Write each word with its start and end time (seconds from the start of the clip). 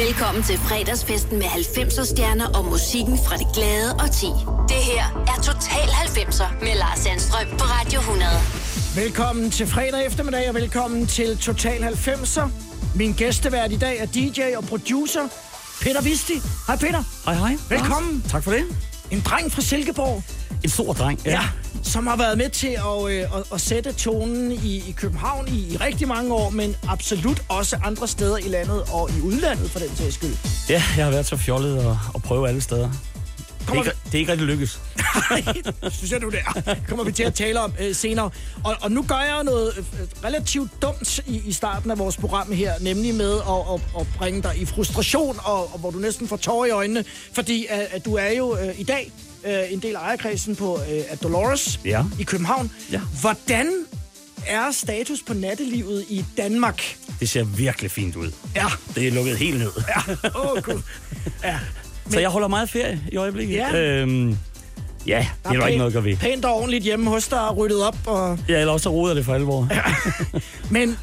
Velkommen 0.00 0.42
til 0.42 0.58
fredagsfesten 0.58 1.38
med 1.38 1.46
90'er 1.46 2.04
stjerner 2.04 2.46
og 2.58 2.64
musikken 2.64 3.18
fra 3.26 3.36
det 3.36 3.46
glade 3.54 3.92
og 3.92 4.10
ti. 4.10 4.26
Det 4.68 4.76
her 4.90 5.04
er 5.32 5.42
Total 5.42 5.88
90'er 5.88 6.64
med 6.64 6.74
Lars 6.74 6.98
Sandstrøm 6.98 7.46
på 7.58 7.64
Radio 7.64 8.00
100. 8.00 8.26
Velkommen 8.96 9.50
til 9.50 9.66
fredag 9.66 10.06
eftermiddag, 10.06 10.48
og 10.48 10.54
velkommen 10.54 11.06
til 11.06 11.38
Total 11.38 11.84
90'er. 11.84 12.48
Min 12.94 13.12
gæstevært 13.12 13.72
i 13.72 13.76
dag 13.76 13.98
er 13.98 14.06
DJ 14.06 14.40
og 14.56 14.64
producer 14.64 15.28
Peter 15.82 16.02
Visti. 16.02 16.34
Hej 16.66 16.76
Peter. 16.76 17.02
Hej, 17.24 17.34
hej. 17.34 17.58
Velkommen. 17.68 18.22
Ja, 18.24 18.28
tak 18.28 18.44
for 18.44 18.50
det. 18.50 18.91
En 19.12 19.20
dreng 19.20 19.52
fra 19.52 19.62
Silkeborg. 19.62 20.22
En 20.64 20.70
stor 20.70 20.92
dreng. 20.92 21.20
Ja. 21.24 21.40
Som 21.82 22.06
har 22.06 22.16
været 22.16 22.38
med 22.38 22.48
til 22.50 22.66
at, 22.68 23.10
øh, 23.10 23.38
at, 23.38 23.44
at 23.54 23.60
sætte 23.60 23.92
tonen 23.92 24.52
i, 24.52 24.76
i 24.88 24.94
København 24.96 25.48
i, 25.48 25.72
i 25.72 25.76
rigtig 25.76 26.08
mange 26.08 26.34
år, 26.34 26.50
men 26.50 26.76
absolut 26.88 27.42
også 27.48 27.76
andre 27.84 28.08
steder 28.08 28.36
i 28.36 28.48
landet 28.48 28.82
og 28.92 29.10
i 29.10 29.20
udlandet 29.20 29.70
for 29.70 29.78
den 29.78 29.96
sags 29.96 30.14
skyld. 30.14 30.34
Ja, 30.68 30.82
jeg 30.96 31.04
har 31.04 31.10
været 31.10 31.26
så 31.26 31.36
fjollet 31.36 31.86
og, 31.86 31.98
og 32.14 32.22
prøve 32.22 32.48
alle 32.48 32.60
steder. 32.60 32.90
Det 33.62 33.68
er, 33.68 33.74
Kommer 33.74 33.84
ikke, 33.84 33.96
det 34.04 34.14
er 34.14 34.18
ikke 34.18 34.32
rigtig 34.32 34.46
lykkes. 34.46 34.80
Nej, 35.30 35.42
synes 35.90 36.12
jeg 36.12 36.20
nu 36.20 36.30
det 36.30 36.38
er. 36.46 36.74
Kommer 36.88 37.04
vi 37.04 37.12
til 37.12 37.22
at 37.22 37.34
tale 37.34 37.60
om 37.60 37.72
øh, 37.80 37.94
senere. 37.94 38.30
Og, 38.64 38.76
og 38.80 38.92
nu 38.92 39.02
gør 39.02 39.20
jeg 39.34 39.44
noget 39.44 39.72
øh, 39.78 39.84
relativt 40.24 40.82
dumt 40.82 41.18
i, 41.26 41.42
i 41.46 41.52
starten 41.52 41.90
af 41.90 41.98
vores 41.98 42.16
program 42.16 42.52
her, 42.52 42.72
nemlig 42.80 43.14
med 43.14 43.32
at, 43.34 43.74
at, 43.74 44.00
at 44.00 44.06
bringe 44.16 44.42
dig 44.42 44.56
i 44.58 44.64
frustration, 44.66 45.36
og, 45.44 45.72
og 45.72 45.78
hvor 45.78 45.90
du 45.90 45.98
næsten 45.98 46.28
får 46.28 46.36
tårer 46.36 46.66
i 46.66 46.70
øjnene, 46.70 47.04
fordi 47.32 47.66
at, 47.68 47.80
at 47.90 48.04
du 48.04 48.14
er 48.14 48.30
jo 48.30 48.56
øh, 48.56 48.80
i 48.80 48.84
dag 48.84 49.12
øh, 49.46 49.72
en 49.72 49.78
del 49.82 49.96
af 49.96 50.00
ejerkredsen 50.00 50.56
på 50.56 50.78
øh, 50.90 51.00
at 51.08 51.22
Dolores 51.22 51.80
Ja. 51.84 52.04
i 52.18 52.22
København. 52.22 52.70
Ja. 52.92 53.00
Hvordan 53.20 53.72
er 54.46 54.70
status 54.70 55.18
på 55.26 55.34
nattelivet 55.34 56.04
i 56.08 56.24
Danmark? 56.36 56.96
Det 57.20 57.28
ser 57.28 57.44
virkelig 57.44 57.90
fint 57.90 58.16
ud. 58.16 58.30
Ja, 58.54 58.66
Det 58.94 59.06
er 59.08 59.12
lukket 59.12 59.36
helt 59.36 59.58
ned. 59.58 59.70
ja, 59.88 60.12
åh 60.34 60.50
oh, 60.52 60.62
gud. 60.62 60.80
Ja, 61.44 61.58
Så 62.10 62.20
jeg 62.20 62.28
holder 62.28 62.48
meget 62.48 62.70
ferie 62.70 63.00
i 63.12 63.16
øjeblikket. 63.16 63.56
Ja. 63.56 63.76
Øhm, 63.76 64.38
ja, 65.06 65.26
det 65.44 65.56
er 65.56 65.60
der 65.60 65.66
ikke 65.66 65.78
noget 65.78 65.90
at 65.90 65.94
gøre 65.94 66.04
ved. 66.04 66.16
Pænt 66.16 66.44
og 66.44 66.54
ordentligt 66.54 66.84
hjemme 66.84 67.10
hos 67.10 67.28
dig, 67.28 67.56
ryddet 67.56 67.82
op 67.84 67.96
og... 68.06 68.38
Ja, 68.48 68.60
eller 68.60 68.72
også 68.72 68.84
så 68.84 68.90
roder 68.90 69.14
det 69.14 69.24
for 69.24 69.34
alvor. 69.34 69.68
Ja. 69.70 69.82
Men 70.78 70.98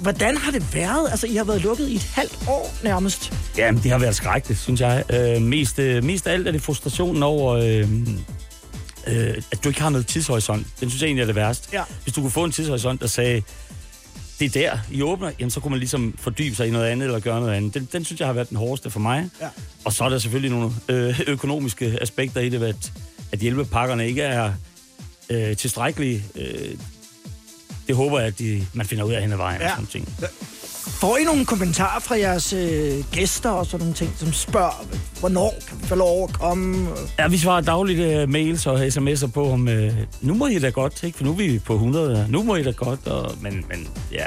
hvordan 0.00 0.36
har 0.36 0.52
det 0.52 0.74
været? 0.74 1.10
Altså, 1.10 1.26
I 1.26 1.34
har 1.34 1.44
været 1.44 1.62
lukket 1.62 1.88
i 1.88 1.94
et 1.94 2.10
halvt 2.14 2.38
år 2.48 2.74
nærmest. 2.82 3.32
Jamen, 3.56 3.82
det 3.82 3.90
har 3.90 3.98
været 3.98 4.16
skrækkeligt, 4.16 4.60
synes 4.60 4.80
jeg. 4.80 5.04
Øh, 5.10 5.42
mest, 5.42 5.78
øh, 5.78 6.04
mest 6.04 6.26
af 6.26 6.32
alt 6.32 6.48
er 6.48 6.52
det 6.52 6.62
frustrationen 6.62 7.22
over, 7.22 7.54
øh, 7.54 7.88
øh, 9.06 9.42
at 9.52 9.64
du 9.64 9.68
ikke 9.68 9.82
har 9.82 9.90
noget 9.90 10.06
tidshorisont. 10.06 10.66
Den 10.80 10.90
synes 10.90 11.02
jeg 11.02 11.06
egentlig 11.06 11.22
er 11.22 11.26
det 11.26 11.34
værste. 11.36 11.68
Ja. 11.72 11.82
Hvis 12.02 12.14
du 12.14 12.20
kunne 12.20 12.30
få 12.30 12.44
en 12.44 12.52
tidshorisont, 12.52 13.00
der 13.00 13.06
sagde, 13.06 13.42
det 14.40 14.56
er 14.56 14.70
der, 14.70 14.78
I 14.90 15.02
åbner, 15.02 15.30
jamen 15.40 15.50
så 15.50 15.60
kunne 15.60 15.70
man 15.70 15.78
ligesom 15.78 16.14
fordybe 16.18 16.54
sig 16.54 16.68
i 16.68 16.70
noget 16.70 16.86
andet 16.86 17.06
eller 17.06 17.20
gøre 17.20 17.40
noget 17.40 17.54
andet. 17.54 17.74
Den, 17.74 17.88
den 17.92 18.04
synes 18.04 18.20
jeg 18.20 18.28
har 18.28 18.32
været 18.32 18.48
den 18.48 18.56
hårdeste 18.56 18.90
for 18.90 19.00
mig. 19.00 19.30
Ja. 19.40 19.48
Og 19.84 19.92
så 19.92 20.04
er 20.04 20.08
der 20.08 20.18
selvfølgelig 20.18 20.58
nogle 20.58 20.70
øh, 20.88 21.20
økonomiske 21.26 21.98
aspekter 22.00 22.40
i 22.40 22.48
det, 22.48 22.62
at, 22.62 22.92
at 23.32 23.38
hjælpepakkerne 23.38 24.08
ikke 24.08 24.22
er 24.22 24.52
øh, 25.30 25.56
tilstrækkelige. 25.56 26.24
Øh, 26.34 26.74
det 27.86 27.96
håber 27.96 28.18
jeg, 28.18 28.28
at 28.28 28.38
de, 28.38 28.66
man 28.72 28.86
finder 28.86 29.04
ud 29.04 29.12
af 29.12 29.22
hen 29.22 29.32
ad 29.32 29.36
vejen. 29.36 29.60
Ja. 29.60 29.66
Og 29.66 29.70
sådan 29.70 29.86
ting. 29.86 30.08
Får 30.88 31.16
I 31.16 31.24
nogle 31.24 31.46
kommentarer 31.46 32.00
fra 32.00 32.18
jeres 32.18 32.52
øh, 32.52 33.04
gæster 33.12 33.50
og 33.50 33.66
sådan 33.66 33.78
nogle 33.78 33.94
ting, 33.94 34.14
som 34.18 34.32
spørger, 34.32 34.84
hvornår 35.20 35.54
kan 35.68 35.78
vi 35.82 35.86
få 35.86 35.94
lov 35.94 36.24
at 36.28 36.34
komme? 36.40 36.88
Ja, 37.18 37.28
vi 37.28 37.38
svarer 37.38 37.60
dagligt 37.60 38.22
uh, 38.22 38.28
mails 38.28 38.66
og 38.66 38.86
sms'er 38.86 39.26
på, 39.26 39.50
om 39.50 39.68
uh, 39.68 39.74
nu 40.20 40.34
må 40.34 40.46
I 40.46 40.58
da 40.58 40.68
godt, 40.68 41.02
ikke? 41.02 41.16
for 41.16 41.24
nu 41.24 41.30
er 41.30 41.34
vi 41.36 41.58
på 41.58 41.74
100, 41.74 42.26
nu 42.28 42.42
må 42.42 42.56
I 42.56 42.62
da 42.62 42.70
godt, 42.70 43.06
og, 43.06 43.34
men, 43.40 43.64
men 43.68 43.88
ja, 44.12 44.26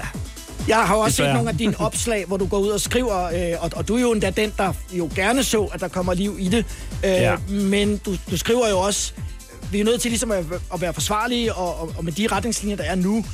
Jeg 0.67 0.77
har 0.77 0.95
også 0.95 1.15
set 1.15 1.33
nogle 1.33 1.49
af 1.49 1.57
dine 1.57 1.79
opslag, 1.79 2.25
hvor 2.25 2.37
du 2.37 2.45
går 2.45 2.57
ud 2.57 2.69
og 2.69 2.81
skriver, 2.81 3.23
øh, 3.23 3.63
og, 3.63 3.71
og 3.75 3.87
du 3.87 3.95
er 3.95 4.01
jo 4.01 4.11
endda 4.11 4.29
den, 4.29 4.53
der 4.57 4.73
jo 4.93 5.09
gerne 5.15 5.43
så, 5.43 5.61
at 5.63 5.79
der 5.79 5.87
kommer 5.87 6.13
liv 6.13 6.35
i 6.39 6.47
det. 6.47 6.65
Øh, 7.05 7.11
Ja. 7.11 7.35
Men 7.49 7.97
du, 7.97 8.15
du 8.31 8.37
skriver 8.37 8.69
jo 8.69 8.79
også, 8.79 9.13
vi 9.71 9.79
er 9.79 9.83
nødt 9.83 10.01
til 10.01 10.11
ligesom 10.11 10.31
at, 10.31 10.45
at 10.73 10.81
være 10.81 10.93
forsvarlige, 10.93 11.53
og, 11.53 11.81
og, 11.81 11.93
og 11.97 12.05
med 12.05 12.11
de 12.13 12.27
retningslinjer, 12.27 12.77
der 12.77 12.83
er 12.83 12.95
nu, 12.95 13.25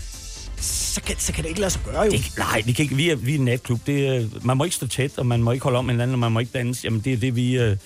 så 0.61 1.01
kan, 1.01 1.15
så 1.19 1.33
kan 1.33 1.43
det 1.43 1.49
ikke 1.49 1.61
lade 1.61 1.71
sig 1.71 1.81
gøre 1.85 2.01
jo. 2.01 2.11
det, 2.11 2.31
nej, 2.37 2.61
vi, 2.65 2.71
kan 2.71 2.83
ikke, 2.83 2.95
vi, 2.95 3.09
er, 3.09 3.15
vi 3.15 3.35
er 3.35 3.39
en 3.39 3.45
natklub. 3.45 3.79
Det, 3.87 4.45
man 4.45 4.57
må 4.57 4.63
ikke 4.63 4.75
stå 4.75 4.87
tæt, 4.87 5.17
og 5.17 5.25
man 5.25 5.43
må 5.43 5.51
ikke 5.51 5.63
holde 5.63 5.77
om 5.77 5.85
med 5.85 5.93
hinanden, 5.93 6.13
og 6.13 6.19
man 6.19 6.31
må 6.31 6.39
ikke 6.39 6.51
danse. 6.57 6.81
Jamen, 6.83 6.99
det 6.99 7.13
er 7.13 7.17
det, 7.17 7.35
vi 7.35 7.69
uh, 7.71 7.77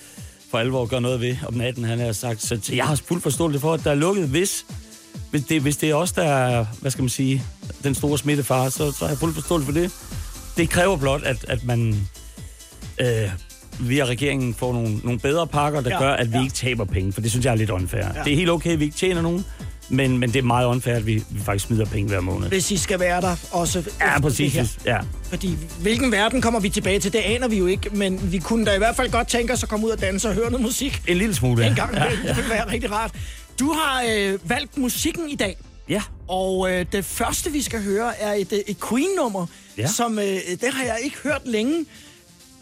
for 0.50 0.58
alvor 0.58 0.86
gør 0.86 1.00
noget 1.00 1.20
ved 1.20 1.36
om 1.48 1.54
natten, 1.54 1.84
han 1.84 1.98
har 1.98 2.12
sagt. 2.12 2.42
Så, 2.42 2.72
jeg 2.72 2.84
har 2.84 2.94
fuld 2.94 3.20
forståelse 3.20 3.60
for, 3.60 3.74
at 3.74 3.84
der 3.84 3.90
er 3.90 3.94
lukket, 3.94 4.28
hvis, 4.28 4.66
hvis, 5.30 5.42
det, 5.42 5.62
hvis 5.62 5.76
det 5.76 5.90
er 5.90 5.94
os, 5.94 6.12
der 6.12 6.22
er, 6.22 6.66
hvad 6.80 6.90
skal 6.90 7.02
man 7.02 7.08
sige, 7.08 7.42
den 7.82 7.94
store 7.94 8.18
smittefare, 8.18 8.70
så, 8.70 8.92
så 8.92 8.98
har 9.00 9.08
jeg 9.08 9.18
fuld 9.18 9.34
forståelse 9.34 9.64
for 9.66 9.72
det. 9.72 9.92
Det 10.56 10.70
kræver 10.70 10.96
blot, 10.96 11.22
at, 11.22 11.44
at 11.48 11.64
man 11.64 12.08
øh, 12.98 13.30
via 13.80 14.04
regeringen 14.04 14.54
får 14.54 14.72
nogle, 14.72 14.96
nogle 15.04 15.18
bedre 15.18 15.46
pakker, 15.46 15.80
der 15.80 15.90
Ja, 15.90 15.98
gør, 15.98 16.12
at 16.12 16.32
vi 16.32 16.36
ja. 16.36 16.42
ikke 16.42 16.54
taber 16.54 16.84
penge, 16.84 17.12
for 17.12 17.20
det 17.20 17.30
synes 17.30 17.46
jeg 17.46 17.52
er 17.52 17.56
lidt 17.56 17.70
unfair. 17.70 18.02
Ja. 18.02 18.22
Det 18.24 18.32
er 18.32 18.36
helt 18.36 18.50
okay, 18.50 18.70
at 18.72 18.78
vi 18.80 18.84
ikke 18.84 18.96
tjener 18.96 19.22
nogen, 19.22 19.44
men, 19.88 20.18
men 20.18 20.32
det 20.32 20.38
er 20.38 20.42
meget 20.42 20.66
unfair, 20.66 20.94
at 20.96 21.06
vi, 21.06 21.24
vi 21.30 21.40
faktisk 21.44 21.66
smider 21.66 21.84
penge 21.84 22.08
hver 22.08 22.20
måned. 22.20 22.48
Hvis 22.48 22.70
I 22.70 22.76
skal 22.76 23.00
være 23.00 23.20
der 23.20 23.36
også 23.50 23.82
Ja, 24.00 24.12
det 24.14 24.22
præcis. 24.22 24.52
her. 24.54 24.66
Ja. 24.86 24.98
Fordi 25.28 25.56
hvilken 25.80 26.12
verden 26.12 26.40
kommer 26.42 26.60
vi 26.60 26.68
tilbage 26.68 26.98
til, 27.00 27.12
det 27.12 27.18
aner 27.18 27.48
vi 27.48 27.58
jo 27.58 27.66
ikke, 27.66 27.90
men 27.96 28.32
vi 28.32 28.38
kunne 28.38 28.66
da 28.66 28.74
i 28.74 28.78
hvert 28.78 28.96
fald 28.96 29.10
godt 29.10 29.28
tænke 29.28 29.52
os 29.52 29.62
at 29.62 29.68
komme 29.68 29.86
ud 29.86 29.90
og 29.90 30.00
danse 30.00 30.28
og 30.28 30.34
høre 30.34 30.50
noget 30.50 30.62
musik 30.66 31.02
En 31.08 31.16
lille 31.16 31.34
smule. 31.34 31.66
en 31.66 31.74
gang. 31.74 31.94
Ja. 31.94 32.04
Det 32.28 32.36
ville 32.36 32.50
være 32.50 32.70
rigtig 32.72 32.92
rart. 32.92 33.10
Du 33.60 33.72
har 33.72 34.04
øh, 34.10 34.38
valgt 34.50 34.78
musikken 34.78 35.28
i 35.30 35.34
dag, 35.34 35.56
Ja. 35.88 36.02
og 36.28 36.70
øh, 36.72 36.86
det 36.92 37.04
første, 37.04 37.52
vi 37.52 37.62
skal 37.62 37.82
høre, 37.82 38.20
er 38.20 38.32
et, 38.32 38.52
øh, 38.52 38.58
et 38.66 38.76
Queen-nummer, 38.88 39.46
ja. 39.76 39.82
Ja. 39.82 39.88
som 39.88 40.18
øh, 40.18 40.24
det 40.24 40.68
har 40.72 40.84
jeg 40.84 40.98
ikke 41.04 41.16
hørt 41.24 41.42
længe. 41.44 41.84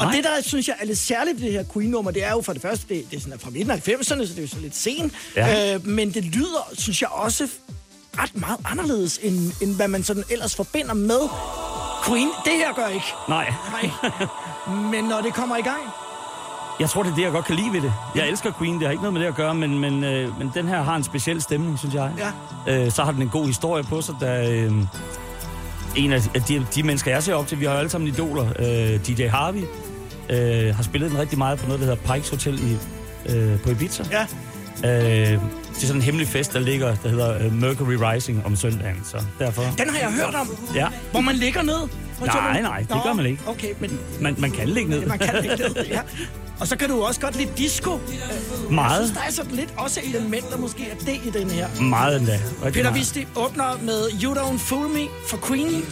Og 0.00 0.06
Nej. 0.06 0.14
det, 0.14 0.24
der 0.24 0.30
synes 0.42 0.68
jeg 0.68 0.76
er 0.80 0.86
lidt 0.86 0.98
særligt 0.98 1.40
ved 1.40 1.46
det 1.46 1.52
her 1.52 1.64
Queen-nummer, 1.72 2.10
det 2.10 2.24
er 2.24 2.30
jo 2.30 2.40
for 2.40 2.52
det 2.52 2.62
første, 2.62 2.94
det, 2.94 3.10
det 3.10 3.16
er 3.16 3.20
sådan 3.20 3.38
fra 3.38 3.50
midten 3.50 3.70
af 3.70 3.76
90'erne, 3.88 4.04
så 4.04 4.14
det 4.16 4.38
er 4.38 4.42
jo 4.42 4.48
så 4.48 4.58
lidt 4.60 4.76
sent. 4.76 5.12
Ja. 5.36 5.74
Øh, 5.74 5.86
men 5.86 6.14
det 6.14 6.24
lyder, 6.24 6.70
synes 6.78 7.02
jeg 7.02 7.08
også, 7.12 7.48
ret 8.18 8.36
meget 8.36 8.58
anderledes, 8.64 9.20
end, 9.22 9.52
end 9.62 9.76
hvad 9.76 9.88
man 9.88 10.04
sådan 10.04 10.24
ellers 10.30 10.54
forbinder 10.56 10.94
med 10.94 11.20
Queen. 12.06 12.28
Det 12.44 12.52
her 12.52 12.74
gør 12.74 12.86
ikke. 12.88 13.06
Nej. 13.28 13.52
Nej. 13.72 13.90
Men 14.92 15.04
når 15.04 15.20
det 15.20 15.34
kommer 15.34 15.56
i 15.56 15.62
gang, 15.62 15.80
Jeg 16.80 16.90
tror, 16.90 17.02
det 17.02 17.10
er 17.10 17.14
det, 17.14 17.22
jeg 17.22 17.32
godt 17.32 17.44
kan 17.44 17.56
lide 17.56 17.72
ved 17.72 17.80
det. 17.80 17.92
Jeg 18.14 18.28
elsker 18.28 18.52
Queen, 18.58 18.74
det 18.74 18.82
har 18.82 18.90
ikke 18.90 19.02
noget 19.02 19.12
med 19.12 19.20
det 19.22 19.28
at 19.28 19.34
gøre, 19.34 19.54
men, 19.54 19.78
men, 19.78 20.04
øh, 20.04 20.38
men 20.38 20.50
den 20.54 20.68
her 20.68 20.82
har 20.82 20.96
en 20.96 21.04
speciel 21.04 21.42
stemning, 21.42 21.78
synes 21.78 21.94
jeg. 21.94 22.12
Ja. 22.66 22.84
Øh, 22.84 22.92
så 22.92 23.04
har 23.04 23.12
den 23.12 23.22
en 23.22 23.28
god 23.28 23.46
historie 23.46 23.82
på 23.82 24.00
sig, 24.00 24.14
da 24.20 24.50
øh, 24.50 24.72
en 25.96 26.12
af 26.12 26.22
de, 26.48 26.66
de 26.74 26.82
mennesker, 26.82 27.10
jeg 27.10 27.22
ser 27.22 27.34
op 27.34 27.46
til, 27.46 27.60
vi 27.60 27.64
har 27.64 27.72
jo 27.72 27.78
alle 27.78 27.90
sammen 27.90 28.08
idoler, 28.08 28.46
øh, 28.58 29.06
DJ 29.06 29.26
Harvey, 29.26 29.62
øh, 30.30 30.74
har 30.76 30.82
spillet 30.82 31.10
den 31.10 31.18
rigtig 31.18 31.38
meget 31.38 31.58
på 31.58 31.66
noget, 31.66 31.80
der 31.80 31.86
hedder 31.86 32.14
Pikes 32.14 32.28
Hotel 32.30 32.58
i, 32.72 32.76
øh, 33.32 33.60
på 33.60 33.70
Ibiza. 33.70 34.04
ja. 34.12 34.26
Øh, 34.84 35.40
det 35.74 35.82
er 35.82 35.86
sådan 35.86 35.96
en 35.96 36.02
hemmelig 36.02 36.28
fest, 36.28 36.52
der 36.52 36.58
ligger, 36.58 36.94
der 37.02 37.08
hedder 37.08 37.44
øh, 37.44 37.52
Mercury 37.52 37.94
Rising 38.00 38.46
om 38.46 38.56
søndagen, 38.56 39.00
så 39.04 39.16
derfor... 39.38 39.62
Den 39.78 39.88
har 39.88 39.98
jeg 39.98 40.12
hørt 40.12 40.34
om, 40.34 40.48
Ja, 40.74 40.86
hvor 41.10 41.20
man 41.20 41.34
ligger 41.34 41.62
ned. 41.62 41.88
Nej, 42.26 42.60
nej, 42.62 42.78
det 42.78 42.96
gør 43.04 43.12
man 43.12 43.26
ikke. 43.26 43.42
Okay, 43.46 43.68
men 43.80 43.98
man, 44.20 44.34
man 44.38 44.50
kan 44.50 44.68
ligge 44.68 44.90
ned. 44.90 45.06
man 45.06 45.18
kan 45.18 45.34
ligge 45.42 45.56
ned, 45.56 45.86
ja. 45.86 46.00
Og 46.60 46.66
så 46.68 46.76
kan 46.76 46.88
du 46.88 47.02
også 47.02 47.20
godt 47.20 47.36
lide 47.36 47.50
disco. 47.56 47.90
Jeg 47.90 48.74
Meget, 48.74 48.96
synes, 49.06 49.18
der 49.18 49.24
er 49.26 49.32
sådan 49.32 49.50
lidt 49.56 49.74
også 49.76 50.00
elementer 50.04 50.56
måske 50.58 50.88
af 50.90 50.96
det 50.96 51.20
i 51.24 51.30
den 51.38 51.50
her. 51.50 51.80
meget 51.82 52.16
endda. 52.20 52.40
Rigtig 52.64 52.82
Peter. 52.82 52.92
Visti 52.94 53.26
åbner 53.36 53.78
med 53.82 54.22
You 54.22 54.34
Don't 54.34 54.58
Fool 54.58 54.88
Me 54.88 55.00
for 55.28 55.38
Queen. 55.46 55.82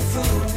fool. 0.00 0.47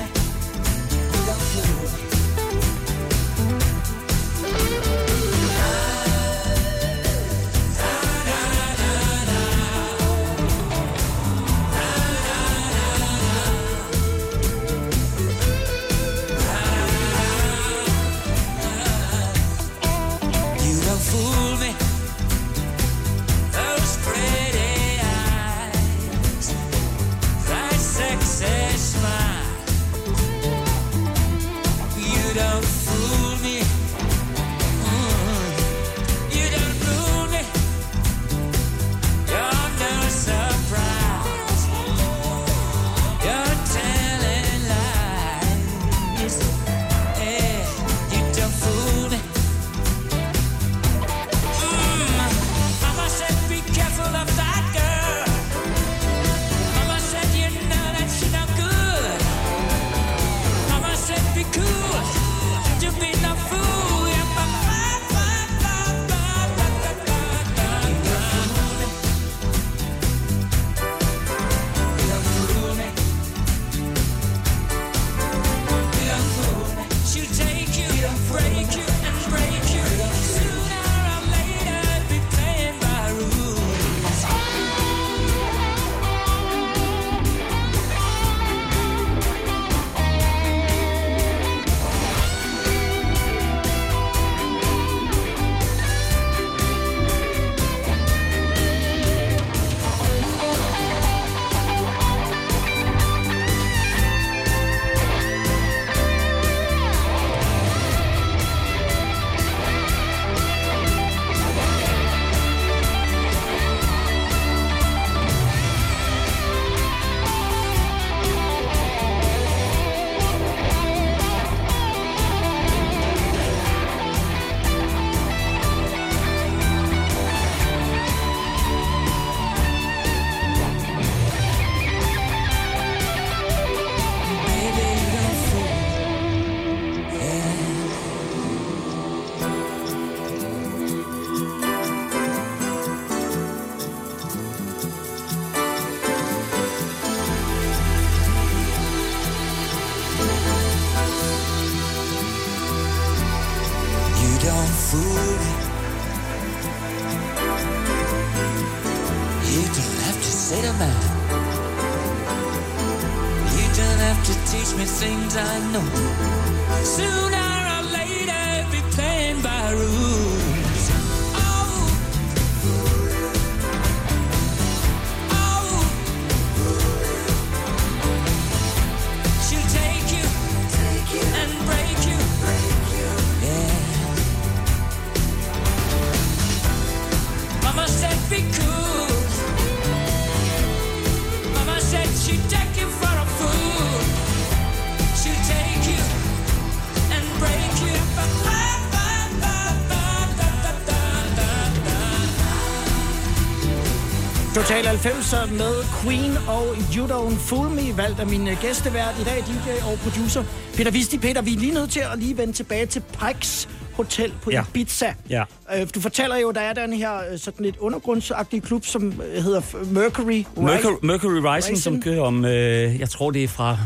Total 204.55 204.85
90'er 204.85 205.51
med 205.51 205.83
Queen 206.01 206.37
og 206.47 206.65
You 206.95 207.07
Don't 207.07 207.39
Fool 207.39 207.69
Me, 207.69 207.97
valgt 207.97 208.19
af 208.19 208.27
min 208.27 208.47
øh, 208.47 208.57
gæstevært 208.61 209.15
i 209.21 209.23
dag, 209.23 209.43
DJ 209.47 209.91
og 209.91 209.97
producer 210.03 210.43
Peter 210.75 210.91
Visti. 210.91 211.17
Peter, 211.17 211.41
vi 211.41 211.53
er 211.53 211.59
lige 211.59 211.73
nødt 211.73 211.91
til 211.91 211.99
at 212.13 212.19
lige 212.19 212.37
vende 212.37 212.53
tilbage 212.53 212.85
til 212.85 213.03
Pikes 213.19 213.69
Hotel 213.93 214.33
på 214.43 214.51
Ja. 214.51 214.63
Ibiza. 214.69 215.13
Ja. 215.29 215.43
Øh, 215.75 215.87
Du 215.95 216.01
fortæller 216.01 216.37
jo, 216.37 216.51
der 216.51 216.61
er 216.61 216.73
den 216.73 216.93
her 216.93 217.17
øh, 217.31 217.39
sådan 217.39 217.65
lidt 217.65 217.77
undergrundsagtige 217.77 218.61
klub, 218.61 218.85
som 218.85 219.21
øh, 219.35 219.43
hedder 219.43 219.61
Mercury. 219.91 220.43
Mercury, 220.57 220.93
Mercury 221.03 221.31
Rising, 221.33 221.55
Rising. 221.55 221.77
som 221.77 222.01
kører 222.01 222.21
om, 222.21 222.45
øh, 222.45 222.99
jeg 222.99 223.09
tror 223.09 223.31
det 223.31 223.43
er 223.43 223.47
fra 223.47 223.77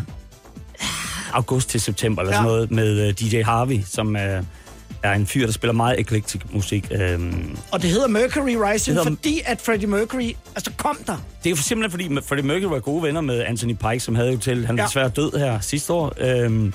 august 1.33 1.69
til 1.69 1.81
september 1.81 2.21
eller 2.21 2.33
sådan 2.33 2.45
Ja. 2.47 2.51
noget, 2.51 2.71
med 2.71 3.07
øh, 3.07 3.13
DJ 3.13 3.41
Harvey, 3.41 3.79
som 3.85 4.15
øh, 4.15 4.43
er 5.03 5.13
en 5.13 5.27
fyr, 5.27 5.45
der 5.45 5.53
spiller 5.53 5.73
meget 5.73 5.99
eklektisk 5.99 6.53
musik. 6.53 6.87
Øhm, 6.91 7.57
Og 7.71 7.81
det 7.81 7.89
hedder 7.89 8.07
Mercury 8.07 8.55
Rising, 8.71 8.97
hedder- 8.97 9.09
fordi 9.09 9.41
at 9.45 9.61
Freddie 9.61 9.87
Mercury 9.87 10.31
altså 10.55 10.71
kom 10.77 10.97
der. 11.07 11.17
Det 11.43 11.45
er 11.45 11.49
jo 11.49 11.55
simpelthen 11.55 11.91
fordi, 12.11 12.27
Freddie 12.27 12.47
Mercury 12.47 12.69
var 12.71 12.79
gode 12.79 13.03
venner 13.03 13.21
med 13.21 13.43
Anthony 13.47 13.73
Pike, 13.75 13.99
som 13.99 14.15
havde 14.15 14.29
hotel. 14.35 14.65
Han 14.65 14.77
er 14.79 14.81
Ja. 14.83 14.87
desværre 14.87 15.09
død 15.09 15.37
her 15.39 15.59
sidste 15.59 15.93
år. 15.93 16.13
Øhm, 16.17 16.73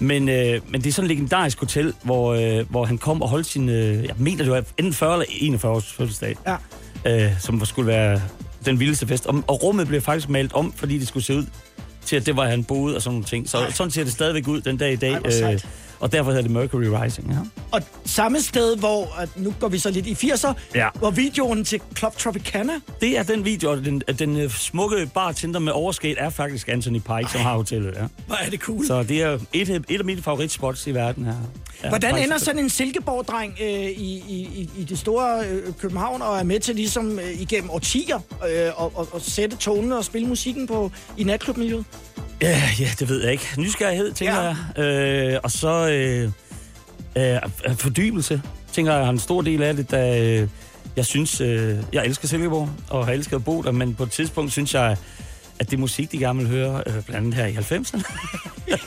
men, 0.00 0.28
øh, 0.28 0.60
men 0.68 0.80
det 0.80 0.88
er 0.88 0.92
sådan 0.92 1.10
et 1.10 1.16
legendarisk 1.16 1.58
hotel, 1.60 1.94
hvor, 2.02 2.34
øh, 2.34 2.70
hvor 2.70 2.84
han 2.84 2.98
kom 2.98 3.22
og 3.22 3.28
holdt 3.28 3.46
sin, 3.46 3.68
øh, 3.68 4.04
jeg 4.04 4.14
mener 4.18 4.42
det 4.44 4.52
var 4.52 4.64
enten 4.78 4.92
40 4.94 5.12
eller 5.12 5.26
41 5.28 5.72
års 5.72 5.92
fødselsdag, 5.92 6.36
Ja. 7.04 7.26
øh, 7.26 7.32
som 7.40 7.64
skulle 7.64 7.86
være 7.86 8.20
den 8.64 8.80
vildeste 8.80 9.06
fest. 9.06 9.26
Og, 9.26 9.42
og 9.46 9.62
rummet 9.62 9.86
blev 9.88 10.00
faktisk 10.00 10.28
malet 10.28 10.52
om, 10.52 10.72
fordi 10.76 10.98
det 10.98 11.08
skulle 11.08 11.24
se 11.24 11.36
ud 11.36 11.44
til, 12.04 12.16
at 12.16 12.26
det 12.26 12.36
var, 12.36 12.46
han 12.46 12.64
boede 12.64 12.96
og 12.96 13.02
sådan 13.02 13.14
nogle 13.14 13.24
ting. 13.24 13.48
Så 13.48 13.58
Ej. 13.58 13.70
sådan 13.72 13.90
ser 13.90 14.04
det 14.04 14.12
stadigvæk 14.12 14.48
ud 14.48 14.60
den 14.60 14.76
dag 14.76 14.92
i 14.92 14.96
dag. 14.96 15.12
Ej. 15.12 15.58
Og 16.00 16.12
derfor 16.12 16.30
hedder 16.30 16.42
det 16.42 16.50
Mercury 16.50 16.84
Rising. 17.02 17.30
Ja. 17.30 17.36
Og 17.72 17.82
samme 18.04 18.40
sted, 18.40 18.76
hvor 18.76 19.18
at 19.20 19.28
nu 19.36 19.54
går 19.60 19.68
vi 19.68 19.78
så 19.78 19.90
lidt 19.90 20.06
i 20.06 20.14
80'er, 20.32 20.52
Ja. 20.74 20.88
hvor 20.94 21.10
videoen 21.10 21.64
til 21.64 21.80
Club 21.98 22.16
Tropicana, 22.18 22.72
Det 23.00 23.18
er 23.18 23.22
den 23.22 23.44
video, 23.44 23.70
og 23.70 23.84
den, 23.84 24.02
den 24.18 24.36
øh, 24.36 24.50
smukke 24.50 25.10
bartender 25.14 25.60
med 25.60 25.72
overskæg 25.72 26.14
er 26.18 26.30
faktisk 26.30 26.68
Anthony 26.68 26.98
Pike, 27.00 27.28
som 27.32 27.40
har 27.40 27.54
hotellet. 27.56 27.94
Ja. 27.96 28.02
hvor 28.26 28.36
er 28.36 28.50
det 28.50 28.60
cool. 28.60 28.86
Så 28.86 29.02
det 29.02 29.22
er 29.22 29.38
et, 29.52 29.84
et 29.88 29.98
af 29.98 30.04
mine 30.04 30.22
favoritspots 30.22 30.86
i 30.86 30.94
verden 30.94 31.24
her. 31.24 31.34
Ja, 31.84 31.88
Hvordan 31.88 32.18
ender 32.18 32.38
sådan 32.38 32.58
en 32.64 32.70
Silkeborg-dreng 32.70 33.56
øh, 33.62 33.68
i, 33.70 33.90
i, 34.28 34.48
i- 34.54 34.70
i 34.78 34.84
det 34.84 34.98
store 34.98 35.44
øh, 35.48 35.72
København 35.80 36.22
og 36.22 36.38
er 36.38 36.42
med 36.42 36.60
til 36.60 36.76
ligesom 36.76 37.18
øh, 37.18 37.40
igennem 37.40 37.70
årtier 37.70 38.16
øh, 38.50 38.70
og, 38.82 38.92
og, 38.94 39.08
og 39.12 39.20
sætte 39.20 39.56
tonen 39.56 39.92
og 39.92 40.04
spille 40.04 40.28
musikken 40.28 40.66
på 40.66 40.92
i 41.16 41.24
natklubmiljøet? 41.24 41.84
Ja, 42.42 42.62
ja, 42.80 42.88
det 42.98 43.08
ved 43.08 43.22
jeg 43.22 43.32
ikke. 43.32 43.44
Nysgerrighed, 43.58 44.12
tænker 44.12 44.34
Ja. 44.42 44.56
jeg. 44.76 44.84
Øh, 45.34 45.38
og 45.42 45.50
så 45.50 45.89
øh, 45.90 46.30
øh, 47.16 47.76
fordybelse, 47.76 48.42
tænker 48.72 48.92
jeg, 48.94 49.04
har 49.04 49.12
en 49.12 49.18
stor 49.18 49.40
del 49.42 49.62
af 49.62 49.76
det, 49.76 49.90
da 49.90 50.20
øh, 50.40 50.48
jeg 50.96 51.06
synes, 51.06 51.40
øh, 51.40 51.76
jeg 51.92 52.06
elsker 52.06 52.28
Silkeborg 52.28 52.68
og 52.90 53.06
har 53.06 53.12
elsket 53.12 53.36
at 53.36 53.44
bo 53.44 53.62
der, 53.62 53.72
men 53.72 53.94
på 53.94 54.02
et 54.02 54.10
tidspunkt 54.10 54.52
synes 54.52 54.74
jeg, 54.74 54.96
at 55.58 55.70
det 55.70 55.78
musik, 55.78 56.12
de 56.12 56.18
gerne 56.18 56.38
vil 56.38 56.48
høre, 56.48 56.82
øh, 56.86 56.92
blandt 57.06 57.10
andet 57.16 57.34
her 57.34 57.46
i 57.46 57.52
90'erne. 57.52 58.02
Det, 58.70 58.78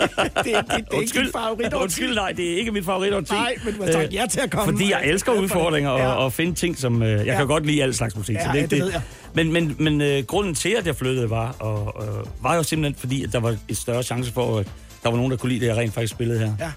det, 0.43 0.55
det 0.91 0.98
er 0.98 1.01
ikke 1.01 1.19
din 1.19 1.31
favorit 1.31 1.74
Undskyld, 1.74 2.15
nej, 2.15 2.31
det 2.31 2.53
er 2.53 2.57
ikke 2.57 2.72
mit 2.72 2.86
favorit 2.86 3.29
Nej, 3.31 3.55
men 3.65 3.74
du 3.74 3.83
har 3.83 3.91
sagt 3.91 4.13
ja 4.13 4.25
til 4.29 4.39
at 4.39 4.51
komme. 4.51 4.72
Fordi 4.74 4.89
jeg 4.89 4.98
og 5.00 5.05
er 5.07 5.12
elsker 5.12 5.33
det. 5.33 5.39
udfordringer 5.41 5.89
og, 5.89 6.00
Ja. 6.00 6.07
og 6.13 6.33
finde 6.33 6.53
ting, 6.55 6.77
som... 6.77 7.03
Øh, 7.03 7.10
jeg 7.17 7.25
Ja. 7.25 7.36
kan 7.38 7.48
godt 7.48 7.65
lide 7.65 7.83
al 7.83 7.93
slags 7.93 8.15
musik, 8.15 8.36
Ja, 8.36 8.43
så 8.45 8.50
det 8.53 8.74
er 8.74 8.77
ja, 8.77 8.86
det 8.86 8.93
jeg. 8.93 9.01
Men, 9.33 9.53
men, 9.53 9.75
men 9.79 10.01
øh, 10.01 10.24
grunden 10.24 10.55
til, 10.55 10.69
at 10.79 10.88
jeg 10.88 10.95
flyttede, 10.95 11.29
var, 11.29 11.55
og, 11.60 11.95
og, 11.98 12.27
var 12.41 12.55
jo 12.55 12.63
simpelthen 12.63 13.00
fordi, 13.00 13.24
at 13.24 13.33
der 13.33 13.39
var 13.39 13.55
et 13.67 13.77
større 13.77 14.03
chance 14.03 14.31
for, 14.33 14.57
at 14.60 14.67
der 15.03 15.10
var 15.10 15.17
nogen, 15.17 15.31
der 15.31 15.38
kunne 15.38 15.50
lide 15.51 15.62
det, 15.62 15.67
jeg 15.67 15.77
rent 15.77 15.93
faktisk 15.93 16.13
spillede 16.13 16.39
her. 16.39 16.53
Ja. 16.60 16.72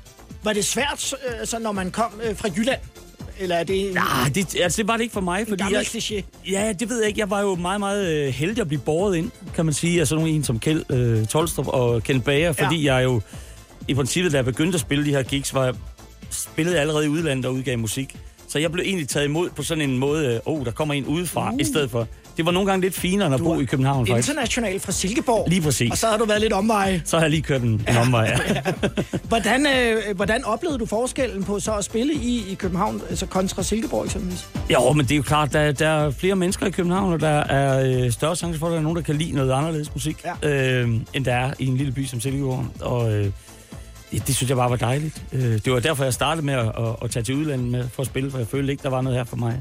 Var 0.46 0.52
det 0.52 0.64
svært, 0.64 1.14
øh, 1.40 1.46
så 1.46 1.58
når 1.58 1.72
man 1.72 1.90
kom 1.90 2.20
øh, 2.24 2.36
fra 2.36 2.48
Jylland? 2.56 2.80
Eller 3.38 3.56
er 3.56 3.64
det 3.64 3.88
en 3.88 3.94
Ja, 3.94 4.30
det, 4.34 4.56
altså, 4.60 4.76
det 4.76 4.88
var 4.88 4.96
det 4.96 5.02
ikke 5.02 5.12
for 5.12 5.20
mig, 5.20 5.48
fordi 5.48 5.62
jeg, 5.70 5.82
kliché? 5.82 6.22
Ja, 6.50 6.72
det 6.72 6.88
ved 6.88 6.98
jeg 6.98 7.08
ikke. 7.08 7.20
Jeg 7.20 7.30
var 7.30 7.40
jo 7.40 7.54
meget, 7.54 7.80
meget 7.80 8.06
øh, 8.12 8.28
heldig 8.34 8.60
at 8.60 8.68
blive 8.68 8.80
båret 8.80 9.16
ind, 9.16 9.30
kan 9.54 9.64
man 9.64 9.74
sige, 9.74 10.00
af 10.00 10.06
sådan 10.06 10.20
nogle 10.20 10.36
en 10.36 10.44
som 10.44 10.58
Kjeld 10.60 10.90
øh, 10.90 11.26
Tolstrup 11.26 11.68
og 11.68 12.02
Kjeld 12.02 12.20
Bager, 12.20 12.52
fordi 12.52 12.82
ja. 12.82 12.94
jeg 12.94 13.04
jo 13.04 13.20
i 13.88 13.94
princippet, 13.94 14.32
da 14.32 14.36
jeg 14.36 14.44
begyndte 14.44 14.76
at 14.76 14.80
spille 14.80 15.04
de 15.04 15.10
her 15.10 15.22
gigs, 15.22 15.54
var 15.54 15.64
jeg 15.64 15.74
spillede 16.30 16.80
allerede 16.80 17.04
i 17.04 17.08
udlandet 17.08 17.46
og 17.46 17.54
udgav 17.54 17.78
musik. 17.78 18.16
Så 18.48 18.58
jeg 18.58 18.72
blev 18.72 18.84
egentlig 18.84 19.08
taget 19.08 19.24
imod 19.24 19.50
på 19.50 19.62
sådan 19.62 19.90
en 19.90 19.98
måde, 19.98 20.26
øh, 20.26 20.40
oh, 20.44 20.64
der 20.64 20.70
kommer 20.70 20.94
en 20.94 21.06
udefra, 21.06 21.52
uh. 21.52 21.60
i 21.60 21.64
stedet 21.64 21.90
for. 21.90 22.08
Det 22.36 22.46
var 22.46 22.50
nogle 22.52 22.70
gange 22.70 22.80
lidt 22.82 22.94
finere 22.94 23.26
end 23.26 23.34
at 23.34 23.38
Du 23.40 23.44
bo 23.44 23.60
i 23.60 23.64
København, 23.64 24.06
faktisk. 24.06 24.28
International 24.28 24.80
fra 24.80 24.92
Silkeborg. 24.92 25.48
Lige 25.48 25.62
præcis. 25.62 25.90
Og 25.90 25.98
så 25.98 26.06
har 26.06 26.16
du 26.16 26.24
været 26.24 26.40
lidt 26.40 26.52
omveje. 26.52 27.02
Så 27.04 27.16
har 27.16 27.24
jeg 27.24 27.30
lige 27.30 27.42
kørt 27.42 27.62
en, 27.62 27.68
en 27.88 27.96
omvej. 27.96 28.38
Ja. 28.54 28.60
Hvordan, 29.28 29.66
øh, 29.66 30.16
hvordan 30.16 30.44
oplevede 30.44 30.78
du 30.78 30.86
forskellen 30.86 31.44
på 31.44 31.60
så 31.60 31.72
at 31.74 31.84
spille 31.84 32.12
i, 32.14 32.44
i 32.50 32.54
København, 32.54 33.02
altså 33.10 33.26
kontra 33.26 33.62
Silkeborg 33.62 34.04
eksempelvis? 34.04 34.46
Jo, 34.70 34.92
men 34.92 35.06
det 35.06 35.12
er 35.12 35.16
jo 35.16 35.22
klart, 35.22 35.52
der, 35.52 35.72
der 35.72 35.88
er 35.88 36.10
flere 36.10 36.36
mennesker 36.36 36.66
i 36.66 36.70
København, 36.70 37.12
og 37.12 37.20
der 37.20 37.28
er 37.28 38.02
øh, 38.04 38.12
større 38.12 38.36
chance 38.36 38.58
for, 38.58 38.66
at 38.66 38.70
der 38.72 38.78
er 38.78 38.82
nogen, 38.82 38.96
der 38.96 39.02
kan 39.02 39.14
lide 39.16 39.32
noget 39.32 39.52
anderledes 39.52 39.94
musik, 39.94 40.24
Ja. 40.42 40.48
øh, 40.82 40.88
end 41.14 41.24
der 41.24 41.34
er 41.34 41.52
i 41.58 41.66
en 41.66 41.76
lille 41.76 41.92
by 41.92 42.04
som 42.06 42.20
Silkeborg. 42.20 42.64
Og 42.80 43.12
øh, 43.12 43.30
det, 44.12 44.26
det 44.26 44.36
synes 44.36 44.48
jeg 44.48 44.56
bare 44.56 44.70
var 44.70 44.76
dejligt. 44.76 45.22
Øh, 45.32 45.40
det 45.64 45.72
var 45.72 45.80
derfor, 45.80 46.04
jeg 46.04 46.14
startede 46.14 46.46
med 46.46 46.54
at, 46.54 46.60
at, 46.66 46.96
at 47.02 47.10
tage 47.10 47.22
til 47.22 47.34
udlandet 47.34 47.66
med, 47.68 47.84
for 47.92 48.02
at 48.02 48.06
spille, 48.06 48.30
for 48.30 48.38
jeg 48.38 48.46
følte 48.46 48.72
ikke, 48.72 48.82
der 48.82 48.90
var 48.90 49.00
noget 49.00 49.18
her 49.18 49.24
for 49.24 49.36
mig. 49.36 49.58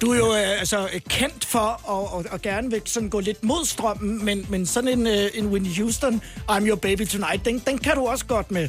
Du 0.00 0.10
er 0.10 0.18
jo 0.18 0.32
øh, 0.32 0.60
altså 0.60 0.88
kendt 1.08 1.44
for 1.44 1.90
at, 1.90 2.26
at, 2.26 2.32
at 2.34 2.42
gerne 2.42 2.70
vil 2.70 2.82
sådan 2.84 3.08
gå 3.10 3.20
lidt 3.20 3.44
mod 3.44 3.66
strømmen, 3.66 4.24
men, 4.24 4.46
men 4.48 4.66
sådan 4.66 4.98
en, 4.98 5.06
øh, 5.06 5.30
en 5.34 5.46
Whitney 5.46 5.76
Houston, 5.76 6.22
I'm 6.50 6.68
Your 6.68 6.76
Baby 6.76 7.06
Tonight, 7.06 7.44
den, 7.44 7.62
den 7.66 7.78
kan 7.78 7.94
du 7.94 8.06
også 8.06 8.26
godt 8.26 8.50
med. 8.50 8.68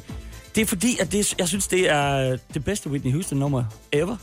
Det 0.56 0.62
er 0.62 0.66
fordi, 0.66 0.98
at 1.00 1.12
det, 1.12 1.36
jeg 1.40 1.48
synes, 1.48 1.68
det 1.68 1.90
er 1.90 2.38
det 2.54 2.66
bedste 2.66 2.90
Whitney 2.90 3.12
Houston-nummer 3.12 3.64
ever. 3.92 4.18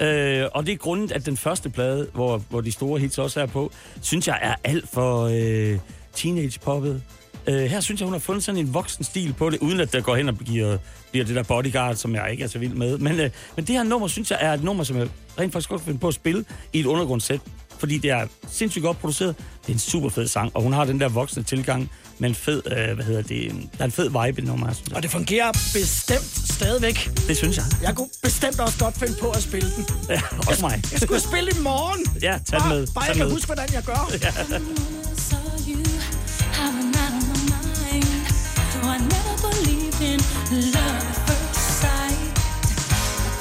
Øh, 0.00 0.44
og 0.54 0.66
det 0.66 0.72
er 0.72 0.76
grunden, 0.76 1.12
at 1.12 1.26
den 1.26 1.36
første 1.36 1.70
plade, 1.70 2.08
hvor, 2.14 2.42
hvor 2.50 2.60
de 2.60 2.72
store 2.72 3.00
hits 3.00 3.18
også 3.18 3.40
er 3.40 3.46
på, 3.46 3.72
synes 4.02 4.28
jeg 4.28 4.38
er 4.42 4.54
alt 4.64 4.88
for 4.88 5.22
øh, 5.24 5.78
teenage-poppet. 6.14 7.02
Øh, 7.46 7.64
her 7.64 7.80
synes 7.80 8.00
jeg, 8.00 8.06
hun 8.06 8.12
har 8.12 8.18
fundet 8.20 8.44
sådan 8.44 8.60
en 8.60 8.74
voksen 8.74 9.04
stil 9.04 9.32
på 9.32 9.50
det, 9.50 9.58
uden 9.58 9.80
at 9.80 9.92
der 9.92 10.00
går 10.00 10.16
hen 10.16 10.28
og 10.28 10.38
bliver, 10.38 10.78
bliver 11.10 11.26
det 11.26 11.36
der 11.36 11.42
bodyguard, 11.42 11.96
som 11.96 12.14
jeg 12.14 12.30
ikke 12.30 12.44
er 12.44 12.48
så 12.48 12.58
vild 12.58 12.74
med. 12.74 12.98
Men, 12.98 13.20
øh, 13.20 13.30
men 13.56 13.64
det 13.64 13.74
her 13.74 13.82
nummer, 13.82 14.08
synes 14.08 14.30
jeg, 14.30 14.38
er 14.42 14.52
et 14.52 14.64
nummer, 14.64 14.84
som 14.84 14.96
jeg 14.96 15.08
rent 15.38 15.52
faktisk 15.52 15.68
godt 15.68 15.80
kan 15.80 15.86
finde 15.86 16.00
på 16.00 16.08
at 16.08 16.14
spille 16.14 16.44
i 16.72 16.80
et 16.80 16.86
undergrundssæt. 16.86 17.40
Fordi 17.78 17.98
det 17.98 18.10
er 18.10 18.26
sindssygt 18.50 18.82
godt 18.82 18.98
produceret. 19.00 19.36
Det 19.62 19.68
er 19.68 19.72
en 19.72 19.78
super 19.78 20.08
fed 20.08 20.26
sang, 20.28 20.50
og 20.54 20.62
hun 20.62 20.72
har 20.72 20.84
den 20.84 21.00
der 21.00 21.08
voksne 21.08 21.42
tilgang 21.42 21.90
med 22.18 22.28
en 22.28 22.34
fed, 22.34 22.62
øh, 22.66 22.94
hvad 22.94 23.04
hedder 23.04 23.22
det, 23.22 23.52
der 23.72 23.80
er 23.80 23.84
en 23.84 23.92
fed 23.92 24.04
vibe 24.04 24.28
i 24.28 24.32
det 24.32 24.44
nummer, 24.44 24.72
synes 24.72 24.88
jeg. 24.88 24.96
Og 24.96 25.02
det 25.02 25.10
fungerer 25.10 25.52
bestemt 25.52 26.50
stadigvæk. 26.54 27.10
Det 27.28 27.36
synes 27.36 27.56
jeg. 27.56 27.64
Jeg 27.82 27.94
kunne 27.96 28.08
bestemt 28.22 28.60
også 28.60 28.78
godt 28.78 28.98
finde 28.98 29.14
på 29.20 29.30
at 29.30 29.42
spille 29.42 29.70
den. 29.76 29.86
Ja, 30.08 30.20
også 30.48 30.62
mig. 30.62 30.82
Jeg 30.92 31.00
skulle 31.00 31.20
spille 31.20 31.50
i 31.50 31.62
morgen. 31.62 32.22
Ja, 32.22 32.38
tag 32.46 32.60
den 32.60 32.68
bare, 32.68 32.74
med. 32.74 32.86
Bare 32.94 33.04
Tag 33.04 33.08
jeg 33.08 33.16
kan 33.16 33.30
huske, 33.30 33.46
hvordan 33.46 33.68
jeg 33.72 33.82
gør. 33.82 34.10
Ja. 34.22 34.58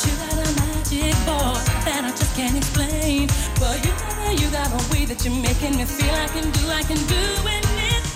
You 0.05 0.13
got 0.17 0.33
a 0.33 0.51
magic 0.61 1.15
ball 1.25 1.55
that 1.85 2.01
I 2.03 2.11
just 2.11 2.35
can't 2.35 2.57
explain. 2.57 3.27
But 3.59 3.83
you 3.85 3.91
tell 3.97 4.33
you 4.33 4.49
got 4.51 4.69
a 4.71 4.93
way 4.93 5.05
that 5.05 5.23
you're 5.23 5.33
making 5.33 5.77
me 5.77 5.85
feel. 5.85 6.13
I 6.13 6.27
can 6.27 6.49
do, 6.51 6.69
I 6.69 6.83
can 6.83 6.97
do 7.07 7.47
anything 7.47 8.06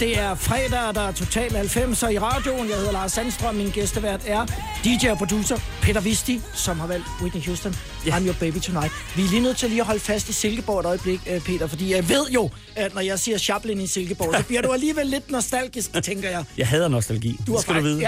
det 0.00 0.18
er 0.18 0.34
fredag, 0.34 0.94
der 0.94 1.00
er 1.00 1.12
total 1.12 1.50
90'er 1.50 2.08
i 2.08 2.18
radioen. 2.18 2.68
Jeg 2.68 2.76
hedder 2.76 2.92
Lars 2.92 3.12
Sandstrøm, 3.12 3.54
min 3.54 3.70
gæstevært 3.70 4.20
er 4.26 4.46
DJ 4.84 5.08
og 5.08 5.18
producer 5.18 5.56
Peter 5.82 6.00
Visti, 6.00 6.40
som 6.54 6.80
har 6.80 6.86
valgt 6.86 7.06
Whitney 7.22 7.42
Houston. 7.46 7.74
Yeah. 8.06 8.16
I'm 8.16 8.26
your 8.26 8.34
baby 8.40 8.56
tonight. 8.60 8.92
Vi 9.16 9.22
er 9.24 9.28
lige 9.28 9.40
nødt 9.42 9.56
til 9.56 9.68
lige 9.68 9.80
at 9.80 9.86
holde 9.86 10.00
fast 10.00 10.28
i 10.28 10.32
Silkeborg 10.32 10.80
et 10.80 10.86
øjeblik, 10.86 11.20
øh, 11.30 11.40
Peter, 11.40 11.66
fordi 11.66 11.94
jeg 11.94 12.08
ved 12.08 12.28
jo, 12.30 12.50
at 12.76 12.94
når 12.94 13.00
jeg 13.00 13.18
siger 13.18 13.38
Chaplin 13.38 13.80
i 13.80 13.86
Silkeborg, 13.86 14.34
så 14.36 14.42
bliver 14.46 14.62
du 14.62 14.72
alligevel 14.72 15.06
lidt 15.06 15.30
nostalgisk, 15.30 15.90
tænker 16.02 16.30
jeg. 16.30 16.44
Jeg 16.58 16.68
hader 16.68 16.88
nostalgi. 16.88 17.36
Du 17.46 17.52
har 17.52 17.56
det 17.58 17.62
skal 17.62 17.74
du 17.74 17.80
faktisk- 17.80 17.84
vide. 17.84 18.00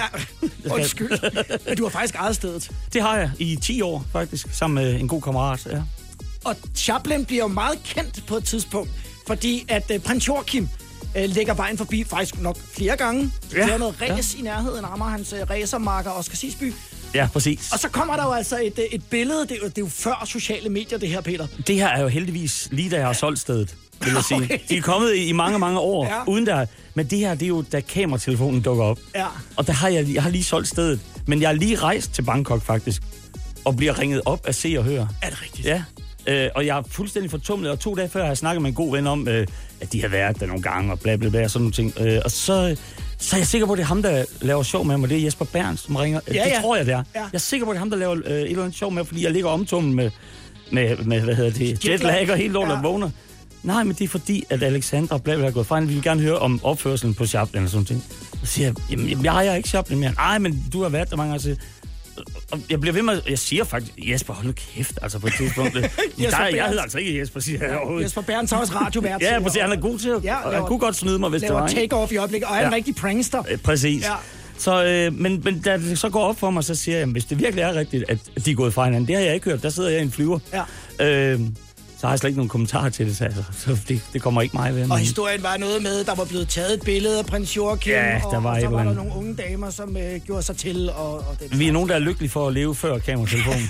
Ja, 0.68 0.74
undskyld. 0.74 1.10
Men 1.68 1.76
du 1.76 1.82
har 1.82 1.90
faktisk 1.90 2.14
ejet 2.14 2.34
stedet. 2.36 2.70
Det 2.92 3.02
har 3.02 3.16
jeg 3.18 3.30
i 3.38 3.56
10 3.62 3.82
år, 3.82 4.04
faktisk, 4.12 4.46
sammen 4.52 4.84
med 4.84 5.00
en 5.00 5.08
god 5.08 5.22
kammerat. 5.22 5.66
Ja. 5.70 5.82
Og 6.44 6.56
Chaplin 6.76 7.24
bliver 7.24 7.42
jo 7.42 7.48
meget 7.48 7.78
kendt 7.84 8.26
på 8.26 8.36
et 8.36 8.44
tidspunkt, 8.44 8.90
fordi 9.26 9.64
at 9.68 9.90
øh, 9.90 10.00
prins 10.00 10.28
Joachim 10.28 10.68
øh, 11.16 11.24
lægger 11.30 11.54
vejen 11.54 11.78
forbi 11.78 12.04
faktisk 12.04 12.40
nok 12.40 12.56
flere 12.74 12.96
gange. 12.96 13.32
Ja. 13.52 13.58
Der 13.66 13.72
er 13.74 13.78
noget 13.78 13.94
ræs 14.02 14.34
ja. 14.34 14.40
i 14.40 14.42
nærheden 14.42 14.84
af 14.84 14.92
Amager, 14.92 15.10
hans 15.10 15.32
øh, 15.32 15.50
racermarker 15.50 16.10
Oscar 16.10 16.36
Sisby. 16.36 16.72
ja, 17.14 17.28
præcis. 17.32 17.72
Og 17.72 17.78
så 17.78 17.88
kommer 17.88 18.16
der 18.16 18.24
jo 18.24 18.32
altså 18.32 18.58
et, 18.62 18.78
øh, 18.78 18.84
et 18.92 19.04
billede, 19.10 19.40
det 19.40 19.50
er, 19.52 19.56
jo, 19.62 19.66
det 19.68 19.78
er 19.78 19.82
jo 19.82 19.88
før 19.88 20.22
sociale 20.26 20.68
medier, 20.68 20.98
det 20.98 21.08
her, 21.08 21.20
Peter. 21.20 21.46
Det 21.66 21.76
her 21.76 21.88
er 21.88 22.02
jo 22.02 22.08
heldigvis 22.08 22.68
lige 22.70 22.90
da 22.90 22.96
jeg 22.96 23.06
har 23.06 23.12
solgt 23.12 23.38
stedet, 23.40 23.74
vil 24.00 24.12
jeg 24.14 24.24
sige. 24.24 24.42
Okay. 24.44 24.58
De 24.68 24.76
er 24.76 24.80
kommet 24.82 25.16
i 25.16 25.32
mange, 25.32 25.58
mange 25.58 25.78
år, 25.78 26.06
Ja. 26.06 26.24
uden 26.26 26.46
der... 26.46 26.66
Men 26.94 27.06
det 27.06 27.18
her, 27.18 27.34
det 27.34 27.42
er 27.42 27.48
jo, 27.48 27.64
da 27.72 27.80
kameratelefonen 27.80 28.60
dukker 28.60 28.84
op. 28.84 28.98
Ja. 29.14 29.26
Og 29.56 29.66
der 29.66 29.72
har 29.72 29.88
jeg, 29.88 30.14
jeg 30.14 30.22
har 30.22 30.30
lige 30.30 30.44
solgt 30.44 30.68
stedet. 30.68 31.00
Men 31.26 31.40
jeg 31.40 31.48
har 31.48 31.54
lige 31.54 31.76
rejst 31.76 32.12
til 32.14 32.22
Bangkok, 32.22 32.62
faktisk. 32.62 33.02
Og 33.64 33.76
bliver 33.76 33.98
ringet 33.98 34.20
op 34.24 34.46
af 34.46 34.54
se 34.54 34.74
og 34.78 34.84
høre. 34.84 35.08
Er 35.22 35.30
det 35.30 35.42
rigtigt? 35.42 35.66
Ja. 35.66 35.82
Øh, 36.26 36.48
og 36.54 36.66
jeg 36.66 36.78
er 36.78 36.82
fuldstændig 36.90 37.30
fortumlet, 37.30 37.70
og 37.70 37.78
to 37.80 37.94
dage 37.94 38.08
før 38.08 38.20
har 38.20 38.26
jeg 38.28 38.36
snakket 38.38 38.62
med 38.62 38.70
en 38.70 38.74
god 38.74 38.92
ven 38.96 39.06
om, 39.06 39.28
øh, 39.28 39.46
at 39.80 39.92
de 39.92 40.00
har 40.00 40.08
været 40.08 40.40
der 40.40 40.46
nogle 40.46 40.62
gange, 40.62 40.92
og 40.92 41.00
bla 41.00 41.16
bla 41.16 41.28
bla, 41.28 41.44
og 41.44 41.50
sådan 41.50 41.62
nogle 41.62 41.72
ting. 41.72 41.92
Øh, 42.00 42.20
og 42.24 42.30
så, 42.30 42.76
så 43.18 43.36
er 43.36 43.40
jeg 43.40 43.46
sikker 43.46 43.66
på, 43.66 43.72
at 43.72 43.76
det 43.76 43.82
er 43.82 43.86
ham, 43.88 44.02
der 44.02 44.24
laver 44.40 44.62
sjov 44.62 44.84
med 44.84 44.96
mig. 44.96 45.08
Det 45.10 45.18
er 45.18 45.22
Jesper 45.22 45.44
Berns, 45.44 45.80
som 45.80 45.96
ringer. 45.96 46.20
Ja, 46.28 46.32
det 46.32 46.38
ja. 46.50 46.60
tror 46.60 46.76
jeg, 46.76 46.86
det 46.86 46.94
er. 46.94 47.02
Ja. 47.14 47.20
Jeg 47.20 47.28
er 47.34 47.38
sikker 47.38 47.66
på, 47.66 47.70
at 47.70 47.74
det 47.74 47.78
er 47.78 47.80
ham, 47.80 47.90
der 47.90 47.96
laver 47.96 48.16
øh, 48.26 48.32
et 48.32 48.50
eller 48.50 48.62
andet 48.62 48.78
sjov 48.78 48.92
med, 48.92 49.04
fordi 49.04 49.24
jeg 49.24 49.30
ligger 49.30 49.48
omtumlet 49.50 49.94
med, 49.94 50.10
med, 50.70 50.96
med, 50.96 51.20
hvad 51.20 51.34
hedder 51.34 51.50
det, 51.50 51.84
Jetlag. 51.88 52.30
og 52.30 52.36
helt 52.36 52.52
lort 52.52 52.68
Ja. 52.68 52.80
vågner. 52.80 53.10
Nej, 53.62 53.84
men 53.84 53.94
det 53.98 54.04
er 54.04 54.08
fordi, 54.08 54.44
at 54.50 54.62
Alexandra 54.62 55.18
bla 55.18 55.36
bla 55.36 55.46
er 55.46 55.50
gået 55.50 55.66
fra. 55.66 55.74
Han 55.74 55.88
ville 55.88 56.02
gerne 56.02 56.20
høre 56.22 56.38
om 56.38 56.60
opførselen 56.62 57.14
på 57.14 57.26
Chaplin 57.26 57.58
eller 57.62 57.70
sådan 57.70 57.84
ting. 57.84 58.04
Så 58.40 58.46
siger 58.46 58.66
jeg, 58.68 58.74
jamen, 58.90 59.06
jamen, 59.08 59.24
jeg 59.24 59.34
ejer 59.34 59.54
ikke 59.54 59.68
Chaplin 59.68 59.98
mere. 59.98 60.12
Nej, 60.12 60.38
men 60.38 60.64
du 60.72 60.82
har 60.82 60.88
været 60.88 61.10
der 61.10 61.16
mange 61.16 61.30
gange. 61.30 61.56
Jeg, 62.70 62.80
bliver 62.80 62.94
ved 62.94 63.02
med, 63.02 63.20
jeg 63.28 63.38
siger 63.38 63.64
faktisk, 63.64 63.92
Jesper, 63.98 64.34
hold 64.34 64.46
nu 64.46 64.52
kæft, 64.74 64.98
altså 65.02 65.18
på 65.18 65.26
et 65.26 65.32
tidspunkt. 65.36 65.74
der, 65.74 65.80
jeg 66.54 66.66
hedder 66.68 66.82
altså 66.82 66.98
ikke 66.98 67.18
Jesper, 67.20 67.40
siger 67.40 67.66
jeg 67.66 67.76
overhovedet. 67.76 68.04
Jesper 68.04 68.20
Berns 68.22 68.52
er 68.52 68.56
også 68.56 68.72
radiovært. 68.74 69.22
Ja, 69.22 69.40
præcis, 69.42 69.60
han 69.62 69.72
er 69.72 69.76
god 69.80 69.98
til 69.98 70.08
at, 70.08 70.24
Ja, 70.24 70.36
laver- 70.44 70.52
han 70.56 70.66
kunne 70.66 70.78
godt 70.78 70.96
snyde 70.96 71.18
mig, 71.18 71.30
hvis 71.30 71.40
det 71.42 71.48
laver 71.50 71.60
var. 71.60 71.68
ikke? 71.68 71.96
take-off 71.96 72.12
i 72.12 72.16
øjeblikket, 72.16 72.48
og 72.48 72.56
er 72.56 72.60
en 72.60 72.68
Ja. 72.70 72.74
rigtig 72.76 72.94
prankster. 72.96 73.42
Præcis. 73.64 74.02
Ja. 74.04 74.12
Så, 74.58 74.84
øh, 74.84 75.14
men, 75.14 75.40
men 75.44 75.60
da 75.60 75.76
det 75.76 75.98
så 75.98 76.08
går 76.08 76.22
op 76.24 76.38
for 76.38 76.50
mig, 76.50 76.64
så 76.64 76.74
siger 76.74 76.94
jeg, 76.96 77.00
jamen, 77.02 77.12
hvis 77.12 77.24
det 77.24 77.38
virkelig 77.40 77.62
er 77.62 77.74
rigtigt, 77.74 78.04
at 78.08 78.18
de 78.44 78.50
er 78.50 78.54
gået 78.54 78.74
fra 78.74 78.84
hinanden, 78.84 79.08
det 79.08 79.16
har 79.16 79.22
jeg 79.22 79.34
ikke 79.34 79.50
hørt. 79.50 79.62
Der 79.62 79.68
sidder 79.70 79.88
jeg 79.90 79.98
i 79.98 80.02
en 80.02 80.10
flyver. 80.12 80.38
Ja. 81.00 81.06
Øh, 81.06 81.40
så 82.02 82.06
har 82.06 82.12
jeg 82.12 82.18
slet 82.18 82.28
ikke 82.28 82.38
nogen 82.38 82.48
kommentarer 82.48 82.88
til 82.90 83.06
det, 83.06 83.16
så, 83.16 83.24
altså, 83.24 83.42
så 83.52 83.78
det, 83.88 84.00
det 84.12 84.22
kommer 84.22 84.42
ikke 84.42 84.56
mig 84.56 84.74
ved. 84.74 84.82
Og 84.82 84.88
men- 84.88 84.98
historien 84.98 85.42
var 85.42 85.56
noget 85.56 85.82
med, 85.82 86.04
der 86.04 86.14
var 86.14 86.24
blevet 86.24 86.48
taget 86.48 86.74
et 86.74 86.82
billede 86.84 87.18
af 87.18 87.26
prins 87.26 87.56
Joachim, 87.56 87.92
Ja, 87.92 88.18
der 88.30 88.36
og, 88.36 88.44
var 88.44 88.50
og 88.50 88.56
et 88.56 88.62
så 88.62 88.68
var 88.68 88.84
der 88.84 88.94
nogle 88.94 89.12
unge 89.16 89.34
damer, 89.34 89.70
som 89.70 89.96
øh, 89.96 90.20
gjorde 90.20 90.42
sig 90.42 90.56
til. 90.56 90.90
Og, 90.90 91.14
og 91.18 91.36
den 91.50 91.58
Vi 91.58 91.68
er 91.68 91.72
nogen, 91.72 91.88
der 91.88 91.94
er 91.94 91.98
lykkelige 91.98 92.30
for 92.30 92.48
at 92.48 92.54
leve 92.54 92.74
før 92.74 92.98
kameratelefonen. 92.98 93.68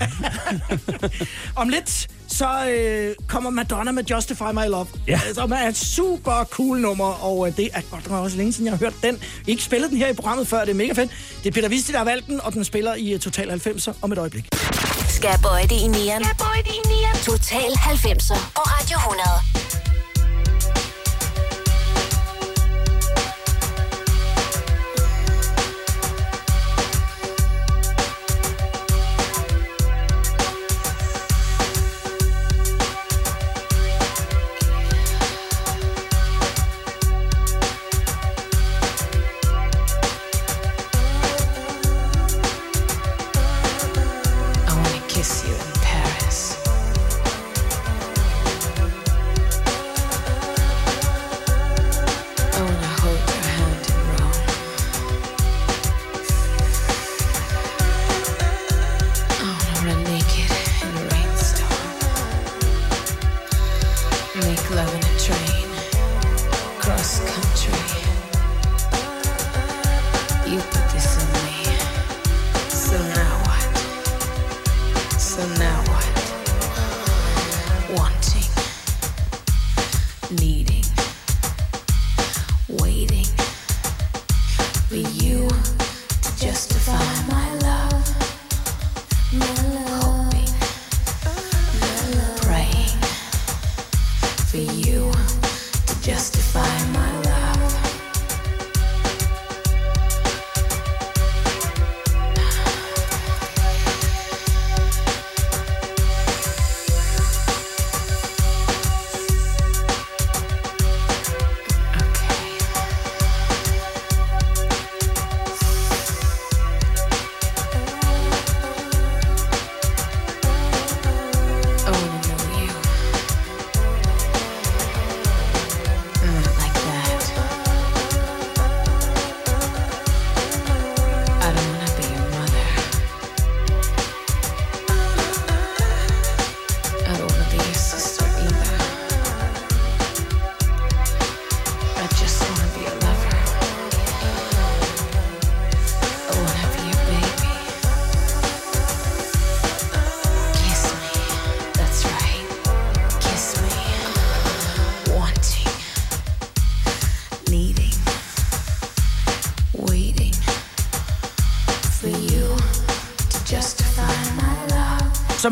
Om 1.57 1.69
lidt, 1.69 2.09
så 2.33 2.69
øh, 2.69 3.15
kommer 3.29 3.51
Madonna 3.51 3.93
med 3.93 4.05
Justify 4.05 4.53
My 4.55 4.67
Love. 4.69 4.87
Ja. 5.09 5.21
Som 5.35 5.53
er 5.53 5.69
et 5.69 5.77
super 5.77 6.45
cool 6.45 6.79
nummer, 6.79 7.25
og 7.25 7.49
øh, 7.49 7.57
det 7.57 7.69
er 7.73 7.81
godt 7.91 8.11
nok 8.11 8.25
også 8.25 8.37
længe 8.37 8.53
siden, 8.53 8.67
jeg 8.67 8.73
har 8.73 8.79
hørt 8.79 8.95
den. 9.03 9.19
Ikke 9.47 9.63
spillet 9.63 9.91
den 9.91 9.99
her 9.99 10.09
i 10.09 10.13
programmet 10.13 10.49
før, 10.49 10.61
det 10.61 10.71
er 10.71 10.75
mega 10.75 10.93
fedt. 10.93 11.11
Det 11.45 11.47
er 11.47 11.53
Peter 11.53 11.69
Visti, 11.69 11.93
der 11.93 11.99
har 11.99 12.05
valgt 12.05 12.27
den, 12.27 12.41
og 12.41 12.53
den 12.53 12.65
spiller 12.65 12.95
i 12.95 13.13
øh, 13.13 13.21
Total 13.21 13.51
90'er 13.51 13.93
om 14.03 14.13
et 14.13 14.19
øjeblik. 14.19 14.49
Skal 15.09 15.29
jeg 15.29 15.39
bøje 15.43 15.63
det 15.63 15.73
i 15.73 15.87
nieren? 15.87 16.25
Skal 16.25 16.31
jeg 16.31 16.37
bøje 16.39 16.63
det 16.63 16.75
i 16.75 16.89
nieren? 16.89 17.17
Total 17.25 17.71
90'er 17.71 18.39
på 18.55 18.61
Radio 18.61 18.97
100. 18.97 19.92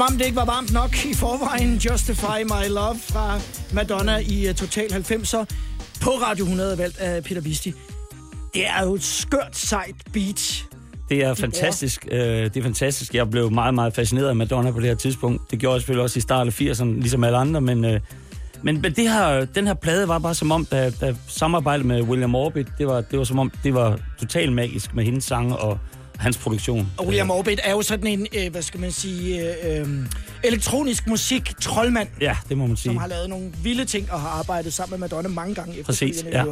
Som 0.00 0.12
om 0.12 0.18
det 0.18 0.24
ikke 0.24 0.36
var 0.36 0.44
varmt 0.44 0.72
nok 0.72 1.04
i 1.04 1.14
forvejen, 1.14 1.74
Justify 1.74 2.42
My 2.44 2.68
Love 2.68 2.96
fra 2.98 3.40
Madonna 3.72 4.16
i 4.16 4.48
uh, 4.48 4.54
Total 4.54 4.92
90'er 4.92 5.44
på 6.02 6.10
Radio 6.10 6.44
100, 6.44 6.78
valgt 6.78 6.98
af 6.98 7.24
Peter 7.24 7.40
Visti. 7.40 7.72
Det 8.54 8.68
er 8.68 8.84
jo 8.84 8.94
et 8.94 9.02
skørt, 9.02 9.56
sejt 9.56 9.94
beat. 10.12 10.64
Det 11.08 11.24
er 11.24 11.34
fantastisk. 11.34 12.08
Øh, 12.10 12.20
det 12.20 12.56
er 12.56 12.62
fantastisk. 12.62 13.14
Jeg 13.14 13.30
blev 13.30 13.50
meget, 13.50 13.74
meget 13.74 13.94
fascineret 13.94 14.28
af 14.28 14.36
Madonna 14.36 14.70
på 14.70 14.80
det 14.80 14.88
her 14.88 14.94
tidspunkt. 14.94 15.50
Det 15.50 15.58
gjorde 15.58 15.74
jeg 15.74 15.80
selvfølgelig 15.80 16.02
også 16.02 16.18
i 16.18 16.20
starten 16.20 16.48
af 16.48 16.60
80'erne, 16.60 17.00
ligesom 17.00 17.24
alle 17.24 17.38
andre, 17.38 17.60
men... 17.60 17.84
Øh, 17.84 18.00
men 18.62 18.80
men 18.80 18.92
det 18.92 19.10
her, 19.10 19.44
den 19.44 19.66
her 19.66 19.74
plade 19.74 20.08
var 20.08 20.18
bare 20.18 20.34
som 20.34 20.52
om, 20.52 20.64
da, 20.64 20.90
da 20.90 21.14
samarbejdet 21.28 21.86
med 21.86 22.02
William 22.02 22.34
Orbit, 22.34 22.66
det 22.78 22.86
var, 22.86 23.00
det 23.00 23.18
var 23.18 23.24
som 23.24 23.38
om, 23.38 23.52
det 23.64 23.74
var 23.74 23.98
totalt 24.18 24.52
magisk 24.52 24.94
med 24.94 25.04
hendes 25.04 25.24
sange 25.24 25.56
og 25.56 25.78
hans 26.20 26.36
produktion. 26.38 26.90
Og 26.96 27.06
William 27.06 27.30
Orbit 27.30 27.60
er 27.64 27.70
jo 27.70 27.82
sådan 27.82 28.06
en, 28.06 28.26
øh, 28.36 28.50
hvad 28.50 28.62
skal 28.62 28.80
man 28.80 28.92
sige, 28.92 29.52
øh, 29.66 29.80
øh, 29.80 30.06
elektronisk 30.44 31.06
musik 31.06 31.52
troldmand. 31.60 32.08
Ja, 32.20 32.36
det 32.48 32.58
må 32.58 32.66
man 32.66 32.76
sige. 32.76 32.84
som 32.84 32.96
har 32.96 33.06
lavet 33.06 33.28
nogle 33.28 33.52
vilde 33.62 33.84
ting 33.84 34.12
og 34.12 34.20
har 34.20 34.28
arbejdet 34.28 34.72
sammen 34.72 34.90
med 35.00 35.08
Madonna 35.08 35.28
mange 35.28 35.54
gange 35.54 35.82
Præcis, 35.82 36.16
efterfølgende. 36.16 36.50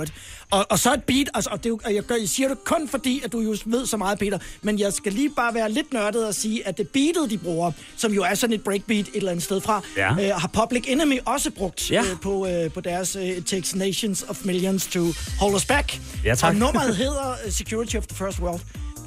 ja. 0.53 0.57
Og, 0.59 0.67
og 0.71 0.79
så 0.79 0.95
et 0.95 1.03
beat, 1.05 1.29
altså, 1.35 1.51
og 1.53 1.65
det 1.65 1.73
og 1.85 1.95
jeg, 1.95 2.03
gør, 2.03 2.15
jeg 2.15 2.29
siger 2.29 2.49
det 2.49 2.65
kun 2.65 2.89
fordi, 2.89 3.21
at 3.25 3.33
du 3.33 3.41
jo 3.41 3.57
ved 3.67 3.87
så 3.87 3.97
meget, 3.97 4.19
Peter, 4.19 4.39
men 4.63 4.79
jeg 4.79 4.93
skal 4.93 5.13
lige 5.13 5.31
bare 5.37 5.55
være 5.55 5.73
lidt 5.73 5.93
nørdet 5.93 6.27
og 6.27 6.35
sige, 6.35 6.69
at 6.69 6.79
det 6.79 6.89
beatet, 6.89 7.31
de 7.31 7.39
bruger, 7.39 7.73
som 7.97 8.13
jo 8.13 8.23
er 8.23 8.35
sådan 8.35 8.55
et 8.55 8.65
breakbeat 8.65 9.01
et 9.09 9.09
eller 9.15 9.31
andet 9.31 9.45
sted 9.45 9.61
fra, 9.61 9.83
Ja. 9.97 10.11
øh, 10.13 10.41
har 10.41 10.51
Public 10.53 10.85
Enemy 10.89 11.19
også 11.27 11.51
brugt 11.51 11.91
Ja. 11.91 12.01
øh, 12.01 12.21
på, 12.23 12.47
øh, 12.47 12.71
på 12.73 12.81
deres 12.81 13.17
øh, 13.17 13.23
It 13.25 13.47
Takes 13.47 13.75
Nations 13.75 14.25
of 14.29 14.39
Millions 14.45 14.87
to 14.87 15.01
Hold 15.41 15.55
Us 15.55 15.65
Back. 15.65 16.01
Ja, 16.25 16.35
tak. 16.35 16.49
Og 16.49 16.55
nummeret 16.57 16.97
hedder 17.05 17.31
øh, 17.47 17.53
Security 17.53 17.97
of 17.97 18.07
the 18.07 18.17
First 18.17 18.41
World. 18.41 18.61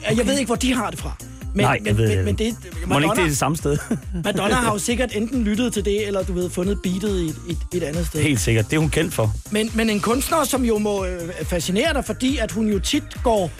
Okay. 0.05 0.17
Jeg 0.17 0.27
ved 0.27 0.37
ikke, 0.37 0.47
hvor 0.47 0.55
de 0.55 0.73
har 0.73 0.89
det 0.89 0.99
fra. 0.99 1.15
Men, 1.53 1.63
Nej, 1.63 1.77
men, 1.77 1.87
jeg 1.87 1.97
ved, 1.97 2.15
men, 2.15 2.25
men 2.25 2.35
det, 2.35 2.55
Må 2.87 2.99
ikke 2.99 3.09
det 3.09 3.19
er 3.19 3.23
det 3.23 3.37
samme 3.37 3.57
sted? 3.57 3.77
Madonna 4.23 4.55
har 4.55 4.71
jo 4.71 4.79
sikkert 4.79 5.15
enten 5.15 5.43
lyttet 5.43 5.73
til 5.73 5.85
det, 5.85 6.07
eller 6.07 6.23
du 6.23 6.33
ved, 6.33 6.49
fundet 6.49 6.81
beatet 6.83 7.21
i 7.21 7.25
et, 7.25 7.35
et, 7.49 7.57
et 7.73 7.83
andet 7.83 8.07
sted. 8.07 8.21
Helt 8.21 8.39
sikkert. 8.39 8.65
Det 8.69 8.75
er 8.75 8.79
hun 8.79 8.89
kendt 8.89 9.13
for. 9.13 9.33
Men, 9.51 9.71
men 9.73 9.89
en 9.89 9.99
kunstner, 9.99 10.43
som 10.43 10.65
jo 10.65 10.77
må 10.77 11.05
øh, 11.05 11.21
fascinere 11.43 11.93
dig, 11.93 12.05
fordi 12.05 12.37
at 12.37 12.51
hun 12.51 12.67
jo 12.67 12.79
tit 12.79 13.03
går 13.23 13.51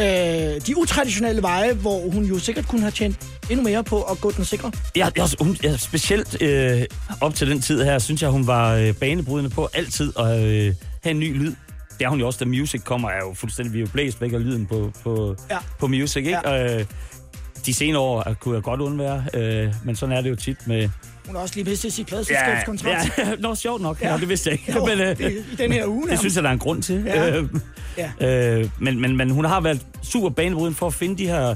øh, 0.00 0.06
de 0.66 0.78
utraditionelle 0.78 1.42
veje, 1.42 1.72
hvor 1.72 2.10
hun 2.10 2.24
jo 2.24 2.38
sikkert 2.38 2.68
kunne 2.68 2.80
have 2.80 2.90
tjent 2.90 3.16
endnu 3.50 3.64
mere 3.64 3.84
på 3.84 4.02
at 4.02 4.20
gå 4.20 4.30
den 4.30 4.44
sikre. 4.44 4.72
Jeg, 4.96 5.12
jeg, 5.16 5.28
hun, 5.40 5.56
jeg, 5.62 5.80
specielt 5.80 6.42
øh, 6.42 6.82
op 7.20 7.34
til 7.34 7.50
den 7.50 7.60
tid 7.60 7.84
her, 7.84 7.98
synes 7.98 8.22
jeg, 8.22 8.30
hun 8.30 8.46
var 8.46 8.74
øh, 8.74 8.94
banebrydende 8.94 9.50
på 9.50 9.68
altid 9.74 10.12
at 10.18 10.44
øh, 10.44 10.74
have 11.02 11.10
en 11.10 11.18
ny 11.20 11.38
lyd. 11.38 11.54
Det 11.98 12.04
er 12.04 12.08
hun 12.08 12.20
jo 12.20 12.26
også, 12.26 12.38
da 12.38 12.44
Music 12.44 12.82
kommer, 12.84 13.08
er 13.10 13.18
jo 13.28 13.34
fuldstændig, 13.34 13.72
vi 13.72 13.78
er 13.78 13.80
jo 13.82 13.88
blæst 13.92 14.20
væk 14.20 14.32
af 14.32 14.44
lyden 14.44 14.66
på, 14.66 14.92
på, 15.02 15.36
Ja. 15.50 15.54
ja. 15.54 15.60
på 15.78 15.86
Music, 15.86 16.16
ikke? 16.16 16.48
Ja. 16.48 16.78
Øh, 16.78 16.84
de 17.66 17.74
senere 17.74 18.00
år 18.02 18.34
kunne 18.40 18.54
jeg 18.54 18.62
godt 18.62 18.80
undvære, 18.80 19.24
øh, 19.34 19.74
men 19.84 19.96
sådan 19.96 20.16
er 20.16 20.20
det 20.20 20.30
jo 20.30 20.36
tit 20.36 20.66
med... 20.66 20.88
Hun 21.26 21.34
har 21.34 21.42
også 21.42 21.54
lige 21.54 21.70
mistet 21.70 21.92
sit 21.92 22.06
pladselskabskontrakt. 22.06 23.18
ja, 23.18 23.34
nå, 23.48 23.54
sjovt 23.54 23.82
nok. 23.82 24.00
Ja. 24.02 24.06
Ja. 24.06 24.12
Nå, 24.14 24.20
det 24.20 24.28
vidste 24.28 24.50
jeg 24.50 24.58
ikke. 24.60 24.72
Jo, 24.78 24.86
men, 24.86 25.00
øh, 25.00 25.18
det, 25.18 25.44
I 25.52 25.56
den 25.56 25.72
her 25.72 25.86
uge 25.86 26.08
det 26.08 26.18
synes 26.18 26.34
jeg, 26.36 26.42
der 26.42 26.48
er 26.48 26.52
en 26.52 26.58
grund 26.58 26.82
til. 26.82 27.02
Ja. 27.06 27.36
Øh, 27.36 27.48
Ja. 28.20 28.58
Øh, 28.60 28.68
men, 28.80 29.00
men, 29.00 29.16
men 29.16 29.30
hun 29.30 29.44
har 29.44 29.60
været 29.60 29.86
super 30.02 30.28
banebrydende 30.28 30.76
for 30.78 30.86
at 30.86 30.94
finde 30.94 31.18
de 31.18 31.26
her 31.26 31.54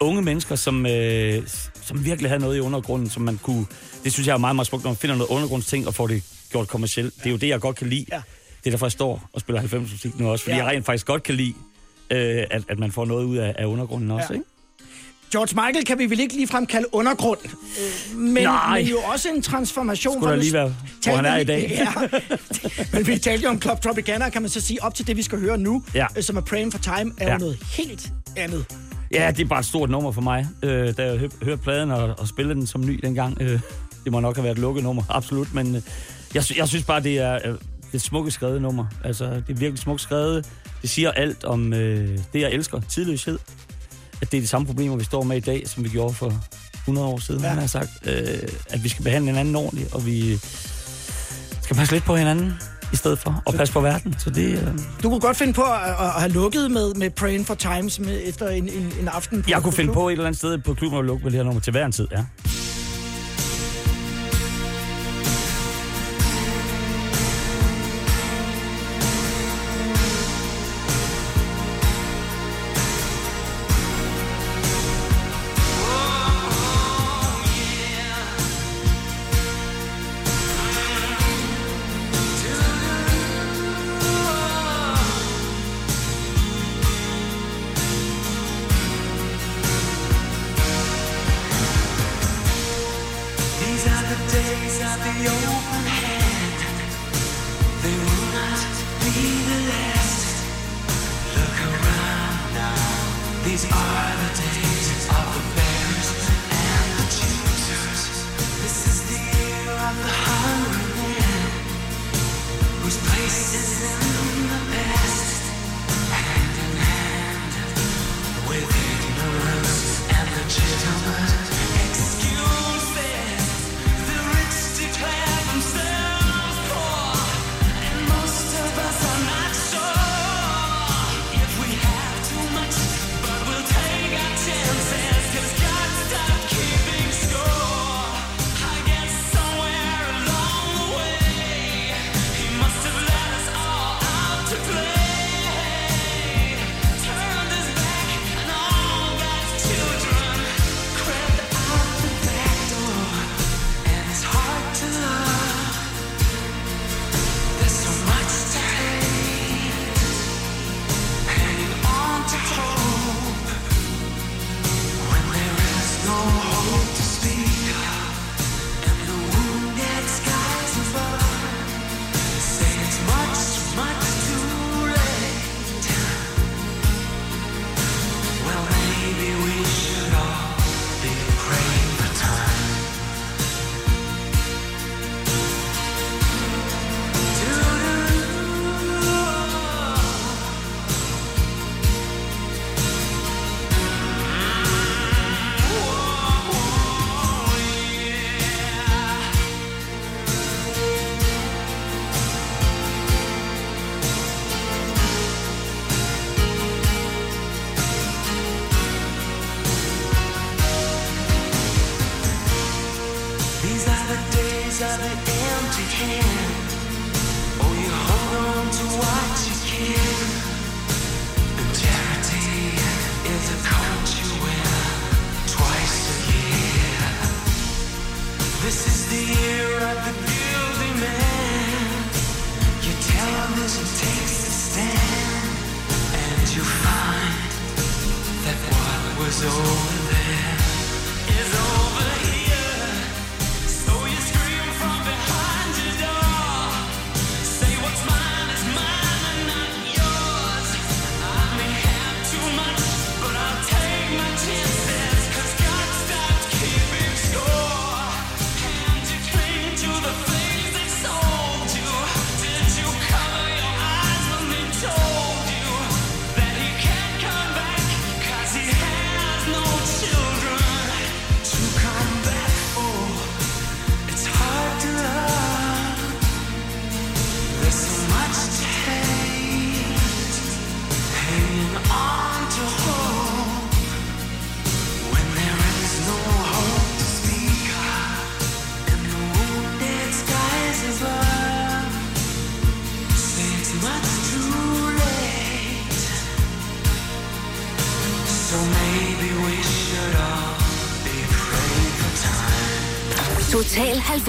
unge 0.00 0.22
mennesker, 0.22 0.56
som, 0.56 0.86
øh, 0.86 1.42
som 1.82 2.04
virkelig 2.04 2.30
havde 2.30 2.40
noget 2.40 2.56
i 2.56 2.60
undergrunden, 2.60 3.10
som 3.10 3.22
man 3.22 3.38
kunne... 3.42 3.66
Det 4.04 4.12
synes 4.12 4.26
jeg 4.26 4.34
er 4.34 4.38
meget, 4.38 4.56
meget 4.56 4.66
smukt, 4.66 4.84
når 4.84 4.90
man 4.90 4.96
finder 4.96 5.16
noget 5.16 5.30
undergrundsting 5.30 5.86
og 5.86 5.94
får 5.94 6.06
det 6.06 6.22
gjort 6.50 6.68
kommercielt. 6.68 7.14
Det 7.18 7.26
er 7.26 7.30
jo 7.30 7.36
det, 7.36 7.48
jeg 7.48 7.60
godt 7.60 7.76
kan 7.76 7.86
lide. 7.88 8.06
Ja. 8.12 8.22
Det 8.64 8.66
er 8.66 8.70
derfor, 8.70 8.86
jeg 8.86 8.92
står 8.92 9.28
og 9.32 9.40
spiller 9.40 9.60
90 9.60 9.90
musik 9.92 10.18
nu 10.20 10.30
også, 10.30 10.44
fordi 10.44 10.56
Ja. 10.56 10.64
jeg 10.64 10.72
rent 10.76 10.86
faktisk 10.86 11.06
godt 11.06 11.22
kan 11.22 11.34
lide, 11.34 11.54
øh, 12.10 12.44
at, 12.50 12.62
at 12.68 12.78
man 12.78 12.92
får 12.92 13.04
noget 13.04 13.24
ud 13.24 13.36
af, 13.36 13.54
af 13.58 13.64
undergrunden 13.64 14.10
også, 14.10 14.26
Ja. 14.30 14.34
ikke? 14.34 14.46
George 15.32 15.66
Michael 15.66 15.84
kan 15.84 15.98
vi 15.98 16.10
vel 16.10 16.20
ikke 16.20 16.34
ligefrem 16.34 16.66
kalde 16.66 16.86
undergrund, 16.94 17.38
øh, 17.44 18.18
men, 18.18 18.42
Nej. 18.42 18.78
men 18.78 18.86
jo 18.90 18.98
også 19.12 19.28
en 19.34 19.42
transformation. 19.42 20.14
Skulle 20.14 20.30
der 20.36 20.42
lige 20.42 20.52
være, 20.52 20.74
hvor 21.04 21.16
han 21.16 21.24
er 21.24 21.36
i 21.36 21.44
dag. 21.44 21.70
Ja. 21.78 22.18
Men 22.92 23.06
vi 23.06 23.18
talte 23.18 23.44
jo 23.44 23.50
om 23.50 23.62
Club 23.62 23.80
Tropicana, 23.80 24.28
kan 24.30 24.42
man 24.42 24.48
så 24.48 24.60
sige, 24.60 24.82
op 24.82 24.94
til 24.94 25.06
det, 25.06 25.16
vi 25.16 25.22
skal 25.22 25.38
høre 25.40 25.58
nu, 25.58 25.84
Ja. 25.94 26.06
øh, 26.16 26.22
som 26.22 26.36
er 26.36 26.40
Praying 26.40 26.72
for 26.72 26.78
Time, 26.78 27.12
er 27.18 27.24
jo 27.24 27.30
Ja. 27.32 27.38
noget 27.38 27.58
helt 27.76 28.12
andet. 28.36 28.64
Ja, 29.12 29.30
det 29.36 29.44
er 29.44 29.48
bare 29.48 29.58
et 29.60 29.66
stort 29.66 29.90
nummer 29.90 30.12
for 30.12 30.20
mig, 30.20 30.46
øh, 30.62 30.96
da 30.96 31.04
jeg 31.06 31.18
hø- 31.18 31.28
hørte 31.42 31.62
pladen 31.62 31.90
og, 31.90 32.14
og 32.18 32.28
spillede 32.28 32.54
den 32.54 32.66
som 32.66 32.86
ny 32.86 33.00
dengang. 33.02 33.36
Øh, 33.40 33.60
det 34.04 34.12
må 34.12 34.20
nok 34.20 34.36
have 34.36 34.44
været 34.44 34.54
et 34.56 34.60
lukket 34.60 34.84
nummer, 34.84 35.02
absolut, 35.08 35.54
men 35.54 35.76
øh, 35.76 35.82
jeg, 36.34 36.44
jeg 36.56 36.68
synes 36.68 36.84
bare, 36.84 37.02
det 37.02 37.18
er, 37.18 37.38
øh, 37.44 37.54
det 37.92 37.98
er 37.98 37.98
et 37.98 38.02
smukke 38.02 38.30
skrevet 38.30 38.62
nummer. 38.62 38.86
Altså, 39.04 39.24
det 39.24 39.34
er 39.48 39.54
virkelig 39.54 39.78
smukt 39.78 40.00
skrevet. 40.00 40.46
Det 40.82 40.90
siger 40.90 41.10
alt 41.10 41.44
om 41.44 41.72
øh, 41.72 42.18
det, 42.32 42.40
jeg 42.40 42.50
elsker, 42.52 42.80
tidløshed. 42.88 43.38
At 44.22 44.32
det 44.32 44.36
er 44.38 44.40
de 44.42 44.46
samme 44.48 44.66
problemer, 44.66 44.96
vi 44.96 45.04
står 45.04 45.22
med 45.22 45.36
i 45.36 45.40
dag, 45.40 45.62
som 45.68 45.84
vi 45.84 45.88
gjorde 45.88 46.14
for 46.14 46.32
100 46.74 47.06
år 47.08 47.18
siden, 47.18 47.40
Ja. 47.42 47.48
han 47.48 47.58
har 47.58 47.66
sagt. 47.66 47.90
Øh, 48.06 48.38
at 48.70 48.84
vi 48.84 48.88
skal 48.88 49.04
behandle 49.04 49.30
hinanden 49.30 49.56
ordentligt, 49.56 49.92
og 49.94 50.06
vi 50.06 50.38
skal 51.62 51.76
passe 51.76 51.92
lidt 51.94 52.04
på 52.04 52.16
hinanden 52.16 52.52
i 52.92 52.96
stedet 52.96 53.18
for, 53.18 53.42
og 53.46 53.54
passe 53.54 53.74
på 53.74 53.80
verden. 53.80 54.14
Så 54.18 54.30
det, 54.30 54.46
øh, 54.52 54.68
Du 55.02 55.08
kunne 55.08 55.20
godt 55.20 55.36
finde 55.36 55.52
på 55.52 55.62
at, 55.62 55.68
at, 55.90 56.06
at 56.06 56.12
have 56.20 56.32
lukket 56.32 56.70
med, 56.70 56.94
med 56.94 57.10
Praying 57.10 57.46
for 57.46 57.54
Times 57.54 58.00
med, 58.00 58.20
efter 58.24 58.48
en, 58.48 58.68
en, 58.68 58.92
en 59.00 59.08
aften. 59.08 59.42
På, 59.42 59.50
jeg 59.50 59.62
kunne 59.62 59.72
finde 59.72 59.92
på 59.92 60.08
et 60.08 60.12
eller 60.12 60.24
andet 60.26 60.38
sted 60.38 60.58
på 60.58 60.74
klubben 60.74 60.98
at 60.98 61.04
lukke 61.04 61.24
med 61.24 61.30
det 61.32 61.38
her 61.38 61.44
nummer 61.44 61.60
til 61.60 61.70
hver 61.70 61.86
en 61.86 61.92
tid, 61.92 62.08
ja. 62.12 62.24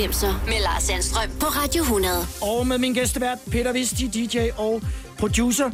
90'er 0.03 0.45
med 0.45 0.61
Lars 0.61 0.83
Sandstrøm 0.83 1.29
på 1.39 1.45
Radio 1.45 1.81
100. 1.83 2.15
Og 2.41 2.67
med 2.67 2.77
min 2.77 2.93
gæstevært, 2.93 3.37
Peter 3.51 3.71
Visti, 3.71 4.07
DJ 4.07 4.37
og 4.57 4.81
producer. 5.17 5.69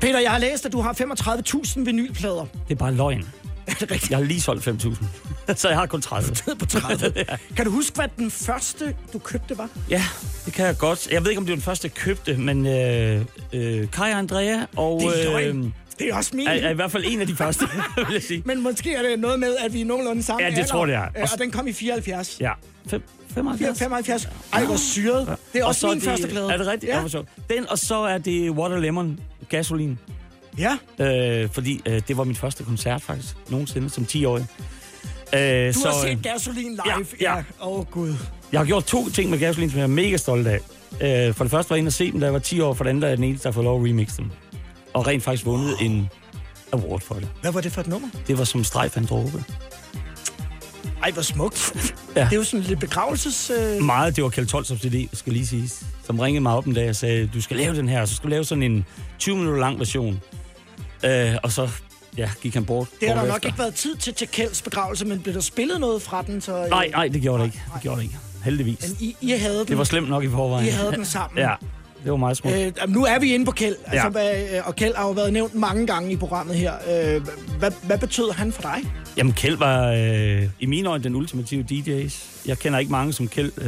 Peter, 0.00 0.18
jeg 0.20 0.30
har 0.30 0.38
læst, 0.38 0.66
at 0.66 0.72
du 0.72 0.80
har 0.80 0.92
35.000 0.92 1.84
vinylplader. 1.84 2.46
Det 2.68 2.74
er 2.74 2.78
bare 2.78 2.94
løgn. 2.94 3.24
Er 3.66 3.72
det 3.72 3.90
rigtigt? 3.90 4.10
Jeg 4.10 4.18
har 4.18 4.24
lige 4.24 4.40
solgt 4.40 4.68
5.000. 4.68 5.54
Så 5.54 5.68
jeg 5.68 5.78
har 5.78 5.86
kun 5.86 6.02
30. 6.02 6.34
på 6.58 6.66
30. 6.66 7.12
Ja. 7.16 7.36
Kan 7.56 7.64
du 7.64 7.70
huske, 7.70 7.94
hvad 7.94 8.08
den 8.16 8.30
første, 8.30 8.94
du 9.12 9.18
købte, 9.18 9.58
var? 9.58 9.68
Ja, 9.90 10.04
det 10.44 10.52
kan 10.52 10.66
jeg 10.66 10.78
godt. 10.78 11.08
Jeg 11.12 11.22
ved 11.22 11.30
ikke, 11.30 11.38
om 11.38 11.44
det 11.46 11.50
var 11.52 11.56
den 11.56 11.62
første, 11.62 11.86
jeg 11.86 11.94
købte, 11.94 12.36
men 12.36 12.66
øh, 12.66 13.24
øh, 13.52 13.90
Kai 13.90 14.12
og 14.12 14.18
Andrea 14.18 14.64
og... 14.76 15.00
Det 15.00 15.26
er 15.26 15.36
øh, 15.36 15.44
løgn. 15.44 15.74
Det 15.98 16.08
er 16.08 16.14
også 16.16 16.36
min. 16.36 16.46
er, 16.46 16.50
er 16.52 16.70
i 16.70 16.74
hvert 16.74 16.92
fald 16.92 17.04
en 17.06 17.20
af 17.20 17.26
de 17.26 17.36
første, 17.36 17.64
vil 17.96 18.12
jeg 18.12 18.22
sige. 18.22 18.42
Men 18.44 18.62
måske 18.62 18.94
er 18.94 19.02
det 19.02 19.18
noget 19.18 19.40
med, 19.40 19.56
at 19.56 19.72
vi 19.72 19.80
er 19.80 19.84
nogenlunde 19.84 20.22
samme 20.22 20.42
Ja, 20.42 20.50
det 20.50 20.56
alder. 20.56 20.68
tror 20.68 20.86
jeg. 20.86 21.08
Øh, 21.16 21.22
Og 21.32 21.38
den 21.38 21.50
kom 21.50 21.66
i 21.66 21.72
74. 21.72 22.36
Ja. 22.40 22.52
Fem, 22.90 23.02
75? 23.34 23.78
75. 23.78 24.28
Ej, 24.52 24.64
hvor 24.64 24.76
syret. 24.76 25.36
Det 25.52 25.58
er 25.58 25.62
Og 25.64 25.68
også 25.68 25.80
så 25.80 25.86
min 25.86 25.96
det- 25.96 26.04
første 26.04 26.28
plade. 26.28 26.52
Er 26.52 26.56
det 26.56 26.66
rigtigt? 26.66 26.92
Ja. 26.92 27.00
Ja. 27.00 27.54
Den, 27.54 27.70
og 27.70 27.78
så 27.78 27.94
er 27.96 28.18
det 28.18 28.50
Water 28.50 28.78
Lemon 28.78 29.20
Gasolin. 29.48 29.98
Ja. 30.58 30.76
Øh, 30.98 31.48
fordi 31.52 31.82
øh, 31.86 32.02
det 32.08 32.16
var 32.16 32.24
min 32.24 32.36
første 32.36 32.64
koncert 32.64 33.02
faktisk, 33.02 33.34
nogensinde, 33.48 33.90
som 33.90 34.04
10-årig. 34.10 34.46
Øh, 35.34 35.74
Du 35.74 35.78
så, 35.80 35.88
har 35.88 36.02
set 36.02 36.10
øh, 36.10 36.22
Gasolin 36.22 36.70
live. 36.70 37.06
Ja, 37.20 37.34
ja. 37.36 37.42
Åh, 37.62 37.78
oh, 37.78 37.84
Gud. 37.90 38.14
Jeg 38.52 38.60
har 38.60 38.64
gjort 38.66 38.84
to 38.84 39.10
ting 39.10 39.30
med 39.30 39.38
Gasolin, 39.38 39.70
som 39.70 39.78
jeg 39.78 39.84
er 39.84 39.88
mega 39.88 40.16
stolt 40.16 40.46
af. 40.46 40.58
Øh, 41.28 41.34
for 41.34 41.44
det 41.44 41.50
første 41.50 41.70
var 41.70 41.76
jeg 41.76 41.78
inde 41.78 41.88
og 41.88 41.92
se 41.92 42.12
dem, 42.12 42.20
da 42.20 42.26
jeg 42.26 42.32
var 42.32 42.38
10 42.38 42.60
år, 42.60 42.74
for 42.74 42.84
det 42.84 42.90
andet 42.90 43.10
er 43.10 43.14
den 43.14 43.24
eneste, 43.24 43.42
der 43.44 43.48
har 43.48 43.52
fået 43.54 43.64
lov 43.64 43.80
at 43.84 43.88
remixe 43.90 44.16
dem. 44.16 44.30
Og 44.94 45.06
rent 45.06 45.22
faktisk 45.22 45.46
vundet 45.46 45.76
en 45.80 46.08
award 46.72 47.00
for 47.00 47.14
det. 47.14 47.28
Hvad 47.40 47.52
var 47.52 47.60
det 47.60 47.72
for 47.72 47.80
et 47.80 47.86
nummer? 47.86 48.08
Det 48.26 48.38
var 48.38 48.44
som 48.44 48.64
strejf 48.64 48.96
en 48.96 49.04
dråbe. 49.04 49.44
Ej, 51.02 51.10
hvor 51.10 51.22
smukt. 51.22 51.72
Ja. 52.16 52.20
Det 52.24 52.32
er 52.32 52.36
jo 52.36 52.44
sådan 52.44 52.60
lidt 52.64 52.80
begravelses... 52.80 53.50
Øh... 53.50 53.82
Meget, 53.82 54.16
det 54.16 54.24
var 54.24 54.30
Kjeld 54.30 54.46
Tolsovs 54.46 54.80
idé, 54.84 55.08
skal 55.12 55.32
lige 55.32 55.46
siges. 55.46 55.86
Som 56.04 56.18
ringede 56.18 56.42
mig 56.42 56.52
op 56.52 56.66
en 56.66 56.74
dag 56.74 56.88
og 56.88 56.96
sagde, 56.96 57.30
du 57.34 57.40
skal 57.40 57.56
lave 57.56 57.76
den 57.76 57.88
her, 57.88 58.04
så 58.04 58.14
skal 58.14 58.24
du 58.26 58.30
lave 58.30 58.44
sådan 58.44 58.62
en 58.62 58.84
20 59.18 59.36
minutter 59.36 59.60
lang 59.60 59.78
version. 59.78 60.20
Øh, 61.04 61.34
og 61.42 61.52
så 61.52 61.70
ja, 62.16 62.30
gik 62.42 62.54
han 62.54 62.64
bort. 62.64 62.88
Det 63.00 63.08
har 63.08 63.14
der 63.14 63.20
kort 63.20 63.28
nok 63.28 63.36
efter. 63.36 63.48
ikke 63.48 63.58
været 63.58 63.74
tid 63.74 63.96
til 63.96 64.14
til 64.14 64.28
Kjelds 64.28 64.62
begravelse, 64.62 65.04
men 65.04 65.20
blev 65.20 65.34
der 65.34 65.40
spillet 65.40 65.80
noget 65.80 66.02
fra 66.02 66.22
den? 66.22 66.40
Så, 66.40 66.64
øh, 66.64 66.70
Nej, 66.70 66.88
nej, 66.92 67.08
det 67.08 67.22
gjorde 67.22 67.38
det 67.42 67.46
ikke. 67.48 67.62
Det 67.74 67.82
gjorde 67.82 67.96
det 67.96 68.02
ikke. 68.04 68.18
Heldigvis. 68.44 68.88
Men 68.88 68.96
I, 69.00 69.16
I 69.20 69.30
havde 69.30 69.58
den. 69.58 69.66
Det 69.68 69.78
var 69.78 69.84
slemt 69.84 70.08
nok 70.08 70.24
i 70.24 70.28
forvejen. 70.30 70.66
I 70.66 70.70
havde 70.70 70.92
den 70.92 71.04
sammen. 71.04 71.38
Ja, 71.38 71.54
det 72.04 72.10
var 72.10 72.16
meget 72.16 72.36
smukt. 72.36 72.56
Øh, 72.56 72.72
nu 72.88 73.04
er 73.04 73.18
vi 73.18 73.34
inde 73.34 73.44
på 73.44 73.50
Kjeld, 73.50 73.76
altså, 73.86 74.04
Ja. 74.04 74.08
hvad, 74.08 74.42
øh, 74.54 74.66
og 74.68 74.76
Kjeld 74.76 74.94
har 74.96 75.04
jo 75.06 75.10
været 75.10 75.32
nævnt 75.32 75.54
mange 75.54 75.86
gange 75.86 76.12
i 76.12 76.16
programmet 76.16 76.56
her. 76.56 76.72
Øh, 77.16 77.22
hvad, 77.58 77.70
hvad 77.82 77.98
betød 77.98 78.32
han 78.32 78.52
for 78.52 78.62
dig? 78.62 78.92
Jamen, 79.16 79.32
Kjeld 79.32 79.56
var 79.56 79.90
øh, 79.92 80.48
i 80.60 80.66
mine 80.66 80.88
øjne 80.88 81.04
den 81.04 81.14
ultimative 81.14 81.64
DJ's. 81.72 82.26
Jeg 82.46 82.58
kender 82.58 82.78
ikke 82.78 82.92
mange 82.92 83.12
som 83.12 83.28
Kjeld, 83.28 83.52
øh, 83.58 83.66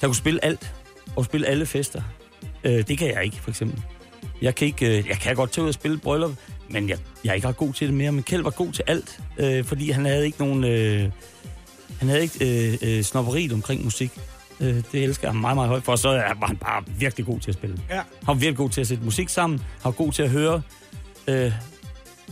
der 0.00 0.06
kunne 0.06 0.14
spille 0.14 0.44
alt 0.44 0.72
og 1.16 1.24
spille 1.24 1.46
alle 1.46 1.66
fester. 1.66 2.02
Øh, 2.64 2.84
det 2.88 2.98
kan 2.98 3.08
jeg 3.14 3.24
ikke, 3.24 3.36
for 3.42 3.50
eksempel. 3.50 3.82
Jeg 4.42 4.54
kan, 4.54 4.66
ikke, 4.66 4.98
øh, 4.98 5.08
jeg 5.08 5.16
kan 5.16 5.36
godt 5.36 5.52
tage 5.52 5.62
ud 5.62 5.68
og 5.68 5.74
spille 5.74 5.98
bryllup, 5.98 6.32
men 6.70 6.88
jeg, 6.88 6.98
jeg 7.24 7.30
er 7.30 7.34
ikke 7.34 7.48
ret 7.48 7.56
god 7.56 7.72
til 7.72 7.86
det 7.86 7.94
mere. 7.96 8.12
Men 8.12 8.22
Kjeld 8.22 8.42
var 8.42 8.50
god 8.50 8.72
til 8.72 8.84
alt, 8.86 9.20
øh, 9.38 9.64
fordi 9.64 9.90
han 9.90 10.04
havde 10.04 10.26
ikke 10.26 10.38
nogen... 10.38 10.64
Øh, 10.64 11.10
han 11.98 12.08
havde 12.08 12.22
ikke 12.22 12.68
øh, 12.72 12.78
øh, 12.98 13.02
snopperiet 13.04 13.52
omkring 13.52 13.84
musik. 13.84 14.10
Øh, 14.60 14.74
det 14.92 15.04
elsker 15.04 15.28
jeg 15.28 15.36
meget, 15.36 15.54
meget 15.56 15.68
højt 15.68 15.82
for. 15.82 15.96
Så 15.96 16.08
var 16.08 16.46
han 16.46 16.56
bare 16.56 16.84
virkelig 16.98 17.26
god 17.26 17.40
til 17.40 17.50
at 17.50 17.54
spille. 17.54 17.78
Ja. 17.90 17.94
Han 17.94 18.04
var 18.26 18.34
virkelig 18.34 18.56
god 18.56 18.70
til 18.70 18.80
at 18.80 18.86
sætte 18.86 19.04
musik 19.04 19.28
sammen. 19.28 19.58
Han 19.58 19.66
var 19.84 19.90
god 19.90 20.12
til 20.12 20.22
at 20.22 20.30
høre, 20.30 20.62
øh, 21.28 21.52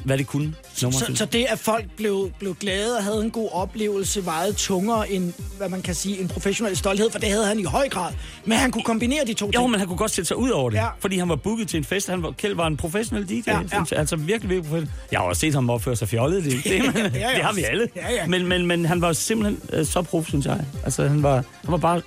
hvad 0.05 0.19
det 0.19 0.27
kunne. 0.27 0.55
Så, 0.75 1.11
så 1.15 1.25
det, 1.25 1.47
at 1.49 1.59
folk 1.59 1.85
blev, 1.97 2.31
blev 2.39 2.55
glade 2.55 2.97
og 2.97 3.05
havde 3.05 3.23
en 3.25 3.31
god 3.31 3.49
oplevelse, 3.53 4.27
vejede 4.27 4.53
tungere 4.53 5.11
end, 5.11 5.33
hvad 5.59 5.69
man 5.69 5.83
kan 5.83 5.95
sige, 5.95 6.21
en 6.21 6.29
professionel 6.29 6.77
stolthed, 6.77 7.11
for 7.11 7.19
det 7.19 7.29
havde 7.29 7.47
han 7.47 7.59
i 7.59 7.65
høj 7.65 7.89
grad. 7.89 8.13
Men 8.45 8.59
han 8.59 8.71
kunne 8.71 8.85
kombinere 8.85 9.25
de 9.27 9.35
to 9.35 9.47
Jo, 9.47 9.51
ting. 9.61 9.71
men 9.71 9.79
han 9.81 9.89
kunne 9.89 9.97
godt 9.99 10.11
sætte 10.11 10.29
sig 10.29 10.37
ud 10.37 10.51
over 10.51 10.71
det, 10.71 10.77
Ja. 10.77 10.87
fordi 11.01 11.19
han 11.19 11.29
var 11.29 11.37
booket 11.37 11.69
til 11.69 11.79
en 11.79 11.85
fest. 11.85 12.09
Han 12.09 12.23
var, 12.23 12.31
Kjeld 12.31 12.55
var 12.55 12.67
en 12.67 12.77
professionel 12.77 13.29
DJ, 13.29 13.33
Ja, 13.47 13.59
ja, 13.73 13.85
ja. 13.93 13.97
altså 13.97 14.17
virkelig, 14.17 14.51
virkelig 14.51 14.63
professionel. 14.71 14.91
Jeg 15.13 15.21
har 15.21 15.27
også 15.27 15.41
set 15.41 15.55
ham 15.55 15.71
opføre 15.71 15.97
sig 15.97 16.09
fjollet, 16.09 16.45
det, 16.45 16.53
det, 16.65 16.83
men, 16.95 16.97
ja. 16.97 17.29
det 17.35 17.43
har 17.45 17.53
vi 17.55 17.63
alle. 17.63 17.89
Ja, 17.97 18.13
ja. 18.13 18.27
Men, 18.27 18.47
men, 18.49 18.67
men 18.67 18.85
han 18.87 19.01
var 19.03 19.13
simpelthen 19.13 19.61
øh, 19.73 19.87
så 19.87 20.03
prof, 20.03 20.29
synes 20.29 20.47
jeg. 20.47 20.61
Altså, 20.85 21.09
han 21.09 21.23
var, 21.23 21.35
han 21.35 21.45
var 21.73 21.77
bare 21.77 22.01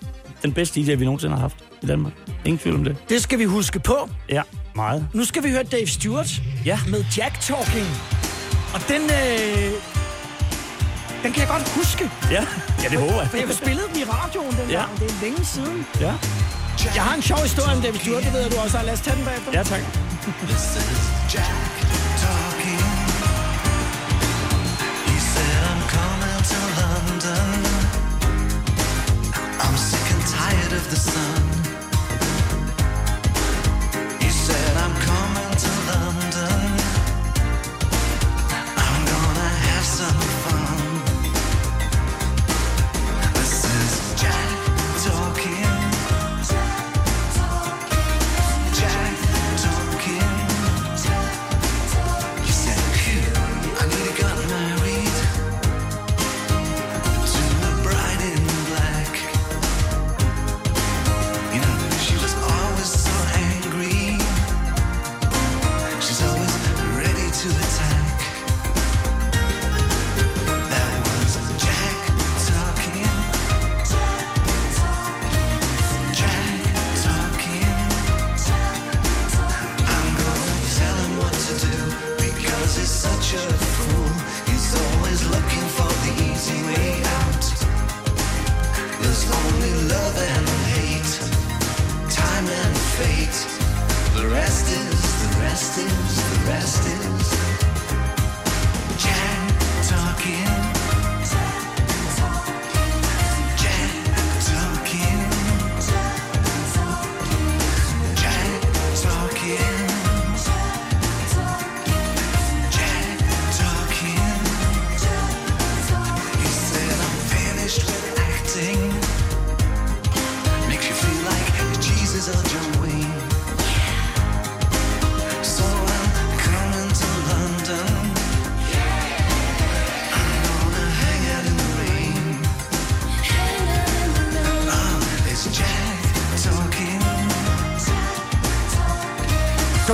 den 0.44 0.54
bedste 0.54 0.82
DJ, 0.82 0.96
vi 0.96 1.06
nogensinde 1.06 1.34
har 1.34 1.42
haft 1.42 1.56
i 1.82 1.86
Danmark. 1.86 2.14
Ingen 2.46 2.60
tvivl 2.60 2.76
om 2.76 2.84
det. 2.84 2.96
Det 3.10 3.22
skal 3.22 3.40
vi 3.40 3.44
huske 3.44 3.80
på. 3.80 4.10
Ja, 4.30 4.42
meget. 4.76 5.08
Nu 5.14 5.26
skal 5.26 5.44
vi 5.44 5.50
høre 5.50 5.64
Dave 5.64 5.88
Stewart 5.88 6.42
Ja. 6.66 6.80
med 6.88 7.06
Jack 7.18 7.40
Talking. 7.42 7.88
Og 8.74 8.82
den, 8.88 9.02
øh, 9.02 9.72
den 11.24 11.32
kan 11.34 11.40
jeg 11.44 11.48
godt 11.48 11.70
huske, 11.70 12.10
Ja, 12.32 12.44
ja 12.84 12.90
det 12.90 13.00
håber 13.00 13.26
for 13.28 13.38
jeg. 13.38 13.48
jeg 13.48 13.56
spillede 13.56 13.88
den 13.94 13.98
i 14.02 14.04
radioen 14.04 14.52
den 14.60 14.70
Ja. 14.70 14.80
gang. 14.80 15.00
Det 15.00 15.08
er 15.12 15.22
længe 15.22 15.46
siden. 15.46 15.86
Ja, 16.00 16.14
Jeg 16.96 17.04
har 17.04 17.16
en 17.16 17.22
sjov 17.22 17.38
historie 17.40 17.76
om 17.76 17.82
Dave 17.82 17.98
Stewart, 18.00 18.24
det 18.24 18.34
ved 18.34 18.42
jeg, 18.42 18.52
du 18.52 18.58
også 18.58 18.78
har. 18.78 18.86
Lad 18.86 18.94
os 18.94 19.02
tage 19.02 19.16
den 19.16 19.26
bagefter. 19.26 19.52
ja 19.54 19.64
tak. 19.64 19.82
This 20.50 20.66
is 20.82 21.02
Jack 21.34 21.54
talking. 22.24 22.82
He 25.10 25.18
said, 25.34 25.62
I'm 25.72 25.84
coming 25.98 26.40
to 26.52 26.60
London. 26.82 27.48
I'm 29.64 29.78
sick 29.90 30.08
and 30.16 30.24
tired 30.38 30.74
of 30.80 30.84
the 30.94 31.00
sun. 31.12 31.51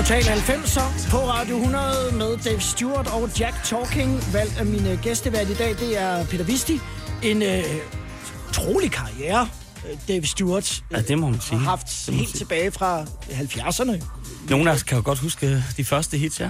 Total 0.07 0.23
90'er 0.23 1.09
på 1.09 1.17
Radio 1.17 1.57
100 1.57 2.15
med 2.15 2.37
Dave 2.37 2.59
Stewart 2.59 3.07
og 3.07 3.29
Jack 3.39 3.63
Talking. 3.63 4.33
Valgt 4.33 4.57
af 4.57 4.65
mine 4.65 4.99
gæstevært 5.03 5.49
i 5.49 5.53
dag, 5.53 5.69
det 5.69 6.01
er 6.01 6.25
Peter 6.25 6.43
Visti. 6.43 6.79
En 7.23 7.41
øh, 7.41 7.63
utrolig 8.49 8.91
karriere, 8.91 9.49
øh, 9.91 9.97
Dave 10.07 10.25
Stewart. 10.25 10.83
Ja, 10.91 11.01
det 11.01 11.17
må 11.17 11.29
man 11.29 11.41
sige. 11.41 11.57
Har 11.59 11.69
haft 11.69 12.09
helt 12.09 12.29
sige. 12.29 12.37
tilbage 12.37 12.71
fra 12.71 13.03
70'erne. 13.03 14.05
Nogle 14.49 14.69
af 14.69 14.75
os 14.75 14.83
kan 14.83 14.97
jo 14.97 15.03
godt 15.05 15.19
huske 15.19 15.63
de 15.77 15.85
første 15.85 16.17
hits, 16.17 16.39
ja. 16.39 16.49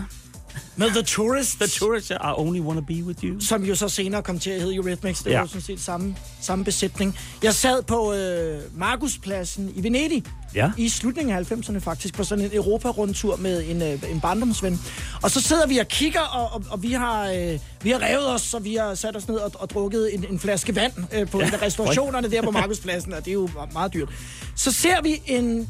Med 0.78 0.88
The 0.92 1.02
Tourist, 1.04 1.60
The 1.60 1.68
Tourist. 1.68 2.10
I 2.10 2.14
Only 2.22 2.60
Wanna 2.60 2.82
Be 2.82 2.94
With 3.04 3.24
You. 3.24 3.40
som 3.40 3.64
jo 3.64 3.76
så 3.76 3.90
senere 3.90 4.24
kom 4.24 4.40
til 4.40 4.50
at 4.50 4.62
hedde 4.62 4.76
Eurythmics. 4.76 5.20
Det 5.24 5.32
Ja. 5.32 5.36
var 5.36 5.42
jo 5.44 5.48
sådan 5.48 5.62
set 5.62 5.80
samme, 5.82 6.16
samme 6.42 6.66
besætning. 6.66 7.18
Jeg 7.44 7.54
sad 7.56 7.84
på 7.84 8.14
øh, 8.14 8.60
Markuspladsen 8.76 9.72
i 9.76 9.84
Venedig. 9.84 10.24
Ja. 10.56 10.72
i 10.78 10.90
slutningen 10.90 11.36
af 11.38 11.52
90'erne 11.52 11.78
faktisk, 11.80 12.14
på 12.14 12.24
sådan 12.24 12.44
en 12.46 12.50
Europa-rundtur 12.54 13.36
med 13.36 13.64
en, 13.70 13.82
øh, 13.82 14.12
en 14.12 14.20
barndomsven. 14.22 14.82
Og 15.24 15.32
så 15.32 15.42
sidder 15.42 15.68
vi 15.68 15.78
og 15.78 15.88
kigger, 15.88 16.20
og, 16.22 16.50
og, 16.54 16.64
og 16.70 16.84
vi, 16.84 16.92
har, 16.92 17.30
øh, 17.30 17.60
vi 17.84 17.90
har 17.92 18.02
revet 18.02 18.28
os, 18.34 18.42
så 18.42 18.60
vi 18.60 18.76
har 18.76 18.96
sat 18.96 19.16
os 19.16 19.28
ned 19.28 19.36
og, 19.36 19.52
og 19.56 19.70
drukket 19.70 20.14
en, 20.16 20.26
en 20.30 20.40
flaske 20.40 20.76
vand 20.76 20.94
øh, 21.14 21.28
på 21.28 21.40
ja. 21.40 21.50
restaurationerne 21.62 22.32
der 22.32 22.42
på 22.42 22.52
Markuspladsen, 22.52 23.14
og 23.14 23.20
det 23.26 23.32
er 23.32 23.34
jo 23.34 23.50
meget 23.74 23.94
dyrt. 23.94 24.10
Så 24.56 24.72
ser 24.72 25.02
vi 25.02 25.22
en 25.26 25.70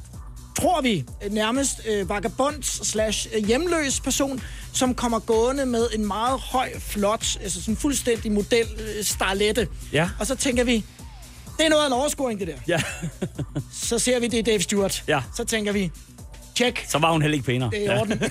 tror 0.62 0.82
vi, 0.82 1.06
øh, 1.26 1.32
nærmest 1.34 1.82
øh, 1.90 2.10
vagabond 2.10 2.64
slash 2.64 3.28
øh, 3.36 3.46
hjemløs 3.46 4.00
person, 4.00 4.42
som 4.74 4.96
kommer 4.96 5.20
gående 5.20 5.66
med 5.66 5.88
en 5.96 6.08
meget 6.08 6.40
høj, 6.40 6.70
flot, 6.80 7.38
altså 7.44 7.62
sådan 7.62 7.76
fuldstændig 7.78 8.32
model 8.32 8.66
øh, 8.80 9.04
starlette. 9.04 9.68
Ja. 9.94 10.10
Og 10.20 10.28
så 10.28 10.36
tænker 10.36 10.64
vi, 10.64 10.84
det 11.58 11.66
er 11.66 11.70
noget 11.70 11.84
af 11.84 11.88
en 11.88 11.94
overscoring, 11.94 12.40
det 12.40 12.48
der. 12.48 12.54
Ja. 12.68 12.82
Så 13.84 14.00
ser 14.00 14.20
vi, 14.20 14.28
det 14.28 14.40
er 14.40 14.44
Dave 14.44 14.62
Stewart. 14.62 15.04
Ja. 15.08 15.20
Så 15.38 15.44
tænker 15.44 15.72
vi, 15.72 15.92
tjek, 16.56 16.86
Så 16.90 16.98
var 16.98 17.12
hun 17.12 17.22
heller 17.22 17.36
ikke 17.36 17.46
pænere. 17.46 17.70
det 17.72 17.86
er 17.88 17.96
i 17.96 18.00
orden. 18.00 18.20
det, 18.20 18.30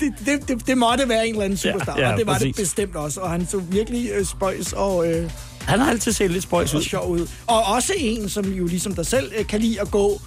det, 0.00 0.14
det, 0.26 0.48
det, 0.48 0.66
det 0.66 0.78
måtte 0.78 1.08
være 1.08 1.26
en 1.26 1.32
eller 1.34 1.44
anden 1.44 1.58
superstar, 1.58 1.98
Ja, 1.98 2.06
ja, 2.06 2.12
og 2.12 2.18
det 2.18 2.26
var 2.26 2.32
præcis. 2.32 2.56
det 2.56 2.62
bestemt 2.64 2.96
også. 2.96 3.20
Og 3.20 3.30
han 3.30 3.46
så 3.46 3.58
virkelig 3.58 4.10
øh, 4.10 4.26
spøjs 4.26 4.72
og, 4.72 5.08
øh, 5.12 5.30
Han 5.68 5.80
har 5.80 5.90
altid 5.90 6.12
set 6.12 6.30
lidt 6.30 6.42
spøjs 6.42 6.74
og 6.74 6.78
ud. 6.78 6.84
sjov 6.84 7.10
ud. 7.10 7.26
Og 7.46 7.64
også 7.64 7.92
en, 7.96 8.28
som 8.28 8.52
jo 8.52 8.66
ligesom 8.66 8.94
dig 8.94 9.06
selv 9.06 9.32
øh, 9.38 9.46
kan 9.46 9.60
lide 9.60 9.80
at 9.80 9.90
gå 9.90 10.20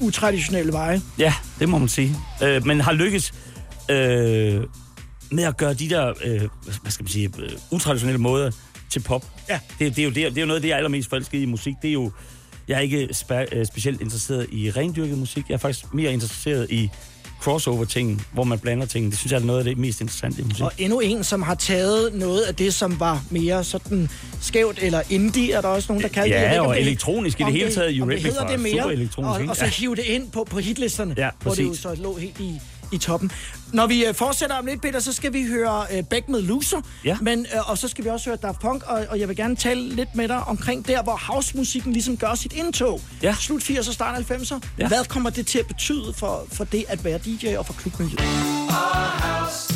utraditionelle 0.00 0.72
veje. 0.72 1.02
Ja, 1.18 1.34
det 1.58 1.68
må 1.68 1.78
man 1.78 1.88
sige. 1.88 2.16
Øh, 2.42 2.66
men 2.66 2.80
har 2.80 2.92
lykkes 2.92 3.34
øh, 3.90 3.96
med 5.30 5.44
at 5.44 5.56
gøre 5.56 5.74
de 5.74 5.90
der, 5.90 6.12
øh, 6.24 6.40
hvad 6.82 6.90
skal 6.90 7.04
man 7.04 7.10
sige, 7.10 7.30
øh, 7.38 7.50
utraditionelle 7.70 8.20
måder 8.20 8.50
til 8.90 9.00
pop. 9.00 9.26
Ja. 9.48 9.60
Det, 9.78 9.96
det, 9.96 9.98
er 9.98 10.04
jo 10.04 10.10
det, 10.10 10.16
det 10.16 10.36
er 10.38 10.40
jo 10.40 10.46
noget 10.46 10.58
af 10.58 10.62
det, 10.62 10.68
jeg 10.68 10.74
er 10.74 10.76
allermest 10.76 11.08
forelsket 11.08 11.38
i 11.38 11.42
i 11.42 11.46
musik. 11.46 11.74
Det 11.82 11.88
er 11.88 11.92
jo, 11.92 12.10
jeg 12.68 12.76
er 12.76 12.80
ikke 12.80 13.08
spe, 13.12 13.54
øh, 13.54 13.66
specielt 13.66 14.00
interesseret 14.00 14.46
i 14.52 14.70
rendyrket 14.70 15.18
musik. 15.18 15.44
Jeg 15.48 15.54
er 15.54 15.58
faktisk 15.58 15.94
mere 15.94 16.12
interesseret 16.12 16.66
i 16.70 16.90
crossover-ting, 17.40 18.26
hvor 18.32 18.44
man 18.44 18.58
blander 18.58 18.86
ting. 18.86 19.10
Det 19.10 19.18
synes 19.18 19.32
jeg 19.32 19.40
er 19.40 19.44
noget 19.44 19.58
af 19.58 19.64
det 19.64 19.78
mest 19.78 20.00
interessante 20.00 20.40
i 20.40 20.44
musik. 20.44 20.62
Og 20.64 20.72
endnu 20.78 21.00
en, 21.00 21.24
som 21.24 21.42
har 21.42 21.54
taget 21.54 22.14
noget 22.14 22.40
af 22.42 22.54
det, 22.54 22.74
som 22.74 23.00
var 23.00 23.22
mere 23.30 23.64
sådan 23.64 24.08
skævt 24.40 24.78
eller 24.82 25.02
indie, 25.10 25.52
er 25.52 25.60
der 25.60 25.68
også 25.68 25.86
nogen, 25.92 26.02
der 26.02 26.08
kalder 26.08 26.40
Ja, 26.40 26.50
det. 26.50 26.60
Om 26.60 26.66
og 26.66 26.74
det- 26.74 26.82
elektronisk 26.82 27.36
i 27.40 27.42
det 27.42 27.46
om 27.46 27.52
hele 27.52 27.72
taget. 27.74 27.86
om 27.88 27.92
det 27.92 27.98
Eurythmics 27.98 28.24
hedder 28.24 28.42
var 28.42 28.50
det 28.50 28.60
mere, 28.60 28.72
super 28.82 28.90
elektronisk, 28.90 29.40
og, 29.40 29.48
og 29.48 29.56
så 29.56 29.64
Ja. 29.64 29.70
hive 29.70 29.96
det 29.96 30.04
ind 30.04 30.30
på, 30.30 30.46
på 30.50 30.58
hitlisterne, 30.58 31.14
Ja, 31.18 31.28
hvor 31.42 31.54
det 31.54 31.62
jo 31.64 31.74
så 31.74 31.94
lå 32.02 32.16
helt 32.16 32.40
i, 32.40 32.52
i 32.92 32.98
toppen. 32.98 33.32
Når 33.72 33.86
vi 33.86 34.04
øh, 34.06 34.14
fortsætter 34.14 34.56
om 34.56 34.66
lidt, 34.66 34.82
Peter, 34.82 35.00
så 35.00 35.12
skal 35.12 35.32
vi 35.32 35.46
høre 35.46 35.86
øh, 35.92 36.02
Beck 36.02 36.28
med 36.28 36.42
Loser, 36.42 36.80
Ja. 37.04 37.16
men, 37.20 37.46
øh, 37.54 37.70
og 37.70 37.78
så 37.78 37.88
skal 37.88 38.04
vi 38.04 38.10
også 38.10 38.30
høre 38.30 38.38
Daft 38.42 38.60
Punk, 38.60 38.82
og, 38.82 39.06
og 39.10 39.20
jeg 39.20 39.28
vil 39.28 39.36
gerne 39.36 39.56
tale 39.56 39.88
lidt 39.94 40.14
med 40.14 40.28
dig 40.28 40.44
omkring 40.44 40.88
der, 40.88 41.02
hvor 41.02 41.20
housemusikken 41.32 41.92
ligesom 41.92 42.16
gør 42.16 42.34
sit 42.34 42.52
indtog. 42.52 43.00
Ja. 43.22 43.34
Slut 43.40 43.62
80'er, 43.62 43.92
start 43.92 44.30
90'er. 44.30 44.60
Ja. 44.78 44.88
Hvad 44.88 45.04
kommer 45.04 45.30
det 45.30 45.46
til 45.46 45.58
at 45.58 45.66
betyde 45.66 46.12
for, 46.16 46.46
for 46.52 46.64
det 46.64 46.84
at 46.88 47.04
være 47.04 47.18
DJ 47.18 47.56
og 47.56 47.66
for 47.66 47.72
klubmiljøet? 47.72 49.75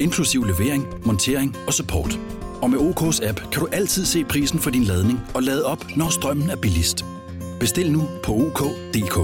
inklusiv 0.00 0.44
levering, 0.44 1.06
montering 1.06 1.56
og 1.66 1.72
support. 1.72 2.18
Og 2.62 2.70
med 2.70 2.78
OK's 2.78 3.28
app 3.28 3.38
kan 3.52 3.60
du 3.60 3.68
altid 3.72 4.04
se 4.04 4.24
prisen 4.24 4.58
for 4.58 4.70
din 4.70 4.84
ladning 4.84 5.20
og 5.34 5.42
lade 5.42 5.66
op, 5.66 5.84
når 5.96 6.08
strømmen 6.10 6.50
er 6.50 6.56
billigst. 6.56 7.04
Bestil 7.60 7.92
nu 7.92 8.08
på 8.24 8.32
OK.dk. 8.32 9.16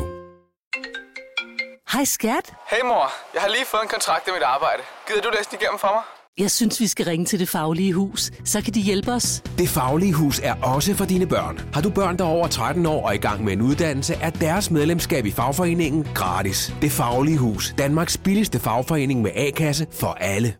Hej 1.92 2.04
skat. 2.04 2.52
Hey 2.70 2.82
mor, 2.84 3.12
jeg 3.34 3.42
har 3.42 3.48
lige 3.48 3.66
fået 3.66 3.82
en 3.82 3.88
kontrakt 3.88 4.28
i 4.28 4.30
mit 4.34 4.42
arbejde. 4.42 4.82
Gider 5.08 5.20
du 5.20 5.30
læse 5.36 5.50
den 5.50 5.58
igennem 5.60 5.78
for 5.78 5.88
mig? 5.94 6.02
Jeg 6.38 6.50
synes, 6.50 6.80
vi 6.80 6.86
skal 6.86 7.06
ringe 7.06 7.26
til 7.26 7.38
Det 7.38 7.48
Faglige 7.48 7.92
Hus. 7.92 8.30
Så 8.44 8.62
kan 8.62 8.74
de 8.74 8.80
hjælpe 8.80 9.12
os. 9.12 9.42
Det 9.58 9.68
Faglige 9.68 10.12
Hus 10.12 10.40
er 10.44 10.54
også 10.62 10.94
for 10.94 11.04
dine 11.04 11.26
børn. 11.26 11.60
Har 11.74 11.80
du 11.80 11.90
børn, 11.90 12.18
der 12.18 12.24
er 12.24 12.28
over 12.28 12.48
13 12.48 12.86
år 12.86 13.06
og 13.06 13.14
i 13.14 13.18
gang 13.18 13.44
med 13.44 13.52
en 13.52 13.62
uddannelse, 13.62 14.14
er 14.14 14.30
deres 14.30 14.70
medlemskab 14.70 15.26
i 15.26 15.30
fagforeningen 15.30 16.06
gratis. 16.14 16.74
Det 16.82 16.92
Faglige 16.92 17.38
Hus. 17.38 17.74
Danmarks 17.78 18.18
billigste 18.18 18.58
fagforening 18.58 19.22
med 19.22 19.30
A-kasse 19.34 19.86
for 19.92 20.16
alle. 20.20 20.54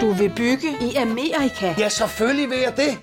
Du 0.00 0.12
vil 0.12 0.32
bygge 0.36 0.68
i 0.80 0.94
Amerika? 0.94 1.74
Ja, 1.78 1.88
selvfølgelig 1.88 2.50
vil 2.50 2.58
jeg 2.58 2.76
det. 2.76 2.98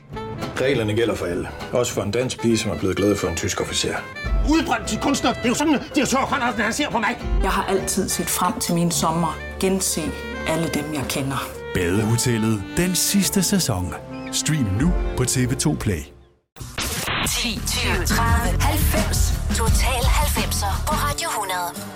Reglerne 0.61 0.93
gælder 0.93 1.15
for 1.15 1.25
alle. 1.25 1.47
Også 1.71 1.93
for 1.93 2.01
en 2.01 2.11
dansk 2.11 2.41
pige, 2.41 2.57
som 2.57 2.71
er 2.71 2.77
blevet 2.77 2.95
glad 2.97 3.15
for 3.15 3.27
en 3.27 3.35
tysk 3.35 3.61
officer. 3.61 3.95
Udbrændt 4.49 4.87
til 4.87 4.99
kunstner. 4.99 5.33
Det 5.33 5.45
er 5.45 5.49
jo 5.49 5.55
sådan, 5.55 5.73
at 5.75 5.81
direktør 5.95 6.17
Conradsen, 6.17 6.61
han 6.61 6.73
ser 6.73 6.89
på 6.89 6.99
mig. 6.99 7.17
Jeg 7.43 7.51
har 7.51 7.63
altid 7.63 8.09
set 8.09 8.25
frem 8.27 8.59
til 8.59 8.75
min 8.75 8.91
sommer. 8.91 9.37
Gense 9.59 10.01
alle 10.47 10.67
dem, 10.67 10.93
jeg 10.93 11.03
kender. 11.09 11.49
Badehotellet 11.73 12.63
den 12.77 12.95
sidste 12.95 13.43
sæson. 13.43 13.93
Stream 14.31 14.67
nu 14.81 14.93
på 15.17 15.23
TV2 15.23 15.77
Play. 15.77 16.01
10, 17.29 17.59
20, 17.67 18.05
30, 18.05 18.61
90. 18.61 19.33
Total 19.57 20.01
90'er 20.03 20.85
på 20.87 20.93
Radio 20.93 21.29
100. 21.29 21.94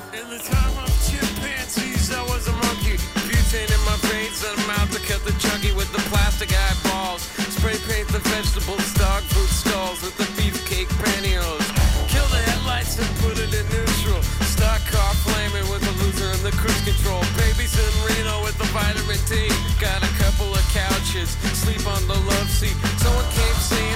Plastic 6.39 6.57
eyeballs. 6.57 7.21
Spray 7.51 7.75
paint 7.87 8.07
the 8.09 8.19
vegetables, 8.29 8.93
dog 8.93 9.23
food 9.23 9.49
stalls 9.49 10.01
with 10.01 10.15
the 10.17 10.23
beefcake 10.39 10.87
pantyhose. 11.03 11.67
Kill 12.07 12.25
the 12.27 12.37
headlights 12.37 12.97
and 12.97 13.09
put 13.19 13.37
it 13.39 13.51
in 13.51 13.65
neutral. 13.67 14.21
Stock 14.47 14.79
car 14.87 15.13
flaming 15.27 15.67
with 15.69 15.83
the 15.83 15.91
loser 16.03 16.31
and 16.31 16.39
the 16.39 16.51
cruise 16.55 16.79
control. 16.87 17.19
Babies 17.35 17.75
in 17.75 17.91
Reno 18.07 18.41
with 18.43 18.57
the 18.57 18.69
vitamin 18.71 19.19
D. 19.27 19.51
Got 19.79 20.03
a 20.03 20.11
couple 20.15 20.53
of 20.53 20.63
couches, 20.71 21.35
sleep 21.59 21.85
on 21.87 22.07
the 22.07 22.15
love 22.15 22.49
seat. 22.49 22.75
Someone 23.03 23.27
came 23.35 23.59
saying 23.59 23.88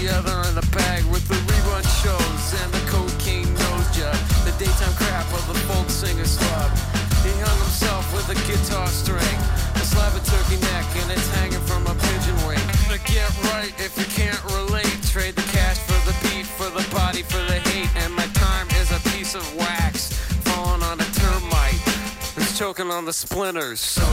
the 0.00 0.12
other 0.12 0.36
in 0.48 0.54
the 0.54 0.66
bag 0.76 1.04
with 1.08 1.26
the 1.28 1.38
rerun 1.48 1.84
shows 2.02 2.44
and 2.60 2.68
the 2.72 2.82
cocaine 2.90 3.48
nose 3.54 3.88
job. 3.96 4.16
The 4.44 4.52
daytime 4.60 4.92
crap 5.00 5.26
of 5.32 5.44
the 5.48 5.58
folk 5.64 5.88
singer 5.88 6.24
slob. 6.24 6.70
He 7.24 7.32
hung 7.40 7.58
himself 7.58 8.04
with 8.12 8.28
a 8.28 8.38
guitar 8.44 8.88
string, 8.88 9.38
a 9.74 9.84
slab 9.84 10.12
of 10.14 10.24
turkey 10.26 10.60
neck, 10.60 10.86
and 11.00 11.10
it's 11.10 11.28
hanging 11.40 11.64
from 11.64 11.86
a 11.86 11.94
pigeon 11.94 12.36
wing. 12.46 12.60
But 12.88 13.00
get 13.08 13.30
right 13.52 13.72
if 13.80 13.96
you 13.96 14.04
can't 14.12 14.42
relate. 14.52 14.92
Trade 15.08 15.34
the 15.34 15.46
cash 15.52 15.78
for 15.78 15.98
the 16.04 16.14
beat, 16.28 16.46
for 16.46 16.68
the 16.68 16.84
body, 16.92 17.22
for 17.22 17.40
the 17.48 17.58
hate. 17.70 17.90
And 17.96 18.12
my 18.14 18.26
time 18.36 18.68
is 18.76 18.92
a 18.92 19.00
piece 19.10 19.34
of 19.34 19.44
wax 19.56 20.12
falling 20.44 20.82
on 20.82 21.00
a 21.00 21.08
termite. 21.16 21.80
It's 22.36 22.58
choking 22.58 22.90
on 22.90 23.06
the 23.06 23.12
splinters. 23.12 23.80
So, 23.80 24.04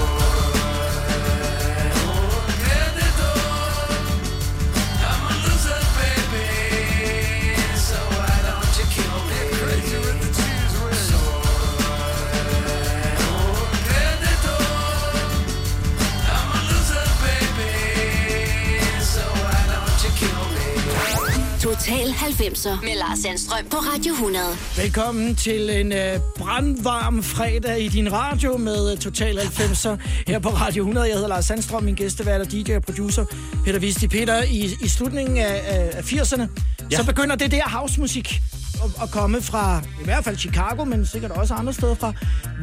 Total 21.84 22.09
90'er 22.09 22.81
med 22.81 22.95
Lars 22.95 23.19
Sandstrøm 23.19 23.65
på 23.71 23.77
Radio 23.77 24.13
100. 24.13 24.45
Velkommen 24.77 25.36
til 25.36 25.69
en 25.69 25.91
øh, 25.91 26.19
brandvarm 26.38 27.23
fredag 27.23 27.81
i 27.81 27.88
din 27.88 28.13
radio 28.13 28.57
med 28.57 28.91
øh, 28.91 28.97
Total 28.97 29.39
90'er 29.39 29.97
her 30.27 30.39
på 30.39 30.49
Radio 30.49 30.84
100. 30.84 31.07
Jeg 31.07 31.13
hedder 31.13 31.29
Lars 31.29 31.45
Sandstrøm, 31.45 31.84
min 31.84 31.95
gæstevært 31.95 32.41
og 32.41 32.51
DJ 32.51 32.75
og 32.75 32.81
producer 32.81 33.25
Peter 33.65 33.79
Visti 33.79 34.07
Peter. 34.07 34.43
I, 34.43 34.69
i 34.81 34.88
slutningen 34.88 35.38
af, 35.38 35.61
af, 35.65 35.91
af 35.93 36.01
80'erne, 36.01 36.47
ja. 36.91 36.97
så 36.97 37.05
begynder 37.05 37.36
det 37.36 37.51
der 37.51 37.69
housemusik 37.69 38.41
at, 38.84 39.03
at 39.03 39.11
komme 39.11 39.41
fra 39.41 39.81
i 40.01 40.03
hvert 40.03 40.23
fald 40.23 40.38
Chicago, 40.38 40.84
men 40.84 41.05
sikkert 41.05 41.31
også 41.31 41.53
andre 41.53 41.73
steder 41.73 41.95
fra. 41.95 42.13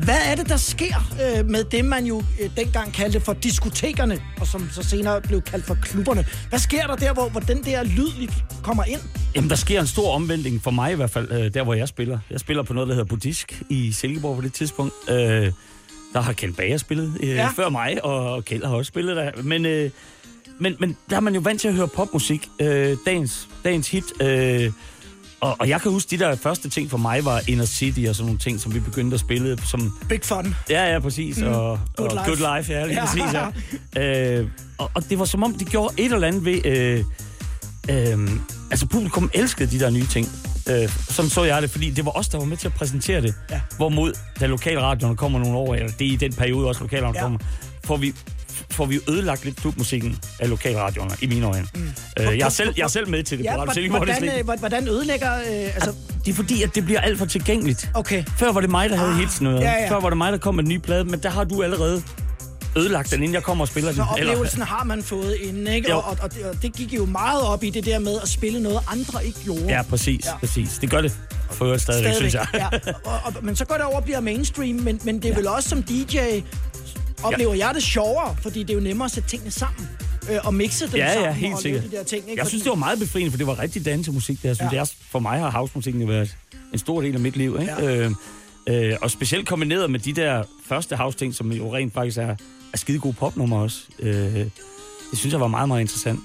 Hvad 0.05 0.19
er 0.27 0.35
det, 0.35 0.49
der 0.49 0.57
sker 0.57 0.95
øh, 1.23 1.47
med 1.47 1.65
det, 1.65 1.85
man 1.85 2.05
jo 2.07 2.23
øh, 2.41 2.51
dengang 2.57 2.93
kaldte 2.93 3.21
for 3.21 3.33
diskotekerne, 3.33 4.21
og 4.41 4.47
som 4.47 4.69
så 4.73 4.83
senere 4.83 5.21
blev 5.21 5.43
kaldt 5.43 5.65
for 5.65 5.77
klubberne? 5.83 6.25
Hvad 6.49 6.59
sker 6.59 6.87
der 6.87 6.97
der, 6.97 7.13
hvor, 7.13 7.29
hvor 7.29 7.41
den 7.41 7.65
der 7.65 7.83
lyd 7.83 8.29
kommer 8.63 8.85
ind? 8.85 9.01
Jamen, 9.35 9.51
der 9.51 9.57
sker 9.57 9.81
en 9.81 9.87
stor 9.87 10.15
omvæltning 10.15 10.63
for 10.63 10.71
mig 10.71 10.93
i 10.93 10.95
hvert 10.95 11.11
fald, 11.11 11.33
øh, 11.33 11.55
der 11.55 11.63
hvor 11.63 11.75
jeg 11.75 11.89
spiller. 11.89 12.19
Jeg 12.31 12.41
spiller 12.41 12.63
på 12.63 12.73
noget, 12.73 12.89
der 12.89 12.95
hedder 12.95 13.09
Budisk 13.09 13.63
i 13.69 13.93
Silkeborg 13.93 14.37
på 14.37 14.43
det 14.43 14.53
tidspunkt. 14.53 14.95
Øh, 15.11 15.53
der 16.13 16.21
har 16.21 16.33
Kjeld 16.33 16.55
Bager 16.55 16.77
spillet 16.77 17.15
øh, 17.23 17.29
ja. 17.29 17.49
før 17.57 17.69
mig, 17.69 18.05
og 18.05 18.45
Kjeld 18.45 18.65
har 18.65 18.75
også 18.75 18.89
spillet 18.89 19.17
der. 19.17 19.31
Men, 19.43 19.67
øh, 19.67 19.91
men, 20.59 20.77
men 20.79 20.97
der 21.11 21.17
er 21.17 21.21
man 21.21 21.35
jo 21.35 21.41
vant 21.41 21.61
til 21.61 21.69
at 21.69 21.75
høre 21.75 21.89
popmusik. 21.89 22.49
Øh, 22.61 22.97
dagens, 23.07 23.49
dagens 23.65 23.91
hit. 23.91 24.05
Øh, 24.23 24.73
og, 25.41 25.57
og 25.61 25.69
jeg 25.69 25.81
kan 25.81 25.91
huske, 25.93 26.11
de 26.11 26.19
der 26.19 26.37
første 26.37 26.69
ting 26.69 26.91
for 26.91 26.99
mig 26.99 27.25
var 27.25 27.43
Inner 27.49 27.65
City 27.65 28.01
og 28.09 28.15
sådan 28.15 28.27
nogle 28.27 28.39
ting, 28.39 28.61
som 28.61 28.75
vi 28.75 28.81
begyndte 28.81 29.15
at 29.15 29.21
spille. 29.21 29.59
Som, 29.65 29.99
Big 30.09 30.21
fun. 30.25 30.55
Ja, 30.71 30.93
ja, 30.93 30.99
præcis. 30.99 31.39
Mm. 31.39 31.47
Og, 31.47 31.81
Good 31.97 32.09
og 32.09 32.15
life. 32.15 32.27
Good 32.43 32.57
Life, 32.59 32.73
ja, 32.73 32.87
lige 32.87 32.99
Ja. 32.99 33.07
præcis. 33.07 33.23
Ja. 33.33 33.47
Øh, 34.41 34.49
og, 34.79 34.91
og 34.95 35.11
det 35.11 35.19
var 35.19 35.25
som 35.25 35.43
om, 35.43 35.55
de 35.55 35.65
gjorde 35.65 35.95
et 35.97 36.13
eller 36.13 36.29
andet 36.29 36.45
ved... 36.45 36.67
Øh, 36.67 37.05
øh, 37.91 38.31
altså, 38.71 38.87
publikum 38.87 39.31
elskede 39.35 39.71
de 39.71 39.81
der 39.81 39.91
nye 39.91 40.07
ting. 40.07 40.29
Øh, 40.71 40.89
sådan 40.89 41.31
så 41.31 41.45
jeg 41.45 41.63
det, 41.63 41.71
fordi 41.71 41.91
det 41.91 42.05
var 42.05 42.11
os, 42.11 42.29
der 42.29 42.39
var 42.39 42.45
med 42.45 42.57
til 42.57 42.67
at 42.69 42.75
præsentere 42.75 43.21
det. 43.23 43.35
Ja. 43.51 43.61
Hvorimod, 43.77 44.13
da 44.41 44.47
lokalradioerne 44.47 45.17
kommer 45.17 45.39
nogle 45.39 45.59
år, 45.59 45.75
eller 45.75 45.93
det 45.99 46.07
er 46.07 46.13
i 46.13 46.17
den 46.17 46.33
periode 46.33 46.69
også, 46.69 46.81
lokalradioerne 46.81 47.19
ja. 47.19 47.23
kommer, 47.23 47.39
får 47.85 47.97
vi, 47.97 48.15
får 48.73 48.87
vi 48.87 49.01
ødelagt 49.09 49.45
lidt 49.45 49.57
klubmusikken 49.57 50.19
af 50.39 50.49
lokalradioerne, 50.49 51.13
i 51.21 51.27
mine 51.27 51.47
øjne. 51.47 51.67
Mm. 51.75 51.81
Øh, 52.21 52.39
jeg, 52.39 52.47
er 52.47 52.49
selv, 52.49 52.75
jeg 52.77 52.85
er 52.85 52.89
selv 52.89 53.09
med 53.09 53.23
til 53.23 53.39
det 53.39 53.45
Ja, 53.45 53.55
på 53.57 53.63
Radio 53.63 53.89
hvordan, 53.91 54.25
ikke- 54.25 54.39
øh, 54.39 54.59
hvordan 54.59 54.89
ødelægger... 54.89 55.35
Øh, 55.35 55.75
altså, 55.75 55.93
det 56.25 56.31
er 56.31 56.35
fordi, 56.35 56.63
at 56.63 56.75
det 56.75 56.85
bliver 56.85 57.01
alt 57.01 57.19
for 57.19 57.27
tilgængeligt. 57.27 57.91
Okay. 57.95 58.25
Før 58.39 58.53
var 58.53 58.61
det 58.61 58.71
mig, 58.71 58.91
der 58.91 58.97
havde 58.97 59.15
hits 59.15 59.41
noget. 59.41 59.57
Ah, 59.59 59.63
ja, 59.63 59.73
ja. 59.73 59.91
Før 59.91 60.01
var 60.01 60.09
det 60.09 60.19
mig, 60.19 60.33
der 60.33 60.39
kom 60.39 60.55
med 60.55 60.65
en 60.65 60.69
ny 60.69 60.77
plade, 60.79 61.05
men 61.05 61.21
der 61.23 61.31
har 61.31 61.45
du 61.45 61.63
allerede 61.63 62.03
ødelagt 62.77 63.11
den, 63.11 63.23
inden 63.23 63.35
jeg 63.35 63.43
kommer 63.43 63.65
og 63.65 63.69
spiller 63.69 63.93
så 63.93 64.05
den. 64.17 64.27
oplevelsen 64.29 64.63
har 64.63 64.85
man 64.85 65.03
fået 65.03 65.35
inden, 65.43 65.67
ikke? 65.67 65.91
Jo. 65.91 65.97
Og, 65.97 66.05
og, 66.05 66.19
og, 66.51 66.63
det, 66.63 66.73
gik 66.77 66.93
jo 66.93 67.05
meget 67.07 67.43
op 67.43 67.65
i 67.65 67.71
det 67.71 67.85
der 67.85 67.99
med 67.99 68.19
at 68.23 68.29
spille 68.29 68.61
noget, 68.63 68.79
andre 68.89 69.27
ikke 69.27 69.39
gjorde. 69.45 69.65
Ja, 69.69 69.83
præcis, 69.83 70.25
Ja. 70.27 70.37
præcis. 70.37 70.79
Det 70.81 70.91
gør 70.91 71.01
det 71.01 71.13
for 71.51 71.65
øvrigt 71.65 71.83
stadigvæk, 71.83 72.15
synes 72.15 72.35
jeg. 72.35 72.47
ja. 72.55 72.69
og, 73.05 73.21
og, 73.25 73.33
men 73.43 73.57
så 73.57 73.65
går 73.65 73.75
det 73.75 73.85
over 73.85 73.97
og 73.97 74.05
bliver 74.05 74.21
mainstream, 74.21 74.75
men, 74.77 75.01
men 75.05 75.17
det 75.17 75.25
er 75.25 75.29
ja. 75.29 75.37
vel 75.37 75.49
også 75.49 75.69
som 75.69 75.83
DJ, 75.83 76.19
oplever 77.23 77.55
ja. 77.55 77.67
jeg 77.67 77.75
det 77.75 77.83
sjovere, 77.83 78.37
fordi 78.43 78.63
det 78.63 78.71
er 78.71 78.75
jo 78.75 78.81
nemmere 78.81 79.05
at 79.05 79.11
sætte 79.11 79.29
tingene 79.29 79.51
sammen. 79.51 79.89
Øh, 80.31 80.39
og 80.45 80.55
mixe 80.55 80.87
dem 80.87 80.95
Ja, 80.97 81.13
sammen 81.13 81.25
ja, 81.31 81.33
helt 81.37 81.55
og 81.55 81.61
sikkert. 81.61 81.83
de 81.85 81.91
der 81.91 82.03
ting. 82.03 82.31
Ikke? 82.31 82.41
Jeg 82.41 82.49
synes, 82.49 82.63
det 82.63 82.71
var 82.71 82.77
meget 82.77 82.99
befriende, 82.99 83.31
for 83.31 83.39
det 83.39 83.47
var 83.47 83.59
rigtig 83.59 83.85
dansemusik. 83.85 84.39
Det, 84.43 84.45
jeg 84.49 84.57
synes, 84.57 84.73
Ja. 84.73 84.79
det 84.79 84.91
er, 84.91 84.93
for 85.11 85.19
mig 85.19 85.39
har 85.39 85.51
housemusikken 85.51 86.09
været 86.09 86.37
en 86.73 86.79
stor 86.79 87.01
del 87.01 87.15
af 87.15 87.21
mit 87.21 87.37
liv. 87.37 87.57
Ikke? 87.61 87.73
Ja. 87.73 87.97
Øh, 88.05 88.11
øh, 88.67 88.97
og 89.03 89.11
specielt 89.11 89.49
kombineret 89.49 89.91
med 89.91 89.99
de 90.01 90.13
der 90.13 90.43
første 90.67 90.97
house-ting, 90.97 91.35
som 91.35 91.53
jo 91.53 91.75
rent 91.77 91.95
faktisk 91.95 92.19
er, 92.19 92.37
er 92.73 92.77
skide 92.77 92.99
gode 92.99 93.15
popnummer 93.15 93.59
også. 93.61 93.79
Øh, 93.99 94.35
det 95.11 95.19
synes 95.19 95.33
jeg 95.33 95.41
var 95.41 95.49
meget, 95.49 95.69
meget 95.69 95.81
interessant. 95.81 96.21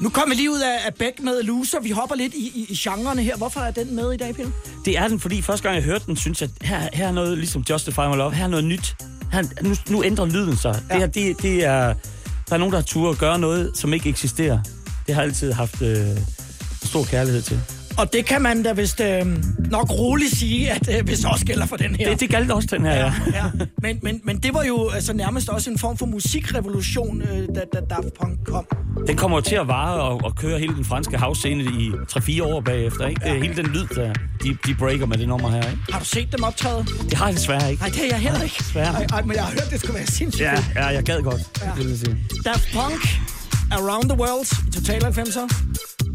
Nu 0.00 0.08
kommer 0.08 0.34
vi 0.34 0.40
lige 0.40 0.50
ud 0.50 0.60
af, 0.60 0.86
af 0.86 0.94
Beck 0.94 1.20
med 1.22 1.42
Loser. 1.42 1.80
Vi 1.80 1.90
hopper 1.90 2.16
lidt 2.16 2.34
i, 2.34 2.46
i, 2.54 2.66
i 2.68 2.74
genrerne 2.76 3.22
her. 3.22 3.36
Hvorfor 3.36 3.60
er 3.60 3.70
den 3.70 3.94
med 3.94 4.12
i 4.12 4.16
dag, 4.16 4.34
Peter? 4.34 4.50
Det 4.84 4.98
er 4.98 5.08
den, 5.08 5.20
fordi 5.20 5.42
første 5.42 5.62
gang 5.62 5.76
jeg 5.76 5.84
hørte 5.84 6.06
den, 6.06 6.16
synes 6.16 6.40
jeg, 6.40 6.50
her, 6.62 6.88
her 6.92 7.08
er 7.08 7.12
noget 7.12 7.38
ligesom 7.38 7.64
Justify 7.70 7.98
My 7.98 8.16
Love. 8.16 8.32
Her 8.34 8.44
er 8.44 8.48
noget 8.48 8.64
nyt. 8.64 8.96
Her, 9.32 9.42
nu, 9.62 9.74
nu 9.90 10.04
ændrer 10.04 10.26
lyden 10.26 10.56
sig. 10.56 10.82
Ja. 10.90 10.94
Det 10.94 11.00
her, 11.02 11.06
det, 11.06 11.42
det 11.42 11.64
er... 11.64 11.94
Der 12.48 12.54
er 12.54 12.58
nogen, 12.58 12.72
der 12.72 12.78
har 12.78 12.84
tur 12.84 13.10
at 13.10 13.18
gøre 13.18 13.38
noget, 13.38 13.70
som 13.74 13.92
ikke 13.92 14.08
eksisterer. 14.08 14.58
Det 15.06 15.14
har 15.14 15.22
jeg 15.22 15.28
altid 15.28 15.52
haft 15.52 15.82
øh, 15.82 16.06
stor 16.84 17.04
kærlighed 17.04 17.42
til. 17.42 17.60
Og 17.98 18.12
det 18.12 18.24
kan 18.24 18.42
man 18.42 18.62
da 18.62 18.72
vist 18.72 19.00
øh, 19.00 19.26
nok 19.70 19.90
roligt 19.90 20.36
sige, 20.36 20.70
at 20.70 20.98
øh, 20.98 21.04
hvis 21.04 21.24
også 21.24 21.44
gælder 21.46 21.66
for 21.66 21.76
den 21.76 21.94
her. 21.94 22.10
Det, 22.10 22.20
det 22.20 22.30
galt 22.30 22.50
også, 22.50 22.68
den 22.70 22.84
her, 22.84 22.94
ja. 22.94 23.12
ja. 23.34 23.44
Men, 23.82 23.98
men, 24.02 24.20
men 24.24 24.38
det 24.38 24.54
var 24.54 24.64
jo 24.64 24.88
altså, 24.88 25.12
nærmest 25.12 25.48
også 25.48 25.70
en 25.70 25.78
form 25.78 25.96
for 25.96 26.06
musikrevolution, 26.06 27.22
øh, 27.22 27.48
da, 27.54 27.60
da 27.72 27.80
Daft 27.90 28.14
Punk 28.20 28.38
kom. 28.44 28.66
Den 29.06 29.16
kommer 29.16 29.36
jo 29.36 29.40
til 29.40 29.54
at 29.54 29.68
vare 29.68 30.00
og, 30.02 30.20
og 30.24 30.36
køre 30.36 30.58
hele 30.58 30.74
den 30.74 30.84
franske 30.84 31.18
house-scene 31.18 31.64
i 31.64 31.90
3-4 32.12 32.42
år 32.42 32.60
bagefter. 32.60 33.06
Ikke? 33.06 33.20
Ja. 33.24 33.34
Hele 33.34 33.56
den 33.56 33.66
lyd, 33.66 33.86
der 33.94 34.12
de, 34.42 34.56
de 34.66 34.74
breaker 34.74 35.06
med 35.06 35.18
det 35.18 35.28
nummer 35.28 35.50
her. 35.50 35.70
Ikke? 35.70 35.92
Har 35.92 35.98
du 35.98 36.04
set 36.04 36.32
dem 36.32 36.42
optræde? 36.42 36.84
Det 37.10 37.14
har 37.14 37.26
jeg 37.26 37.36
desværre 37.36 37.70
ikke. 37.70 37.82
Nej, 37.82 37.90
det 37.90 38.04
er 38.04 38.08
jeg 38.08 38.18
heller 38.18 38.42
ikke. 38.42 38.56
Desværre. 38.58 38.94
Ej, 38.94 39.06
ej, 39.12 39.22
men 39.22 39.36
jeg 39.36 39.44
har 39.44 39.50
hørt, 39.50 39.70
det 39.70 39.80
skulle 39.80 39.94
være 39.94 40.06
sindssygt. 40.06 40.44
Ja, 40.44 40.64
ja, 40.74 40.86
jeg 40.86 41.02
gad 41.02 41.22
godt. 41.22 41.42
Ja. 41.64 41.74
Vil 41.76 41.88
jeg 41.88 41.98
sige. 41.98 42.16
Daft 42.44 42.68
Punk, 42.72 43.20
Around 43.72 44.04
the 44.04 44.18
World, 44.18 44.66
i 44.68 44.70
Total 44.70 45.04
90'er. 45.04 46.09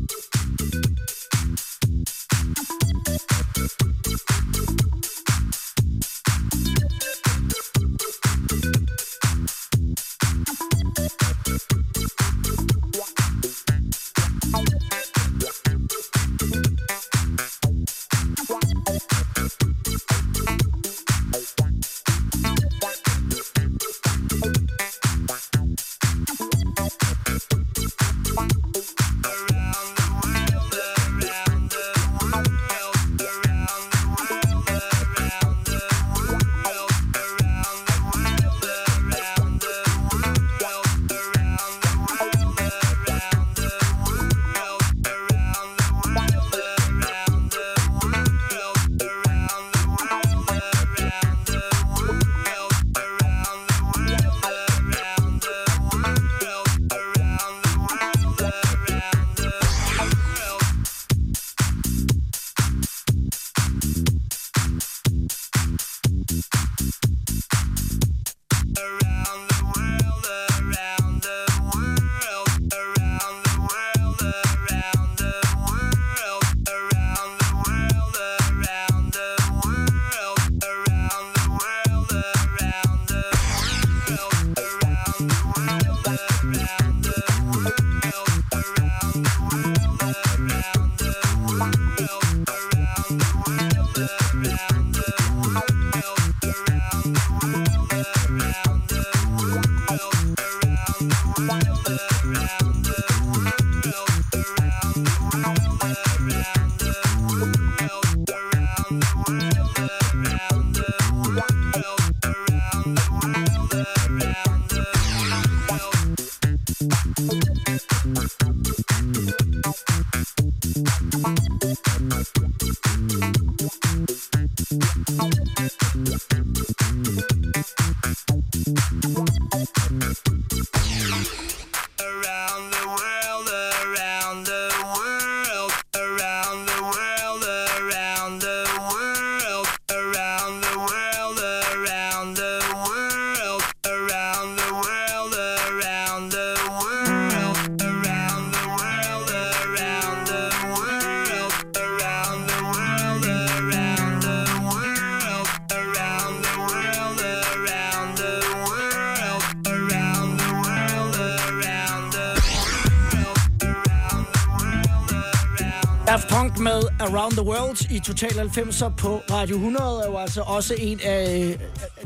Around 167.25 167.37
the 167.37 167.45
World 167.45 167.91
i 167.91 167.99
Total 167.99 168.29
90'er 168.29 168.89
på 168.97 169.21
Radio 169.31 169.55
100 169.55 170.01
er 170.05 170.11
jo 170.11 170.17
altså 170.17 170.41
også 170.41 170.73
en 170.77 170.99
af 171.03 171.39
øh, 171.39 171.55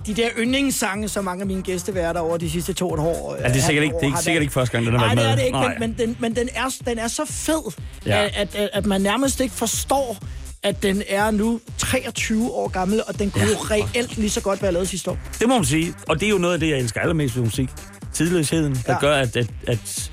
de 0.05 0.13
der 0.13 0.29
yndlingssange, 0.37 1.09
som 1.09 1.25
mange 1.25 1.41
af 1.41 1.47
mine 1.47 1.61
gæsteværter 1.61 2.19
over 2.19 2.37
de 2.37 2.49
sidste 2.49 2.73
to 2.73 2.89
og 2.89 2.93
et 2.93 2.99
år. 2.99 3.33
øh, 3.35 3.41
Ja, 3.41 3.47
det 3.47 3.55
er 3.57 3.61
sikkert 3.61 3.83
ikke, 3.83 3.95
det 3.95 4.03
er 4.03 4.07
ikke, 4.07 4.19
sikkert 4.19 4.41
ikke 4.41 4.53
første 4.53 4.71
gang, 4.71 4.85
den 4.85 4.95
har 4.99 5.05
Nej, 5.05 5.15
været 5.15 5.37
det 5.37 5.51
med. 5.51 5.59
er 5.59 5.63
det 5.63 5.71
ikke, 5.71 5.79
men, 5.79 5.89
men, 5.97 6.07
den, 6.07 6.17
men 6.19 6.35
den, 6.35 6.49
er, 6.55 6.75
den 6.85 6.99
er 6.99 7.07
så 7.07 7.25
fed, 7.25 7.71
Ja. 8.05 8.25
at, 8.33 8.55
at, 8.55 8.69
at 8.73 8.85
man 8.85 9.01
nærmest 9.01 9.39
ikke 9.39 9.55
forstår, 9.55 10.17
at 10.63 10.83
den 10.83 11.03
er 11.09 11.31
nu 11.31 11.59
23 11.77 12.51
år 12.51 12.67
gammel, 12.67 13.01
og 13.07 13.19
den 13.19 13.31
kunne 13.31 13.47
ja. 13.71 13.75
reelt 13.95 14.17
lige 14.17 14.29
så 14.29 14.41
godt 14.41 14.61
være 14.61 14.71
lavet 14.71 14.89
sidste 14.89 15.11
år. 15.11 15.17
Det 15.39 15.47
må 15.49 15.55
man 15.55 15.65
sige. 15.65 15.93
Og 16.09 16.19
det 16.19 16.25
er 16.25 16.29
jo 16.29 16.37
noget 16.37 16.53
af 16.53 16.59
det, 16.59 16.69
jeg 16.69 16.77
elsker 16.77 17.01
allermest 17.01 17.35
ved 17.35 17.43
musik. 17.43 17.69
Tidløsheden, 18.13 18.75
der 18.87 18.93
Ja. 18.93 18.99
gør, 18.99 19.15
at, 19.15 19.35
at, 19.37 19.47
at 19.67 20.11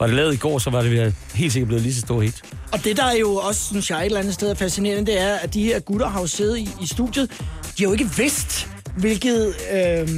var 0.00 0.06
det 0.06 0.16
lavet 0.16 0.34
i 0.34 0.36
går, 0.36 0.58
så 0.58 0.70
var 0.70 0.82
det 0.82 1.14
helt 1.34 1.52
sikkert 1.52 1.66
blevet 1.68 1.82
lige 1.82 1.94
så 1.94 2.00
stor 2.00 2.20
hit. 2.20 2.42
Og 2.72 2.84
det, 2.84 2.96
der 2.96 3.04
er 3.04 3.16
jo 3.16 3.34
også, 3.34 3.64
synes 3.64 3.90
jeg, 3.90 3.98
et 4.00 4.04
eller 4.06 4.20
andet 4.20 4.34
sted 4.34 4.50
er 4.50 4.54
fascinerende, 4.54 5.12
det 5.12 5.20
er, 5.20 5.34
at 5.34 5.54
de 5.54 5.62
her 5.62 5.78
gutter 5.80 6.08
har 6.08 6.20
jo 6.20 6.26
siddet 6.26 6.58
i, 6.58 6.68
i 6.82 6.86
studiet. 6.86 7.30
De 7.78 7.82
har 7.82 7.84
jo 7.84 7.92
ikke 7.92 8.10
vidst, 8.16 8.68
hvilket 8.96 9.54
øh, 9.72 10.08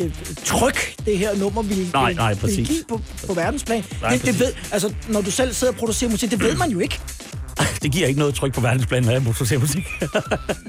øh, 0.00 0.12
tryk 0.44 0.94
det 1.06 1.18
her 1.18 1.36
nummer 1.36 1.62
ville, 1.62 1.86
Nej, 1.92 2.12
nej, 2.12 2.34
ville 2.34 2.64
give 2.64 2.84
på, 2.88 3.00
på 3.26 3.34
verdensplan. 3.34 3.84
Nej, 4.02 4.10
det, 4.10 4.26
det 4.26 4.40
ved, 4.40 4.52
altså, 4.72 4.94
når 5.08 5.20
du 5.20 5.30
selv 5.30 5.52
sidder 5.54 5.72
og 5.72 5.78
producerer 5.78 6.10
musik, 6.10 6.30
det 6.30 6.40
ved 6.42 6.56
man 6.56 6.70
jo 6.70 6.78
ikke. 6.78 7.00
Det 7.82 7.92
giver 7.92 8.06
ikke 8.06 8.18
noget 8.20 8.34
tryk 8.34 8.54
på 8.54 8.60
verdensplan, 8.60 9.02
når 9.02 9.12
jeg 9.12 9.22
producerer 9.24 9.60
musik. 9.60 9.88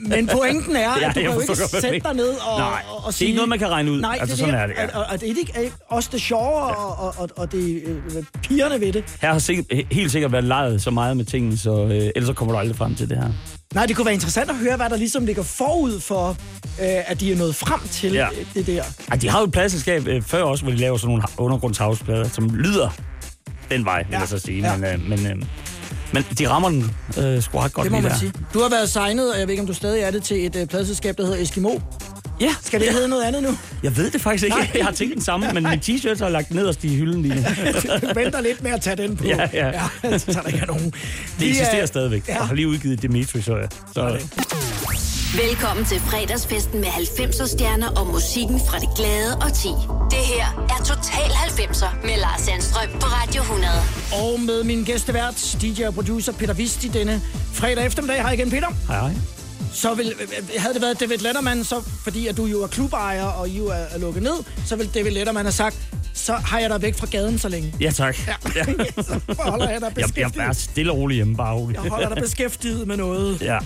Men 0.01 0.27
pointen 0.27 0.75
er, 0.75 0.79
Ja, 1.01 1.09
at 1.09 1.15
du 1.15 1.21
kan 1.21 1.23
jo 1.23 1.39
ikke 1.39 1.53
hvad 1.55 1.81
sætte 1.81 1.99
dig 1.99 2.13
ned 2.13 2.29
og, 2.29 2.59
Nej, 2.59 2.81
og, 2.89 2.95
og 2.95 3.01
det 3.01 3.07
er 3.07 3.11
sige... 3.11 3.27
ikke 3.27 3.35
noget, 3.35 3.49
man 3.49 3.59
kan 3.59 3.69
regne 3.69 3.91
ud. 3.91 4.01
Nej, 4.01 4.17
Altså, 4.19 4.35
det, 4.35 4.39
sådan 4.39 4.55
er 4.55 4.67
det, 4.67 4.75
ja. 4.77 4.97
Og, 4.97 5.05
og 5.09 5.21
det 5.21 5.31
er 5.31 5.59
ikke 5.59 5.71
også 5.89 6.09
det 6.11 6.21
sjove 6.21 6.53
og, 6.61 7.07
og, 7.07 7.13
og, 7.17 7.29
og 7.35 7.51
det 7.51 7.83
øh, 7.85 8.23
pigerne 8.43 8.81
ved 8.81 8.93
det. 8.93 9.03
Her 9.21 9.31
har 9.31 9.39
sikkert, 9.39 9.65
helt 9.91 10.11
sikkert 10.11 10.31
været 10.31 10.43
lejet 10.43 10.81
så 10.81 10.91
meget 10.91 11.17
med 11.17 11.25
tingene, 11.25 11.57
så 11.57 11.83
øh, 11.83 11.91
ellers 11.91 12.25
så 12.27 12.33
kommer 12.33 12.53
du 12.53 12.59
aldrig 12.59 12.77
frem 12.77 12.95
til 12.95 13.09
det 13.09 13.17
her. 13.17 13.29
Nej, 13.73 13.85
det 13.85 13.95
kunne 13.95 14.05
være 14.05 14.13
interessant 14.13 14.49
at 14.49 14.55
høre, 14.55 14.75
hvad 14.75 14.89
der 14.89 14.97
ligesom 14.97 15.25
ligger 15.25 15.43
forud 15.43 15.99
for, 15.99 16.29
øh, 16.29 17.11
at 17.11 17.19
de 17.19 17.31
er 17.31 17.37
nået 17.37 17.55
frem 17.55 17.79
til 17.91 18.11
Ja. 18.13 18.27
ja. 18.37 18.43
det 18.59 18.67
der. 18.67 18.83
Ej, 19.11 19.17
de 19.17 19.29
har 19.29 19.39
jo 19.39 19.45
et 19.45 19.51
pladselskab 19.51 20.07
øh, 20.07 20.21
før 20.21 20.43
også, 20.43 20.63
hvor 20.63 20.71
de 20.71 20.77
laver 20.77 20.97
sådan 20.97 21.07
nogle 21.09 21.23
undergrundshavsplader, 21.37 22.29
som 22.29 22.49
lyder 22.55 22.89
den 23.71 23.85
vej, 23.85 23.97
vil 24.03 24.07
Ja. 24.11 24.19
jeg 24.19 24.27
så 24.27 24.39
sige. 24.39 24.71
Ja. 24.71 24.77
Men, 24.77 24.85
øh, 24.93 25.09
men, 25.09 25.27
øh, 25.27 25.43
men 26.13 26.23
de 26.39 26.49
rammer 26.49 26.69
den 26.69 26.91
øh, 27.17 27.41
sgu 27.43 27.57
ret 27.59 27.73
godt 27.73 27.83
Det 27.83 27.91
må 27.91 27.97
lige 27.97 28.01
man 28.03 28.11
der. 28.11 28.17
sige. 28.17 28.33
Du 28.53 28.59
har 28.61 28.69
været 28.69 28.89
signet, 28.89 29.33
og 29.33 29.39
jeg 29.39 29.47
ved 29.47 29.51
ikke, 29.53 29.61
om 29.61 29.67
du 29.67 29.73
stadig 29.73 30.01
er 30.01 30.11
det, 30.11 30.23
til 30.23 30.45
et 30.45 30.55
øh, 30.55 30.67
pladselskab, 30.67 31.17
der 31.17 31.25
hedder 31.25 31.41
Eskimo. 31.41 31.79
Ja. 32.41 32.55
Skal 32.63 32.79
det 32.79 32.89
hedde 32.93 33.07
noget 33.07 33.23
andet 33.23 33.43
nu? 33.43 33.57
Jeg 33.83 33.97
ved 33.97 34.11
det 34.11 34.21
faktisk 34.21 34.43
ikke. 34.43 34.57
Nej. 34.57 34.71
Jeg 34.75 34.85
har 34.85 34.91
tænkt 34.91 35.13
den 35.15 35.23
samme, 35.23 35.51
men 35.53 35.63
min 35.63 35.79
t-shirt 35.79 36.19
har 36.23 36.29
lagt 36.29 36.51
nederst 36.51 36.83
i 36.83 36.95
hylden 36.95 37.21
lige 37.21 37.35
nu. 37.35 37.41
du 38.01 38.07
venter 38.21 38.41
lidt 38.41 38.63
med 38.63 38.71
at 38.71 38.81
tage 38.81 38.95
den 38.95 39.15
på. 39.17 39.23
Ja, 39.25 39.49
ja. 39.53 39.71
ja 40.03 40.17
så 40.17 40.31
der 40.33 40.41
ikke 40.47 40.59
er 40.59 40.65
nogen. 40.65 40.93
Det 41.39 41.47
eksisterer 41.49 41.81
er- 41.81 41.85
stadigvæk. 41.85 42.27
Ja. 42.27 42.33
Jeg 42.37 42.47
har 42.47 42.55
lige 42.55 42.67
udgivet 42.67 43.01
Dimitri, 43.01 43.41
så, 43.41 43.55
jeg- 43.57 43.67
så 43.93 44.17
Velkommen 45.37 45.85
til 45.85 45.99
fredagsfesten 45.99 46.79
med 46.79 46.87
90'er 46.87 47.47
stjerner 47.47 47.87
og 47.99 48.07
musikken 48.07 48.59
fra 48.59 48.79
det 48.79 48.89
glade 48.97 49.35
og 49.35 49.53
ti. 49.53 49.67
Det 50.09 50.19
her 50.33 50.45
er 50.69 50.83
Total 50.83 51.29
90'er 51.31 52.05
med 52.05 52.17
Lars 52.17 52.41
Sandstrøm 52.41 52.89
på 52.93 53.05
Radio 53.05 53.41
100. 53.41 53.71
Og 54.23 54.39
med 54.39 54.63
min 54.63 54.83
gæstevært, 54.83 55.55
DJ 55.61 55.83
og 55.83 55.93
producer 55.93 56.33
Peter 56.33 56.53
Vist 56.53 56.83
i 56.83 56.87
denne 56.87 57.21
fredag 57.53 57.85
eftermiddag. 57.85 58.21
Hej 58.21 58.31
igen, 58.31 58.49
Peter. 58.49 58.67
hej, 58.87 58.99
hej. 58.99 59.11
Så 59.73 59.93
vil, 59.93 60.13
havde 60.57 60.73
det 60.73 60.81
været 60.81 60.99
David 60.99 61.17
Letterman, 61.17 61.63
så, 61.63 61.81
fordi 62.03 62.27
at 62.27 62.37
du 62.37 62.45
jo 62.45 62.63
er 62.63 62.67
klubejer, 62.67 63.23
og 63.25 63.49
I 63.49 63.57
jo 63.57 63.65
er, 63.67 63.73
er 63.73 63.97
lukket 63.99 64.23
ned, 64.23 64.43
så 64.65 64.75
vil 64.75 64.93
David 64.93 65.11
Letterman 65.11 65.45
have 65.45 65.51
sagt, 65.51 65.77
så 66.13 66.33
har 66.33 66.59
jeg 66.59 66.69
dig 66.69 66.81
væk 66.81 66.97
fra 66.97 67.07
gaden 67.11 67.39
så 67.39 67.49
længe. 67.49 67.73
Ja, 67.81 67.91
tak. 67.91 68.17
Ja. 68.27 68.33
Ja. 68.55 68.63
så 69.03 69.19
holder 69.39 69.69
jeg 69.69 69.81
dig 69.81 69.87
Jeg, 69.97 70.05
beskæftiget. 70.05 70.35
jeg 70.35 70.47
er 70.47 70.53
stille 70.53 70.91
og 70.91 70.97
rolig 70.97 71.15
hjemme, 71.15 71.35
bare 71.35 71.55
rolig. 71.55 71.79
Jeg 71.83 71.91
holder 71.91 72.13
dig 72.13 72.23
beskæftiget 72.23 72.87
med 72.87 72.97
noget. 72.97 73.41
Ja. 73.41 73.57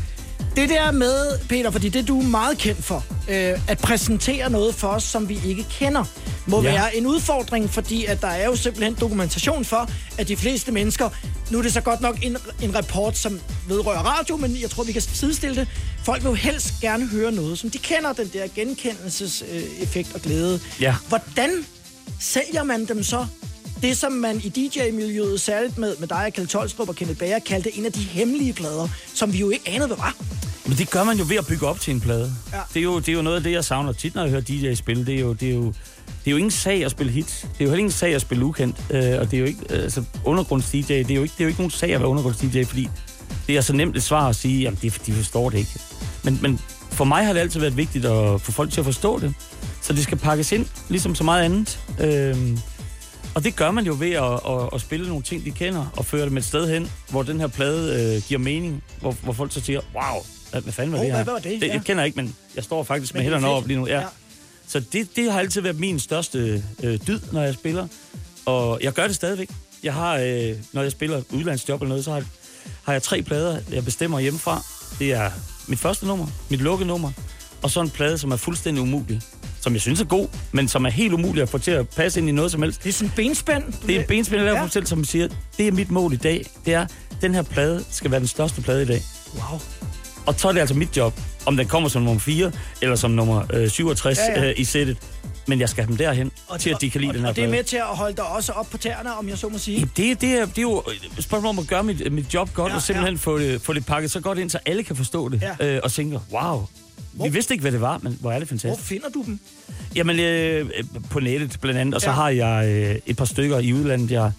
Det 0.58 0.70
der 0.70 0.92
med, 0.92 1.40
Peter, 1.50 1.72
fordi 1.72 1.90
det 1.90 2.08
du 2.08 2.20
er 2.20 2.24
meget 2.24 2.58
kendt 2.58 2.84
for, 2.84 3.06
øh, 3.30 3.60
at 3.68 3.78
præsentere 3.78 4.50
noget 4.50 4.76
for 4.76 4.88
os, 4.88 5.04
som 5.04 5.30
vi 5.30 5.40
ikke 5.46 5.66
kender, 5.80 6.04
må 6.48 6.62
Ja. 6.64 6.72
være 6.72 6.96
en 6.98 7.06
udfordring, 7.08 7.70
fordi 7.70 8.06
at 8.06 8.22
der 8.22 8.28
er 8.28 8.46
jo 8.46 8.56
simpelthen 8.56 8.98
dokumentation 9.02 9.66
for, 9.66 9.90
at 10.18 10.28
de 10.28 10.38
fleste 10.38 10.72
mennesker, 10.72 11.10
nu 11.52 11.58
er 11.58 11.62
det 11.62 11.74
så 11.74 11.82
godt 11.82 12.02
nok 12.02 12.18
en, 12.24 12.38
en 12.62 12.76
rapport, 12.76 13.18
som 13.18 13.40
vedrører 13.68 14.00
radio, 14.00 14.38
men 14.38 14.58
jeg 14.62 14.70
tror, 14.70 14.84
vi 14.84 14.92
kan 14.92 15.02
sidestille 15.02 15.56
det. 15.56 15.68
Folk 16.04 16.24
vil 16.24 16.30
jo 16.30 16.36
helst 16.36 16.74
gerne 16.82 17.08
høre 17.08 17.32
noget, 17.32 17.60
som 17.60 17.70
de 17.70 17.78
kender, 17.78 18.14
den 18.14 18.28
der 18.34 18.48
genkendelseseffekt 18.56 20.16
og 20.16 20.22
glæde. 20.22 20.60
Ja. 20.82 20.96
Hvordan 21.08 21.50
sælger 22.20 22.64
man 22.64 22.86
dem 22.86 23.04
så? 23.04 23.26
Det, 23.82 23.98
som 23.98 24.12
man 24.12 24.42
i 24.44 24.50
DJ-miljøet, 24.50 25.42
særligt 25.42 25.78
med, 25.78 25.96
med 26.00 26.08
dig 26.08 26.26
og 26.26 26.34
Kjeld 26.34 26.48
Tolstrup 26.48 26.90
og 26.90 26.96
Kenneth 26.96 27.20
Bager, 27.20 27.40
kaldte 27.40 27.78
en 27.78 27.86
af 27.86 27.92
de 27.92 28.00
hemmelige 28.00 28.54
plader, 28.54 28.88
som 29.14 29.34
vi 29.34 29.38
jo 29.38 29.50
ikke 29.50 29.70
anede, 29.70 29.88
hvad 29.88 29.98
var. 29.98 30.16
Men 30.66 30.78
det 30.78 30.90
gør 30.90 31.04
man 31.04 31.18
jo 31.18 31.26
ved 31.28 31.36
at 31.36 31.48
bygge 31.48 31.68
op 31.68 31.80
til 31.80 31.94
en 31.94 32.02
plade. 32.02 32.34
Ja. 32.54 32.58
Det, 32.74 32.80
er 32.80 32.84
jo, 32.84 33.00
det 33.00 33.10
er 33.10 33.14
jo 33.14 33.22
noget 33.22 33.38
af 33.38 33.44
det, 33.44 33.52
jeg 33.52 33.66
savner 33.66 33.92
tit, 33.92 34.16
når 34.16 34.22
jeg 34.22 34.32
hører 34.32 34.42
DJ 34.42 34.74
spille. 34.74 35.06
Det 35.06 35.16
er 35.16 35.20
jo, 35.20 35.34
det 35.34 35.50
er 35.50 35.54
jo, 35.54 35.66
det 35.66 36.28
er 36.28 36.32
jo 36.32 36.38
ingen 36.38 36.52
sag 36.52 36.86
at 36.86 36.92
spille 36.92 37.12
hits. 37.12 37.42
Det 37.42 37.48
er 37.48 37.66
jo 37.66 37.70
heller 37.70 37.78
ingen 37.78 37.92
sag 37.92 38.16
at 38.16 38.22
spille 38.22 38.46
ukendt. 38.46 38.76
Øh, 38.90 39.20
og 39.20 39.32
det 39.32 39.34
er 39.34 39.40
jo 39.40 39.46
ikke, 39.46 39.60
altså 39.70 40.04
undergrunds-DJ, 40.26 40.88
det 40.88 41.12
er 41.12 41.16
jo 41.16 41.24
ikke, 41.24 41.34
det 41.34 41.40
er 41.40 41.46
jo 41.46 41.48
ikke 41.48 41.60
nogen 41.60 41.72
sag 41.72 41.94
at 41.94 42.00
være 42.00 42.10
undergrunds-DJ, 42.10 42.64
fordi 42.64 42.90
det 43.48 43.58
er 43.58 43.62
så 43.62 43.74
nemt 43.74 43.98
et 43.98 44.04
svar 44.04 44.30
at 44.30 44.36
sige, 44.36 44.62
jamen 44.62 44.80
de, 44.82 44.90
de 44.90 45.14
forstår 45.14 45.50
det 45.50 45.58
ikke. 45.58 45.80
Men, 46.24 46.40
men 46.42 46.60
for 46.92 47.06
mig 47.06 47.26
har 47.26 47.34
det 47.34 47.40
altid 47.40 47.60
været 47.60 47.78
vigtigt 47.78 48.06
at 48.06 48.42
få 48.42 48.52
folk 48.52 48.72
til 48.72 48.82
at 48.82 48.86
forstå 48.86 49.20
det. 49.20 49.34
Så 49.82 49.94
det 49.94 50.04
skal 50.04 50.18
pakkes 50.18 50.52
ind, 50.52 50.66
ligesom 50.90 51.16
så 51.16 51.24
meget 51.24 51.44
andet. 51.44 51.80
Øhm, 52.00 52.60
og 53.38 53.44
det 53.44 53.56
gør 53.56 53.72
man 53.72 53.86
jo 53.86 53.96
ved 54.00 54.12
at, 54.12 54.24
at, 54.34 54.70
at 54.74 54.82
spille 54.82 55.08
nogle 55.08 55.24
ting, 55.24 55.46
de 55.46 55.52
kender, 55.52 55.86
og 55.98 56.06
føre 56.06 56.26
dem 56.26 56.38
et 56.38 56.46
sted 56.46 56.70
hen, 56.70 56.92
hvor 57.10 57.24
den 57.24 57.40
her 57.40 57.48
plade 57.48 58.16
øh, 58.16 58.22
giver 58.28 58.40
mening, 58.40 58.84
hvor, 59.02 59.12
hvor 59.12 59.34
folk 59.34 59.54
så 59.54 59.62
siger, 59.62 59.82
wow, 59.94 60.24
hvad, 60.52 60.74
fanden 60.74 60.92
var 60.94 61.00
Åh, 61.00 61.06
det 61.06 61.14
her? 61.16 61.24
hvad 61.24 61.34
var 61.34 61.40
det? 61.40 61.62
det 61.62 61.68
Ja. 61.68 61.74
jeg 61.74 61.82
kender 61.86 62.04
ikke, 62.04 62.16
men 62.16 62.36
jeg 62.56 62.64
står 62.64 62.84
faktisk 62.84 63.14
Men 63.14 63.20
med 63.24 63.32
er 63.32 63.36
hænderne 63.36 63.54
op 63.54 63.68
lige 63.68 63.80
nu. 63.80 63.88
Ja. 63.88 64.00
Ja. 64.00 64.06
Så 64.68 64.80
det, 64.80 65.16
det 65.16 65.32
har 65.32 65.40
altid 65.40 65.62
været 65.62 65.80
min 65.80 66.00
største 66.00 66.64
øh, 66.84 67.00
dyd, 67.08 67.20
når 67.32 67.42
jeg 67.42 67.54
spiller. 67.54 67.88
Og 68.46 68.80
jeg 68.84 68.94
gør 68.94 69.08
det 69.08 69.16
stadigvæk. 69.16 69.50
Jeg 69.84 69.94
har, 69.94 70.16
øh, 70.16 70.56
når 70.74 70.82
jeg 70.82 70.92
spiller 70.92 71.22
udlandsjob 71.30 71.82
eller 71.82 71.90
noget, 71.90 72.06
så 72.06 72.12
har, 72.12 72.24
har 72.84 72.94
jeg 72.94 73.04
tre 73.04 73.22
plader, 73.22 73.60
jeg 73.72 73.86
bestemmer 73.86 74.20
hjemmefra. 74.20 74.64
Det 75.00 75.14
er 75.14 75.32
mit 75.68 75.80
første 75.80 76.08
nummer, 76.08 76.28
mit 76.50 76.62
lukkede 76.62 76.88
nummer, 76.88 77.12
og 77.62 77.72
så 77.72 77.82
en 77.82 77.90
plade, 77.90 78.18
som 78.18 78.32
er 78.32 78.36
fuldstændig 78.36 78.84
umulig. 78.84 79.22
Som 79.62 79.74
jeg 79.74 79.82
synes 79.82 80.02
er 80.02 80.06
god, 80.06 80.28
men 80.52 80.68
som 80.68 80.86
er 80.86 80.90
helt 80.90 81.14
umulig 81.14 81.42
at 81.44 81.50
få 81.50 81.58
til 81.58 81.72
at 81.72 81.90
passe 81.90 82.20
ind 82.20 82.30
i 82.30 82.32
noget 82.32 82.52
som 82.52 82.62
helst. 82.62 82.84
Det 82.84 82.90
er 82.90 82.94
sådan 82.94 83.08
en 83.08 83.14
benspænd. 83.16 83.64
Det 83.88 83.96
er 83.96 84.00
en 84.00 84.06
benspænd, 84.08 84.42
jeg 84.44 84.54
Ja. 84.54 84.68
selv, 84.68 84.86
som 84.86 85.04
siger, 85.06 85.28
det 85.58 85.68
er 85.68 85.72
mit 85.72 85.92
mål 85.92 86.14
i 86.14 86.18
dag. 86.18 86.46
Det 86.66 86.74
er, 86.74 86.86
den 87.22 87.36
her 87.36 87.42
plade 87.42 87.84
skal 87.92 88.12
være 88.12 88.20
den 88.20 88.28
største 88.28 88.62
plade 88.62 88.84
i 88.84 88.86
dag. 88.86 89.02
Wow. 89.34 89.60
Og 90.26 90.36
så 90.38 90.48
er 90.48 90.52
det 90.52 90.60
altså 90.60 90.76
mit 90.76 90.98
job, 90.98 91.20
om 91.46 91.58
den 91.58 91.68
kommer 91.68 91.90
som 91.90 92.02
nummer 92.02 92.20
4, 92.20 92.52
eller 92.82 92.96
som 92.96 93.12
nummer 93.12 93.44
øh, 93.54 93.70
67 93.70 94.18
Ja, 94.18 94.42
ja. 94.42 94.50
Øh, 94.50 94.54
i 94.58 94.64
sættet. 94.64 94.98
Men 95.50 95.60
jeg 95.60 95.70
skal 95.70 95.84
have 95.84 95.90
dem 95.90 95.98
derhen, 95.98 96.32
og, 96.48 96.60
til 96.60 96.70
at 96.70 96.82
de 96.82 96.90
kan 96.90 97.02
lide 97.02 97.10
og, 97.10 97.14
den 97.14 97.22
her 97.22 97.30
og 97.30 97.36
det 97.36 97.44
er 97.44 97.48
med 97.50 97.64
til 97.64 97.78
at 97.78 97.84
holde 97.84 98.16
dig 98.16 98.26
også 98.26 98.52
op 98.52 98.68
på 98.72 98.78
tæerne, 98.78 99.14
om 99.18 99.30
jeg 99.30 99.38
så 99.38 99.50
må 99.50 99.58
sige. 99.58 99.90
Det, 99.98 100.22
det, 100.22 100.30
er, 100.30 100.46
det 100.46 100.58
er 100.58 100.62
jo 100.62 100.84
et 101.18 101.24
spørgsmål 101.24 101.50
om 101.50 101.60
at 101.60 101.68
gøre 101.68 101.84
mit, 101.84 102.12
mit 102.14 102.34
job 102.34 102.54
godt, 102.54 102.72
ja, 102.72 102.76
og 102.76 102.82
simpelthen 102.82 103.14
ja. 103.16 103.20
få, 103.20 103.40
det, 103.40 103.62
få 103.62 103.74
det 103.74 103.86
pakket 103.86 104.12
så 104.12 104.20
godt 104.20 104.38
ind, 104.40 104.50
så 104.50 104.60
alle 104.66 104.84
kan 104.84 104.96
forstå 104.96 105.30
det. 105.30 105.42
Ja. 105.60 105.66
Øh, 105.76 105.80
og 105.84 105.92
tænker, 105.92 106.20
wow, 106.32 106.66
vi 107.24 107.30
vidste 107.30 107.54
ikke, 107.54 107.62
hvad 107.62 107.72
det 107.72 107.82
var, 107.82 108.00
men 108.04 108.18
hvor 108.22 108.32
er 108.32 108.40
det 108.40 108.48
Hvor 108.48 108.58
fantastisk. 108.58 108.88
finder 108.90 109.10
du 109.10 109.24
dem? 109.26 109.40
Jamen, 109.96 110.20
øh, 110.20 110.70
på 111.10 111.20
nettet 111.20 111.58
blandt 111.62 111.80
andet, 111.80 111.96
og 111.96 112.02
så 112.02 112.08
Ja. 112.10 112.14
har 112.16 112.30
jeg 112.30 112.68
øh, 112.70 112.96
et 113.06 113.18
par 113.18 113.26
stykker 113.26 113.60
i 113.60 113.74
udlandet, 113.74 114.12
jeg, 114.12 114.32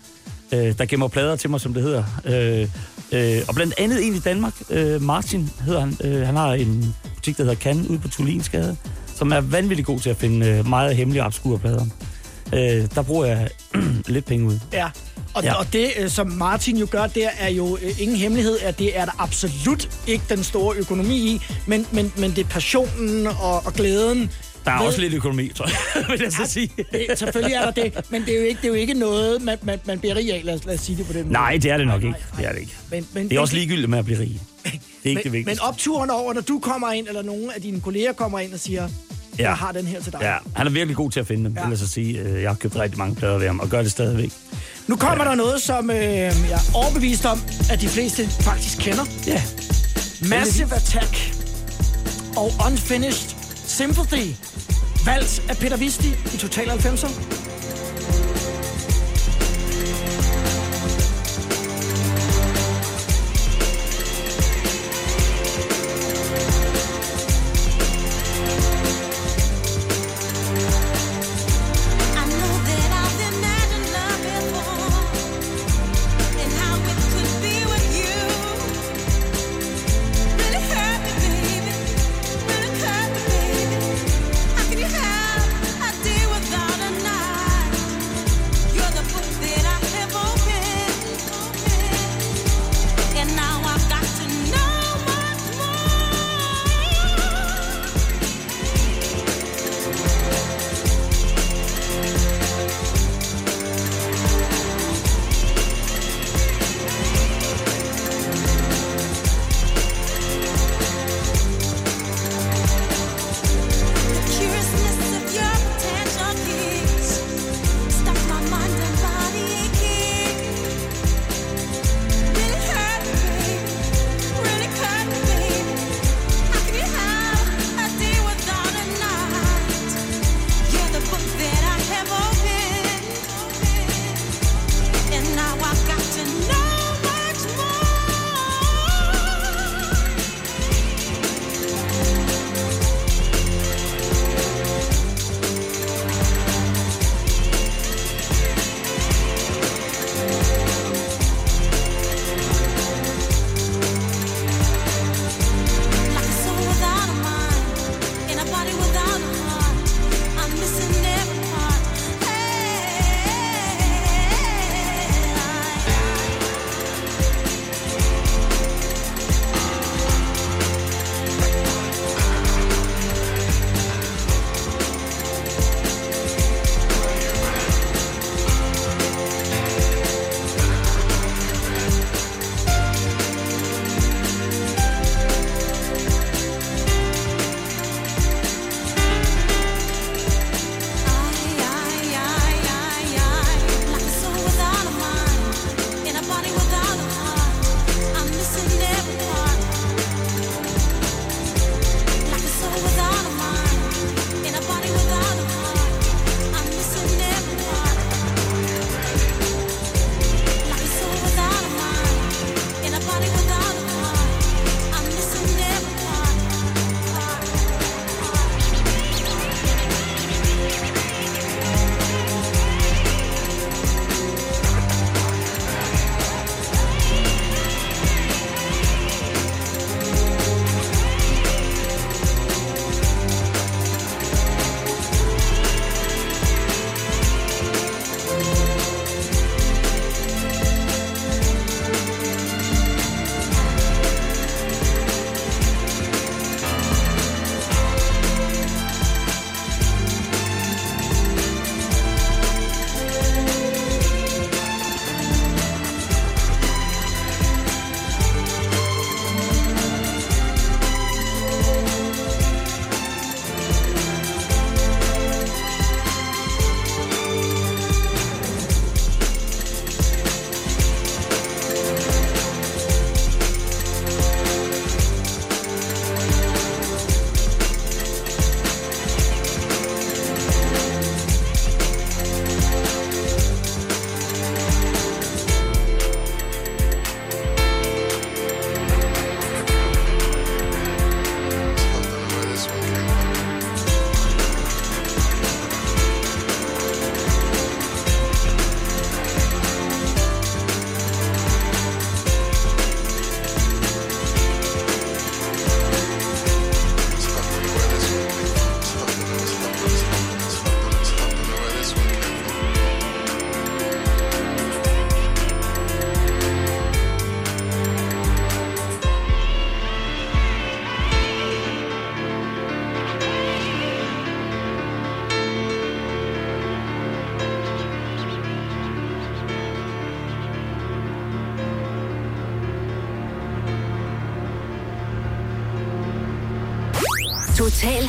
øh, 0.53 0.79
der 0.79 0.87
gemmer 0.87 1.09
plader 1.09 1.37
til 1.37 1.51
mig, 1.51 1.61
som 1.61 1.75
det 1.75 1.83
hedder. 1.83 2.05
Øh, 2.25 2.69
øh, 3.13 3.43
og 3.49 3.55
blandt 3.55 3.75
andet 3.79 4.07
en 4.07 4.15
i 4.15 4.19
Danmark, 4.19 4.53
øh, 4.71 5.03
Martin 5.03 5.51
hedder 5.65 5.81
han. 5.81 5.97
Øh, 6.05 6.27
han 6.27 6.37
har 6.37 6.53
en 6.55 6.95
butik, 7.15 7.37
der 7.37 7.43
hedder 7.43 7.57
Kan, 7.57 7.87
ude 7.87 7.99
på 7.99 8.09
Tulinsgade, 8.09 8.77
som 9.15 9.33
er 9.33 9.41
vanvittigt 9.41 9.87
god 9.87 10.01
til 10.01 10.11
at 10.11 10.17
finde 10.17 10.47
øh, 10.47 10.69
meget 10.69 10.97
hemmelige 10.97 11.23
obskure 11.25 11.59
plader. 11.59 11.87
Øh, 12.53 12.89
der 12.95 13.03
bruger 13.03 13.27
jeg 13.27 13.49
lidt 14.07 14.25
penge 14.25 14.47
ud. 14.47 14.59
Ja. 14.73 14.89
Og, 15.39 15.45
Ja. 15.45 15.53
og 15.55 15.73
det, 15.73 15.91
øh, 15.99 16.11
som 16.11 16.27
Martin 16.27 16.77
jo 16.77 16.87
gør 16.91 17.07
der, 17.07 17.29
er 17.39 17.49
jo 17.49 17.79
øh, 17.83 18.01
ingen 18.03 18.17
hemmelighed, 18.17 18.59
at 18.59 18.79
det 18.79 18.99
er 18.99 19.05
der 19.05 19.13
absolut 19.23 19.89
ikke 20.07 20.25
den 20.29 20.45
store 20.45 20.77
økonomi 20.77 21.17
i, 21.17 21.41
men, 21.67 21.87
men, 21.93 22.13
men 22.17 22.31
det 22.31 22.39
er 22.39 22.49
passionen 22.49 23.27
og, 23.27 23.67
og 23.67 23.73
glæden. 23.75 24.31
Der 24.65 24.71
er 24.71 24.79
ved- 24.79 24.87
også 24.87 25.01
lidt 25.01 25.15
økonomi, 25.15 25.49
tror 25.49 25.67
jeg, 25.67 26.05
vil 26.11 26.21
jeg 26.23 26.33
så 26.33 26.53
sige. 26.53 26.71
Det, 26.93 27.19
selvfølgelig 27.19 27.55
er 27.55 27.71
der 27.71 27.71
det, 27.71 28.11
men 28.11 28.23
det 28.27 28.35
er 28.35 28.39
jo 28.39 28.45
ikke, 28.45 28.59
det 28.59 28.65
er 28.65 28.69
jo 28.69 28.75
ikke 28.75 28.95
noget, 28.95 29.43
man, 29.43 29.59
man, 29.63 29.81
man 29.85 29.99
bliver 29.99 30.17
rig 30.17 30.33
af, 30.35 30.41
lad 30.45 30.55
os, 30.55 30.65
lad 30.65 30.75
os 30.75 30.81
sige 30.81 30.99
det 30.99 31.07
på 31.07 31.13
den 31.13 31.23
måde. 31.23 31.33
Nej, 31.33 31.57
det 31.63 31.71
er 31.71 31.77
det 31.77 31.87
nok 31.87 32.03
ikke. 32.03 32.17
Det 32.39 32.47
er 32.47 32.53
det 32.53 32.61
ikke. 32.61 32.73
Men, 32.91 33.07
men, 33.15 33.29
Det 33.29 33.37
er 33.37 33.41
også 33.41 33.55
men, 33.55 33.59
ligegyldigt 33.59 33.91
med 33.91 33.99
at 33.99 34.05
blive 34.05 34.19
rig. 34.21 34.41
Det 34.65 34.73
er 35.05 35.09
ikke 35.09 35.15
men, 35.15 35.17
det 35.17 35.25
Men 35.25 35.33
vigtigste. 35.33 35.63
opturen 35.63 36.11
over, 36.11 36.33
når 36.35 36.41
du 36.41 36.59
kommer 36.59 36.93
ind, 36.93 37.09
eller 37.09 37.23
nogen 37.23 37.51
af 37.57 37.63
dine 37.63 37.81
kolleger 37.81 38.13
kommer 38.13 38.39
ind 38.39 38.53
og 38.55 38.61
siger, 38.61 38.89
Ja. 39.39 39.49
jeg 39.49 39.57
har 39.57 39.73
den 39.73 39.87
her 39.87 40.01
til 40.03 40.13
dig. 40.13 40.21
Ja, 40.23 40.37
han 40.57 40.67
er 40.67 40.71
virkelig 40.71 40.97
god 40.97 41.11
til 41.11 41.21
at 41.21 41.27
finde 41.27 41.45
dem, 41.45 41.53
Ja. 41.55 41.61
ja. 41.61 41.67
vil 41.67 41.73
jeg 41.73 41.79
så 41.79 41.89
sige. 41.93 42.19
Øh, 42.21 42.43
Jeg 42.43 42.51
har 42.51 42.55
købt 42.57 42.77
rigtig 42.77 42.99
mange 42.99 43.15
plader 43.15 43.39
ved 43.39 43.47
ham, 43.47 43.61
og 43.61 43.69
gør 43.69 43.83
det 43.83 43.91
stadigvæk. 43.91 44.33
Nu 44.87 44.97
kommer 44.97 45.25
der 45.25 45.35
noget, 45.35 45.63
som 45.63 45.91
øh, 45.91 45.97
jeg 46.07 46.31
er 46.51 46.71
overbevist 46.75 47.25
om, 47.27 47.43
at 47.71 47.81
de 47.81 47.89
fleste 47.89 48.27
faktisk 48.29 48.79
kender. 48.79 49.05
Ja. 49.27 49.43
Massive 50.29 50.75
Attack 50.75 51.33
og 52.37 52.53
Unfinished 52.67 53.35
Sympathy. 53.67 54.35
Valgt 55.05 55.43
af 55.49 55.57
Peter 55.57 55.77
Visti 55.77 56.09
i 56.35 56.37
Total 56.37 56.69
90'er. 56.69 57.48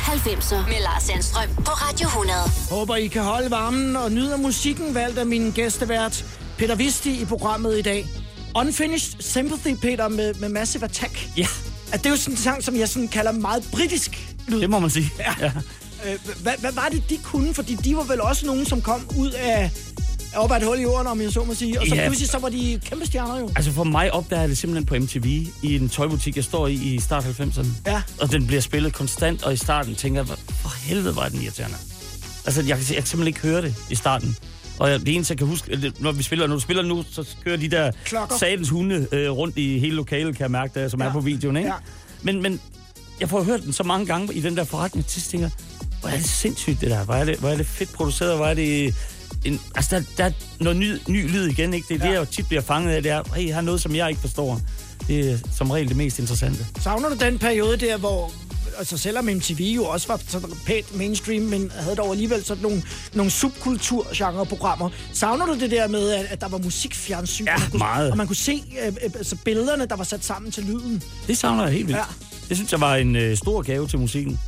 90'er 0.09 0.67
med 0.67 0.81
Lars 0.83 1.03
Sandstrøm 1.03 1.55
på 1.55 1.71
Radio 1.71 2.07
100. 2.07 2.39
Håber, 2.69 2.95
I 2.95 3.07
kan 3.07 3.21
holde 3.21 3.51
varmen 3.51 3.95
og 3.95 4.11
nyde 4.11 4.37
musikken, 4.37 4.95
valgt 4.95 5.19
af 5.19 5.25
min 5.25 5.51
gæstevært 5.51 6.25
Peter 6.57 6.75
Visti 6.75 7.21
i 7.21 7.25
programmet 7.25 7.77
i 7.77 7.81
dag. 7.81 8.07
Unfinished 8.55 9.21
Sympathy, 9.21 9.75
Peter, 9.75 10.07
med, 10.07 10.33
med 10.33 10.49
Massive 10.49 10.83
Attack. 10.83 11.29
Ja. 11.37 11.45
At 11.93 11.99
det 11.99 12.05
er 12.05 12.09
jo 12.09 12.15
sådan 12.17 12.33
en 12.33 12.37
sang, 12.37 12.63
som 12.63 12.75
jeg 12.75 12.89
sådan 12.89 13.07
kalder 13.07 13.31
meget 13.31 13.67
britisk 13.71 14.35
lyd. 14.47 14.61
Det 14.61 14.69
må 14.69 14.79
man 14.79 14.89
sige. 14.89 15.13
Ja. 15.19 15.33
ja. 15.39 15.51
Øh, 16.05 16.19
hvad, 16.41 16.53
hvad 16.59 16.71
var 16.71 16.87
det, 16.91 17.03
de 17.09 17.17
kunne? 17.17 17.53
Fordi 17.53 17.75
de 17.75 17.95
var 17.95 18.03
vel 18.03 18.21
også 18.21 18.45
nogen, 18.45 18.65
som 18.65 18.81
kom 18.81 19.01
ud 19.17 19.31
af 19.31 19.71
op 20.39 20.51
ad 20.51 20.57
et 20.57 20.63
hul 20.67 20.79
i 20.79 20.81
jorden, 20.81 21.07
om 21.07 21.21
jeg 21.21 21.31
så 21.31 21.43
må 21.43 21.53
sige. 21.53 21.79
Og 21.81 21.87
så 21.87 21.95
Ja. 21.95 22.05
pludselig 22.05 22.29
så 22.29 22.39
var 22.39 22.49
de 22.49 22.79
kæmpe 22.85 23.05
stjerner 23.05 23.39
jo. 23.39 23.49
Altså 23.55 23.71
for 23.71 23.83
mig 23.83 24.13
opdager 24.13 24.39
jeg 24.39 24.49
det 24.49 24.57
simpelthen 24.57 24.85
på 24.85 24.95
MTV 24.95 25.25
i 25.63 25.75
en 25.75 25.89
tøjbutik, 25.89 26.35
jeg 26.35 26.43
står 26.43 26.67
i 26.67 26.73
i 26.73 26.99
start 26.99 27.23
90'erne. 27.25 27.67
Ja. 27.85 28.01
Og 28.21 28.31
den 28.31 28.47
bliver 28.47 28.61
spillet 28.61 28.93
konstant, 28.93 29.43
og 29.43 29.53
i 29.53 29.57
starten 29.57 29.95
tænker 29.95 30.19
jeg, 30.19 30.25
"Hvor- 30.25 30.53
for 30.61 30.69
helvede 30.69 31.15
var 31.15 31.29
den 31.29 31.41
irriterende. 31.41 31.77
Altså, 32.45 32.61
jeg 32.61 32.67
jeg 32.69 32.77
kan 32.77 32.87
simpelthen 32.87 33.27
ikke 33.27 33.39
høre 33.39 33.61
det 33.61 33.75
i 33.89 33.95
starten. 33.95 34.35
Og 34.79 34.89
det 34.89 35.15
eneste, 35.15 35.31
jeg 35.31 35.37
kan 35.37 35.47
huske, 35.47 35.81
det- 35.81 36.01
når 36.01 36.11
vi 36.11 36.23
spiller, 36.23 36.47
når 36.47 36.55
du 36.55 36.59
spiller 36.61 36.83
nu, 36.83 37.03
så 37.11 37.27
kører 37.43 37.57
de 37.57 37.67
der 37.69 37.91
Klokker. 38.05 38.37
satans 38.37 38.69
hunde 38.69 39.07
øh, 39.11 39.29
rundt 39.31 39.57
i 39.57 39.79
hele 39.79 39.95
lokalet, 39.95 40.35
kan 40.35 40.41
jeg 40.43 40.51
mærke, 40.51 40.79
der, 40.79 40.87
som 40.87 41.01
ja. 41.01 41.07
er 41.07 41.11
på 41.13 41.19
videoen, 41.19 41.57
ikke? 41.57 41.69
Ja. 41.69 41.75
Men, 42.21 42.41
men 42.41 42.59
jeg 43.19 43.29
får 43.29 43.43
hørt 43.43 43.63
den 43.63 43.73
så 43.73 43.83
mange 43.83 44.05
gange 44.05 44.33
i 44.33 44.41
den 44.41 44.57
der 44.57 44.63
forretning, 44.63 45.05
sidst 45.07 45.29
tænker 45.31 45.49
hvor 46.01 46.09
er 46.09 46.15
det 46.17 46.25
sindssygt 46.29 46.81
det 46.81 46.89
der, 46.91 47.03
hvor 47.05 47.13
er 47.13 47.25
det, 47.25 47.37
hvor 47.37 47.49
er 47.49 47.57
det 47.57 47.65
fedt 47.65 47.93
produceret, 47.93 48.35
hvor 48.37 48.45
er 48.45 48.53
det... 48.53 48.95
En, 49.45 49.61
altså, 49.75 49.95
der, 49.95 50.03
der 50.17 50.23
er 50.23 50.31
noget 50.59 50.77
ny, 50.77 50.97
ny 51.07 51.31
lyd 51.31 51.47
igen, 51.47 51.73
ikke? 51.73 51.87
Det 51.87 52.01
er 52.01 52.05
ja. 52.05 52.09
det, 52.09 52.13
jeg 52.13 52.19
jo 52.19 52.31
tit 52.31 52.47
bliver 52.47 52.61
fanget 52.61 52.91
af, 52.91 53.03
det 53.03 53.11
er, 53.11 53.35
hey, 53.35 53.47
jeg 53.47 53.55
har 53.55 53.61
noget, 53.61 53.81
som 53.81 53.95
jeg 53.95 54.09
ikke 54.09 54.21
forstår. 54.21 54.61
Det 55.07 55.31
er 55.31 55.37
som 55.57 55.71
regel 55.71 55.87
det 55.87 55.97
mest 55.97 56.19
interessante. 56.19 56.65
Savner 56.81 57.09
du 57.09 57.15
den 57.15 57.39
periode 57.39 57.77
der, 57.77 57.97
hvor 57.97 58.31
altså 58.77 58.97
selvom 58.97 59.25
MTV 59.25 59.59
jo 59.75 59.85
også 59.85 60.07
var 60.07 60.21
sådan 60.27 60.49
pænt 60.65 60.95
mainstream, 60.95 61.41
men 61.41 61.71
havde 61.75 61.95
dog 61.95 62.11
alligevel 62.11 62.45
sådan 62.45 62.63
nogle, 62.63 62.83
nogle 63.13 63.31
subkultur-genre-programmer. 63.31 64.89
Savner 65.13 65.45
du 65.45 65.59
det 65.59 65.71
der 65.71 65.87
med, 65.87 66.11
at, 66.11 66.25
at 66.25 66.41
der 66.41 66.47
var 66.47 66.57
musikfjernsyn? 66.57 67.45
Ja, 67.45 67.53
og 67.53 67.59
man 67.59 67.69
kunne, 67.69 67.77
meget. 67.77 68.11
Og 68.11 68.17
man 68.17 68.27
kunne 68.27 68.35
se 68.35 68.63
øh, 68.81 68.87
øh, 68.87 68.93
altså 69.15 69.35
billederne, 69.45 69.85
der 69.85 69.95
var 69.95 70.03
sat 70.03 70.25
sammen 70.25 70.51
til 70.51 70.63
lyden. 70.63 71.03
Det 71.27 71.37
savner 71.37 71.63
jeg 71.63 71.73
helt 71.73 71.87
vildt. 71.87 71.99
Ja. 71.99 72.03
Det 72.49 72.57
synes 72.57 72.71
jeg 72.71 72.81
var 72.81 72.95
en 72.95 73.15
øh, 73.15 73.37
stor 73.37 73.61
gave 73.61 73.87
til 73.87 73.99
musikken. 73.99 74.39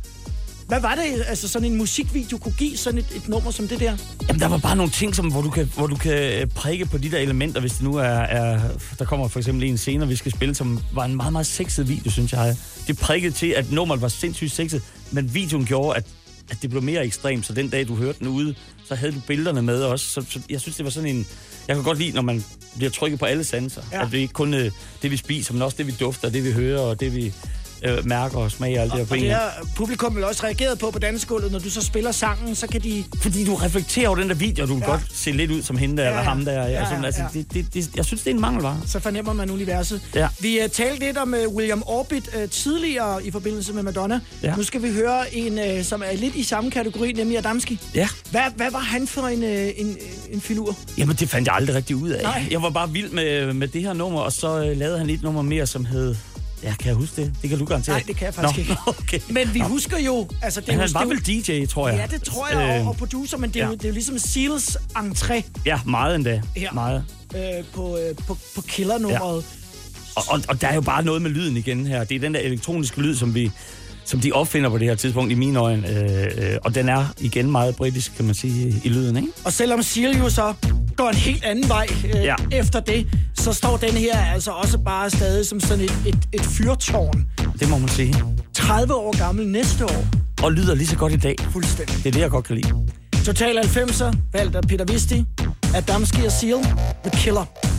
Hvad 0.68 0.80
var 0.80 0.94
det, 0.94 1.24
altså 1.28 1.48
sådan 1.48 1.72
en 1.72 1.78
musikvideo 1.78 2.38
kunne 2.38 2.54
give 2.58 2.76
sådan 2.76 2.98
et, 2.98 3.06
et 3.16 3.28
nummer 3.28 3.50
som 3.50 3.68
det 3.68 3.80
der? 3.80 3.96
Jamen, 4.28 4.40
der 4.40 4.48
var 4.48 4.58
bare 4.58 4.76
nogle 4.76 4.92
ting, 4.92 5.14
som, 5.14 5.30
hvor, 5.30 5.42
du 5.42 5.50
kan, 5.50 5.70
hvor 5.76 5.86
du 5.86 5.96
kan 5.96 6.12
øh, 6.12 6.46
prikke 6.46 6.86
på 6.86 6.98
de 6.98 7.10
der 7.10 7.18
elementer, 7.18 7.60
hvis 7.60 7.72
det 7.72 7.82
nu 7.82 7.94
er, 7.96 8.04
er... 8.04 8.60
Der 8.98 9.04
kommer 9.04 9.28
for 9.28 9.38
eksempel 9.38 9.64
en 9.64 9.78
scene, 9.78 10.08
vi 10.08 10.16
skal 10.16 10.32
spille, 10.32 10.54
som 10.54 10.80
var 10.92 11.04
en 11.04 11.16
meget, 11.16 11.32
meget 11.32 11.46
sexet 11.46 11.88
video, 11.88 12.10
synes 12.10 12.32
jeg. 12.32 12.56
Det 12.86 12.98
prikkede 12.98 13.34
til, 13.34 13.46
at 13.46 13.72
nummeret 13.72 14.02
var 14.02 14.08
sindssygt 14.08 14.52
sexet, 14.52 14.82
men 15.10 15.34
videoen 15.34 15.66
gjorde, 15.66 15.96
at, 15.96 16.04
at 16.50 16.62
det 16.62 16.70
blev 16.70 16.82
mere 16.82 17.04
ekstremt, 17.06 17.46
så 17.46 17.52
den 17.52 17.68
dag, 17.68 17.88
du 17.88 17.94
hørte 17.94 18.18
den 18.18 18.28
ude, 18.28 18.54
så 18.88 18.94
havde 18.94 19.12
du 19.12 19.20
billederne 19.26 19.62
med 19.62 19.82
også. 19.82 20.06
Så, 20.06 20.24
så 20.28 20.40
jeg 20.50 20.60
synes, 20.60 20.76
det 20.76 20.84
var 20.84 20.90
sådan 20.90 21.16
en... 21.16 21.26
Jeg 21.68 21.76
kan 21.76 21.84
godt 21.84 21.98
lide, 21.98 22.12
når 22.12 22.22
man 22.22 22.44
bliver 22.76 22.90
trykket 22.90 23.18
på 23.20 23.26
alle 23.26 23.44
sanser. 23.44 23.82
Ja. 23.92 23.96
Ja. 23.96 24.04
At 24.04 24.12
det 24.12 24.18
er 24.18 24.22
ikke 24.22 24.34
kun 24.34 24.54
øh, 24.54 24.70
det, 25.02 25.10
vi 25.10 25.16
spiser, 25.16 25.52
men 25.52 25.62
også 25.62 25.76
det, 25.76 25.86
vi 25.86 25.94
dufter, 26.00 26.30
det, 26.30 26.44
vi 26.44 26.52
hører, 26.52 26.80
og 26.80 27.00
det, 27.00 27.14
vi 27.14 27.32
øh, 27.84 28.06
mærker 28.06 28.38
og 28.38 28.50
smager 28.50 28.78
og 28.78 28.82
alt 28.82 28.92
det 28.92 28.98
her 29.00 29.06
på 29.06 29.14
Og 29.14 29.20
det 29.20 29.30
har 29.30 29.66
publikum 29.76 30.16
vel 30.16 30.24
også 30.24 30.44
reageret 30.44 30.78
på 30.78 30.90
på 30.90 30.98
dansegulvet, 30.98 31.52
når 31.52 31.58
du 31.58 31.70
så 31.70 31.80
spiller 31.82 32.12
sangen, 32.12 32.54
så 32.54 32.66
kan 32.66 32.80
de... 32.80 33.04
Fordi 33.22 33.44
du 33.44 33.54
reflekterer 33.54 34.08
over 34.08 34.18
den 34.18 34.28
der 34.28 34.34
video, 34.34 34.62
og 34.62 34.68
du 34.68 34.74
Ja. 34.74 34.80
ja. 34.84 34.90
godt 34.90 35.02
se 35.14 35.30
lidt 35.32 35.50
ud 35.50 35.62
som 35.62 35.76
hende 35.76 35.96
der, 35.96 36.02
Ja, 36.02 36.08
ja, 36.08 36.12
eller 36.18 36.22
ja. 36.30 36.34
ham 36.36 36.44
der. 36.44 36.52
Ja, 36.52 36.62
Ja, 36.62 36.68
ja, 36.80 36.84
sådan, 36.88 37.04
altså, 37.04 37.22
ja. 37.22 37.28
det, 37.34 37.54
det, 37.54 37.74
det, 37.74 37.90
jeg 37.96 38.04
synes, 38.04 38.22
det 38.22 38.30
er 38.30 38.34
en 38.34 38.40
mangelvare. 38.40 38.80
Så 38.86 39.00
fornemmer 39.00 39.32
man 39.32 39.50
universet. 39.50 40.00
Ja. 40.14 40.28
Vi 40.40 40.58
uh, 40.64 40.70
talte 40.70 41.00
lidt 41.06 41.18
om 41.18 41.34
uh, 41.46 41.54
William 41.54 41.82
Orbit 41.86 42.30
uh, 42.42 42.50
tidligere 42.50 43.26
i 43.26 43.30
forbindelse 43.30 43.72
med 43.72 43.82
Madonna. 43.82 44.20
Ja. 44.42 44.56
Nu 44.56 44.62
skal 44.62 44.82
vi 44.82 44.92
høre 44.92 45.34
en, 45.34 45.58
uh, 45.78 45.84
som 45.84 46.02
er 46.06 46.16
lidt 46.16 46.34
i 46.34 46.42
samme 46.42 46.70
kategori, 46.70 47.12
nemlig 47.12 47.38
Adamski. 47.38 47.78
Ja. 47.94 48.08
Hvad, 48.30 48.42
hvad 48.56 48.70
var 48.70 48.78
han 48.78 49.06
for 49.06 49.26
en, 49.26 49.42
uh, 49.42 49.50
en, 49.80 49.96
en 50.32 50.40
filur? 50.40 50.76
Jamen, 50.98 51.16
det 51.16 51.28
fandt 51.28 51.48
jeg 51.48 51.54
aldrig 51.54 51.76
rigtig 51.76 51.96
ud 51.96 52.10
af. 52.10 52.22
Nej. 52.22 52.46
Jeg 52.50 52.62
var 52.62 52.70
bare 52.70 52.90
vild 52.90 53.10
med, 53.10 53.52
med 53.52 53.68
det 53.68 53.82
her 53.82 53.92
nummer, 53.92 54.20
og 54.20 54.32
så 54.32 54.64
øh, 54.64 54.76
lavede 54.76 54.98
han 54.98 55.10
et 55.10 55.22
nummer 55.22 55.42
mere, 55.42 55.66
som 55.66 55.84
hed... 55.84 56.14
Ja, 56.62 56.74
kan 56.78 56.86
jeg 56.88 56.94
huske 56.94 57.22
det? 57.22 57.34
Det 57.42 57.50
kan 57.50 57.58
du 57.58 57.64
garantere. 57.64 57.96
Nej, 57.96 58.04
det 58.06 58.16
kan 58.16 58.24
jeg 58.26 58.34
faktisk 58.34 58.56
Nå, 58.56 58.60
ikke. 58.62 58.76
okay. 59.02 59.20
Men 59.30 59.54
vi 59.54 59.58
Nå. 59.58 59.64
husker 59.64 59.98
jo... 59.98 60.28
Altså, 60.42 60.60
det 60.60 60.68
er 60.68 60.72
Men 60.72 60.80
jo, 60.80 60.86
han 60.86 60.94
var 60.94 61.02
jo- 61.02 61.08
vel 61.08 61.18
DJ, 61.26 61.66
tror 61.66 61.88
jeg. 61.88 61.98
Ja, 61.98 62.16
det 62.16 62.22
tror 62.22 62.48
jeg, 62.48 62.80
og, 62.80 62.86
og 62.88 62.96
producer, 62.96 63.38
men 63.38 63.50
det 63.50 63.62
er, 63.62 63.64
jo, 63.66 63.70
ja. 63.70 63.76
det 63.76 63.84
er 63.84 63.88
jo 63.88 63.92
ligesom 63.94 64.18
Seals 64.18 64.76
entré 64.96 65.42
Ja, 65.66 65.80
meget 65.86 66.14
endda. 66.14 66.42
Her. 66.56 66.72
Meget. 66.72 67.04
øh, 67.34 67.64
på, 67.74 67.98
øh, 67.98 68.16
på, 68.26 68.36
på 68.54 68.62
killernummeret. 68.62 69.44
Og, 70.16 70.22
og, 70.28 70.40
og 70.48 70.60
der 70.60 70.68
er 70.68 70.74
jo 70.74 70.80
bare 70.80 71.02
noget 71.04 71.22
med 71.22 71.30
lyden 71.30 71.56
igen 71.56 71.86
her. 71.86 72.04
Det 72.04 72.14
er 72.14 72.20
den 72.20 72.34
der 72.34 72.40
elektroniske 72.40 73.00
lyd, 73.00 73.14
som 73.16 73.34
vi 73.34 73.50
som 74.04 74.20
de 74.20 74.32
opfinder 74.32 74.70
på 74.70 74.78
det 74.78 74.88
her 74.88 74.94
tidspunkt 74.94 75.32
i 75.32 75.34
mine 75.34 75.58
øjne. 75.58 75.88
Øh, 75.88 76.52
øh, 76.52 76.58
og 76.64 76.74
den 76.74 76.88
er 76.88 77.04
igen 77.20 77.50
meget 77.50 77.76
britisk, 77.76 78.16
kan 78.16 78.24
man 78.24 78.34
sige, 78.34 78.80
i, 78.84 78.88
lyden, 78.88 79.16
ikke? 79.16 79.28
Og 79.44 79.52
selvom 79.52 79.80
jo 80.20 80.30
så 80.30 80.54
går 80.96 81.08
en 81.08 81.14
helt 81.16 81.44
anden 81.44 81.68
vej 81.68 81.86
øh. 82.04 82.24
Ja. 82.24 82.34
efter 82.52 82.80
det, 82.80 83.06
så 83.34 83.52
står 83.52 83.76
den 83.76 83.90
her 83.90 84.18
altså 84.18 84.50
også 84.50 84.78
bare 84.78 85.10
stadig 85.10 85.46
som 85.46 85.60
sådan 85.60 85.84
et, 85.84 86.02
et, 86.06 86.18
et 86.32 86.40
fyrtårn. 86.40 87.26
Det 87.60 87.68
må 87.68 87.78
man 87.78 87.88
sige. 87.88 88.14
30 88.54 88.94
år 88.94 89.18
gammel 89.18 89.48
næste 89.48 89.84
år. 89.84 90.04
Og 90.42 90.52
lyder 90.52 90.74
lige 90.74 90.86
så 90.86 90.96
godt 90.96 91.12
i 91.12 91.16
dag. 91.16 91.36
Fuldstændig. 91.52 91.96
Det 91.96 92.06
er 92.06 92.12
det, 92.12 92.20
jeg 92.20 92.30
godt 92.30 92.44
kan 92.44 92.56
lide. 92.56 92.72
Total 93.24 93.58
90'er, 93.58 94.16
valgt 94.32 94.56
af 94.56 94.62
Peter 94.62 94.84
Visti, 94.84 95.24
Adamski 95.74 96.24
og 96.26 96.32
Seal, 96.32 96.62
The 97.04 97.10
Killer. 97.14 97.71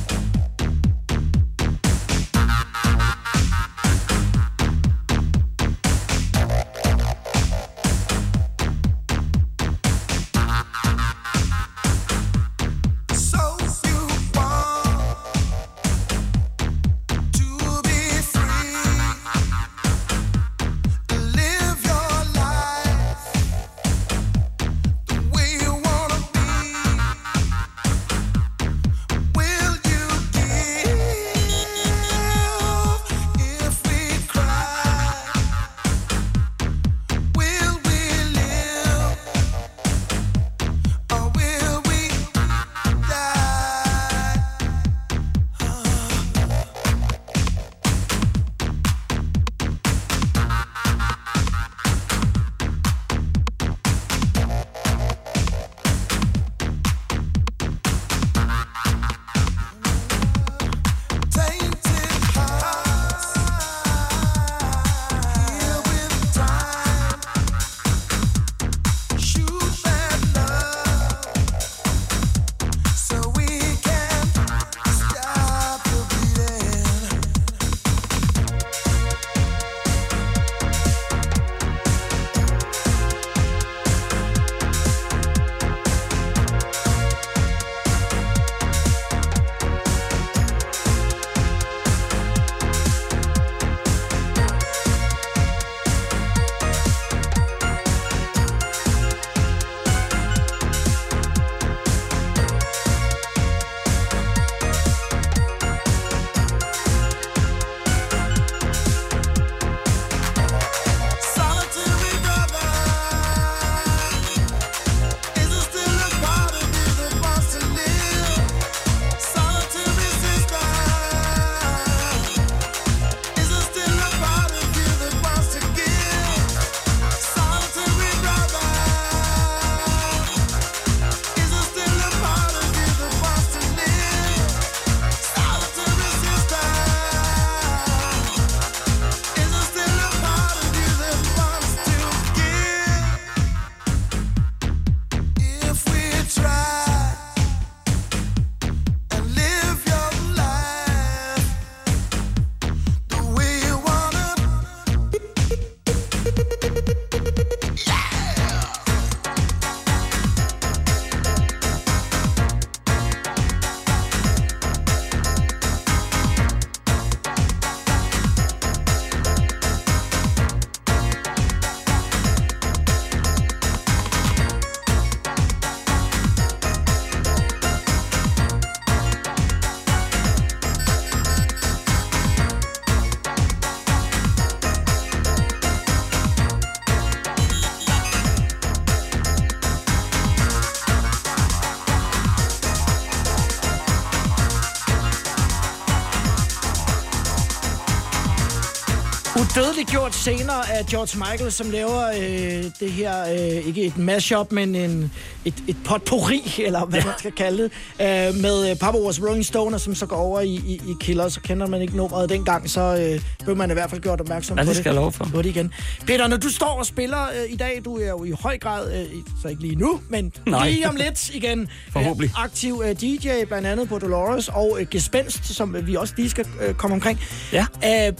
Dødeligt 199.83 199.99
gjort 200.01 200.15
senere 200.15 200.71
af 200.71 200.85
George 200.85 201.17
Michael, 201.31 201.51
som 201.51 201.69
laver 201.71 202.07
øh, 202.07 202.63
det 202.79 202.91
her, 202.91 203.23
øh, 203.33 203.67
ikke 203.67 203.85
et 203.85 203.97
mashup, 203.97 204.51
men 204.51 204.75
en, 204.75 205.11
et, 205.45 205.53
et 205.67 205.77
potpourri, 205.85 206.53
eller 206.65 206.85
hvad 206.85 206.99
ja. 206.99 207.05
man 207.05 207.13
skal 207.17 207.31
kalde 207.31 207.63
det, 207.63 207.71
øh, 208.01 208.41
med 208.41 208.69
øh, 208.69 208.75
Papa 208.77 208.97
Was 208.97 209.21
Rolling 209.21 209.45
Stone, 209.45 209.79
som 209.79 209.95
så 209.95 210.05
går 210.05 210.15
over 210.15 210.41
i, 210.41 210.47
i, 210.47 210.81
i 210.87 210.93
Killer, 210.99 211.29
så 211.29 211.41
kender 211.41 211.67
man 211.67 211.81
ikke 211.81 211.97
nummeret 211.97 212.29
dengang, 212.29 212.69
så 212.69 212.81
øh, 213.15 213.21
blev 213.43 213.55
man 213.57 213.69
i 213.69 213.73
hvert 213.73 213.89
fald 213.89 214.01
gjort 214.01 214.21
opmærksom 214.21 214.57
Ja, 214.57 214.63
på 214.63 214.65
det 214.65 214.75
det. 214.75 214.83
skal 214.83 214.89
jeg 214.89 214.95
love 214.95 215.11
for. 215.11 215.25
Det 215.25 215.45
igen. 215.45 215.73
Peter, 216.07 216.27
når 216.27 216.37
du 216.37 216.49
står 216.49 216.79
og 216.79 216.85
spiller 216.85 217.23
øh, 217.23 217.53
i 217.53 217.55
dag, 217.55 217.81
du 217.85 217.97
er 217.97 218.07
jo 218.09 218.23
i 218.23 218.31
høj 218.41 218.57
grad, 218.57 218.93
øh, 218.93 219.05
så 219.41 219.47
ikke 219.47 219.61
lige 219.61 219.75
nu, 219.75 219.99
men 220.09 220.31
Nej. 220.47 220.69
lige 220.69 220.89
om 220.89 220.95
lidt 220.95 221.29
igen, 221.29 221.67
Forhåbentlig. 221.91 222.29
øh, 222.37 222.43
aktiv 222.43 222.81
øh, 222.85 222.95
DJ, 223.01 223.43
blandt 223.47 223.67
andet 223.67 223.89
på 223.89 223.99
Dolores, 223.99 224.47
og 224.53 224.77
øh, 224.79 224.87
Gespenst, 224.91 225.45
som 225.55 225.75
øh, 225.75 225.87
vi 225.87 225.95
også 225.95 226.13
lige 226.17 226.29
skal 226.29 226.45
øh, 226.61 226.73
komme 226.73 226.93
omkring. 226.95 227.19
Ja. 227.53 227.65
Øh, 227.85 228.13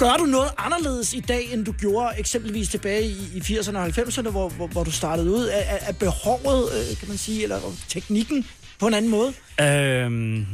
Gør 0.00 0.16
du 0.18 0.24
noget 0.24 0.48
anderledes 0.58 1.14
i 1.14 1.20
dag, 1.20 1.52
end 1.52 1.64
du 1.64 1.72
gjorde 1.72 2.08
eksempelvis 2.18 2.68
tilbage 2.68 3.02
i, 3.04 3.16
i 3.34 3.38
80'erne 3.40 3.76
og 3.78 3.86
90'erne, 3.86 4.30
hvor, 4.30 4.48
hvor, 4.48 4.66
hvor 4.66 4.84
du 4.84 4.90
startede 4.90 5.30
ud? 5.30 5.48
Er, 5.52 5.76
er- 5.80 5.92
behovet, 5.92 6.68
øh, 6.90 6.96
kan 6.98 7.08
man 7.08 7.16
sige, 7.18 7.42
eller 7.42 7.58
teknikken 7.88 8.46
på 8.78 8.86
en 8.86 8.94
anden 8.94 9.10
måde? 9.10 9.32
Øhm, 9.60 10.36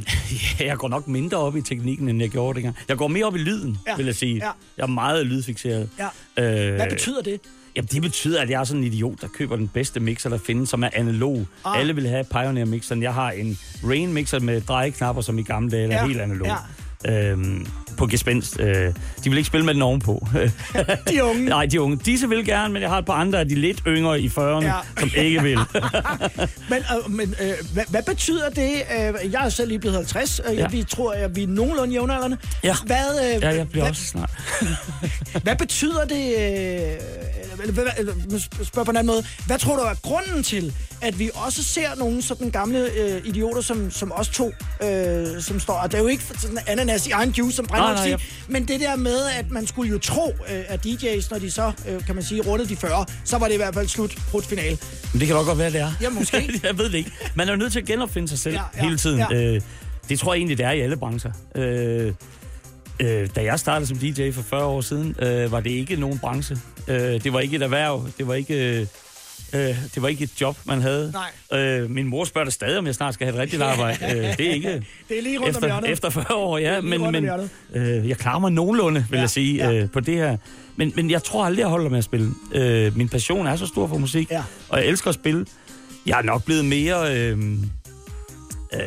ja, 0.59 0.65
jeg 0.65 0.77
går 0.77 0.87
nok 0.87 1.07
mindre 1.07 1.37
op 1.37 1.55
i 1.57 1.61
teknikken, 1.61 2.09
end 2.09 2.21
jeg 2.21 2.29
gjorde 2.29 2.55
dengang. 2.55 2.75
Jeg 2.87 2.97
går 2.97 3.07
mere 3.07 3.25
op 3.25 3.35
i 3.35 3.39
lyden, 3.39 3.77
Ja, 3.87 3.95
vil 3.95 4.05
jeg 4.05 4.15
sige. 4.15 4.35
ja. 4.35 4.51
Jeg 4.77 4.83
er 4.83 4.87
meget 4.87 5.25
lydfixeret. 5.25 5.89
Ja. 6.37 6.69
Øh, 6.69 6.75
Hvad 6.75 6.89
betyder 6.89 7.21
det? 7.21 7.41
Jamen, 7.75 7.87
det 7.91 8.01
betyder, 8.01 8.41
at 8.41 8.49
jeg 8.49 8.59
er 8.59 8.63
sådan 8.63 8.83
en 8.83 8.87
idiot, 8.93 9.21
der 9.21 9.27
køber 9.27 9.55
den 9.55 9.67
bedste 9.67 9.99
mixer, 9.99 10.29
der 10.29 10.37
findes, 10.45 10.69
som 10.69 10.83
er 10.83 10.89
analog. 10.93 11.47
Ah. 11.65 11.79
Alle 11.79 11.95
vil 11.95 12.07
have 12.07 12.23
Pioneer-mixeren. 12.23 13.03
Jeg 13.03 13.13
har 13.13 13.31
en 13.31 13.59
Rain-mixer 13.83 14.39
med 14.39 14.61
drejeknapper, 14.61 15.21
som 15.21 15.39
i 15.39 15.43
gamle 15.43 15.71
dage, 15.71 15.87
Ja, 15.87 15.97
er 15.97 16.05
helt 16.07 16.21
analog. 16.21 16.47
ja. 16.47 16.55
Øhm, 17.31 17.67
på 17.97 18.07
gespenst. 18.07 18.59
Øh, 18.59 18.93
de 19.23 19.29
vil 19.29 19.37
ikke 19.37 19.47
spille 19.47 19.65
med 19.65 19.73
den 19.73 19.81
ovenpå. 19.81 20.27
De 21.09 21.23
unge. 21.23 21.45
Nej, 21.45 21.65
de 21.65 21.81
unge. 21.81 21.97
Disse 22.05 22.29
vil 22.29 22.45
gerne, 22.45 22.73
men 22.73 22.81
jeg 22.81 22.89
har 22.89 22.97
et 22.97 23.05
par 23.05 23.13
andre 23.13 23.39
af 23.39 23.47
de 23.49 23.55
lidt 23.55 23.81
yngre 23.87 24.21
i 24.21 24.27
40'erne, 24.27 24.65
Ja. 24.65 24.73
som 24.99 25.09
ikke 25.15 25.41
vil. 25.43 25.59
Men, 26.69 26.77
øh, 26.77 27.11
men 27.11 27.35
øh, 27.41 27.53
hvad, 27.73 27.83
hvad 27.89 28.03
betyder 28.03 28.49
det? 28.49 28.71
Øh, 28.71 29.31
jeg 29.31 29.45
er 29.45 29.49
selv 29.49 29.67
lige 29.67 29.79
blevet 29.79 29.95
50. 29.95 30.41
Øh, 30.49 30.57
ja. 30.57 30.67
Vi 30.67 30.83
tror, 30.83 31.11
at 31.11 31.35
vi 31.35 31.43
er 31.43 31.47
nogenlunde 31.47 31.93
jævnaldrende. 31.93 32.37
Ja. 32.63 32.75
Hvad, 32.85 33.35
øh, 33.35 33.41
ja, 33.43 33.49
jeg 33.55 33.69
bliver 33.69 33.83
hvad, 33.83 33.89
også 33.89 34.05
snart. 34.05 34.31
hvad 35.43 35.55
betyder 35.55 36.05
det? 36.05 36.35
Øh, 36.37 36.99
spørger 38.63 38.85
på 38.85 38.91
en 38.91 38.97
anden 38.97 39.07
måde. 39.13 39.25
Hvad 39.47 39.59
tror 39.59 39.75
du 39.75 39.81
er 39.81 39.93
grunden 40.01 40.43
til, 40.43 40.73
at 41.01 41.19
vi 41.19 41.29
også 41.33 41.63
ser 41.63 41.95
nogle 41.97 42.21
sådan 42.21 42.49
gamle 42.51 42.79
øh, 42.79 43.21
idioter 43.25 43.61
som, 43.61 43.91
som 43.91 44.11
os 44.15 44.27
to, 44.29 44.51
øh, 44.83 45.41
som 45.41 45.59
står... 45.59 45.73
Og 45.73 45.91
det 45.91 45.97
er 45.97 46.01
jo 46.01 46.07
ikke 46.07 46.23
sådan 46.39 46.59
ananas 46.67 47.07
i 47.07 47.11
egen 47.11 47.29
juice, 47.29 47.55
som 47.55 47.65
Brændt 47.65 47.86
Nej, 47.95 48.09
nej, 48.09 48.17
sige, 48.19 48.29
men 48.47 48.67
det 48.67 48.79
der 48.79 48.95
med, 48.95 49.19
at 49.39 49.51
man 49.51 49.67
skulle 49.67 49.91
jo 49.91 49.99
tro, 49.99 50.35
øh, 50.53 50.63
at 50.67 50.85
DJ's, 50.85 51.27
når 51.31 51.39
de 51.39 51.51
så, 51.51 51.71
øh, 51.89 52.05
kan 52.05 52.15
man 52.15 52.23
sige, 52.23 52.41
rundede 52.41 52.69
de 52.69 52.75
40, 52.75 53.05
så 53.23 53.37
var 53.37 53.47
det 53.47 53.53
i 53.53 53.57
hvert 53.57 53.73
fald 53.73 53.87
slut 53.87 54.17
på 54.31 54.37
et 54.37 54.45
finale. 54.45 54.77
Men 55.13 55.19
det 55.19 55.27
kan 55.27 55.35
nok 55.35 55.45
godt 55.45 55.57
være, 55.57 55.71
det 55.71 55.79
er. 55.81 55.91
Ja, 56.01 56.09
måske. 56.09 56.37
jeg 56.63 56.77
ved 56.77 56.85
det 56.85 56.93
ikke. 56.97 57.11
Man 57.35 57.47
er 57.47 57.51
jo 57.51 57.57
nødt 57.57 57.71
til 57.71 57.79
at 57.79 57.85
genopfinde 57.85 58.27
sig 58.27 58.39
selv 58.39 58.55
Ja, 58.55 58.61
ja, 58.77 58.83
hele 58.83 58.97
tiden. 58.97 59.19
ja. 59.19 59.27
Ja. 59.31 59.41
Øh, 59.55 59.61
det 60.09 60.19
tror 60.19 60.33
jeg 60.33 60.39
egentlig, 60.39 60.57
det 60.57 60.65
er 60.65 60.71
i 60.71 60.79
alle 60.81 60.97
brancher. 60.97 61.31
Øh, 61.55 62.13
øh, 62.99 63.29
da 63.35 63.43
jeg 63.43 63.59
startede 63.59 63.87
som 63.87 63.97
DJ 63.97 64.31
for 64.31 64.41
40 64.41 64.65
år 64.65 64.81
siden, 64.81 65.15
øh, 65.19 65.51
var 65.51 65.59
det 65.59 65.69
ikke 65.69 65.95
nogen 65.95 66.19
branche. 66.19 66.57
Øh, 66.87 67.23
det 67.23 67.33
var 67.33 67.39
ikke 67.39 67.55
et 67.55 67.63
erhverv. 67.63 68.07
Det 68.17 68.27
var 68.27 68.33
ikke... 68.33 68.79
Øh, 68.79 68.85
Øh, 69.53 69.61
det 69.95 70.01
var 70.01 70.07
ikke 70.07 70.23
et 70.23 70.41
job, 70.41 70.57
man 70.65 70.81
havde. 70.81 71.13
Nej. 71.51 71.59
Øh, 71.59 71.89
min 71.89 72.07
mor 72.07 72.25
spørger 72.25 72.49
stadig, 72.49 72.77
om 72.77 72.85
jeg 72.85 72.95
snart 72.95 73.13
skal 73.13 73.27
have 73.27 73.35
et 73.35 73.41
rigtigt 73.41 73.61
arbejde. 73.61 73.97
øh, 74.05 74.37
det 74.37 74.47
er 74.47 74.51
ikke 74.53 74.69
Det 75.09 75.17
er 75.17 75.21
lige 75.21 75.37
rundt 75.39 75.43
om 75.57 75.63
efter, 75.63 75.67
hjørnet. 75.67 75.89
efter 75.91 76.09
40 76.09 76.25
år, 76.35 76.57
ja. 76.57 76.81
Men, 76.81 77.01
om 77.01 77.11
men 77.13 77.29
øh, 77.73 78.09
jeg 78.09 78.17
klarer 78.17 78.39
mig 78.39 78.51
nogenlunde, 78.51 79.05
vil 79.09 79.17
Ja, 79.17 79.21
jeg 79.21 79.29
sige, 79.29 79.55
ja. 79.69 79.73
øh, 79.73 79.89
på 79.91 79.99
det 79.99 80.15
her. 80.15 80.37
Men, 80.75 80.93
men 80.95 81.11
jeg 81.11 81.23
tror 81.23 81.45
aldrig, 81.45 81.61
jeg 81.61 81.67
holder 81.69 81.89
med 81.89 81.97
at 81.97 82.03
spille. 82.03 82.31
Øh, 82.53 82.97
min 82.97 83.09
passion 83.09 83.47
er 83.47 83.55
så 83.55 83.65
stor 83.67 83.87
for 83.87 83.97
musik, 83.97 84.31
Ja. 84.31 84.43
og 84.69 84.79
jeg 84.79 84.87
elsker 84.87 85.09
at 85.09 85.15
spille. 85.15 85.45
Jeg 86.05 86.17
er 86.19 86.23
nok 86.23 86.45
blevet 86.45 86.65
mere 86.65 87.15
øh, 87.17 87.37
øh, 88.73 88.81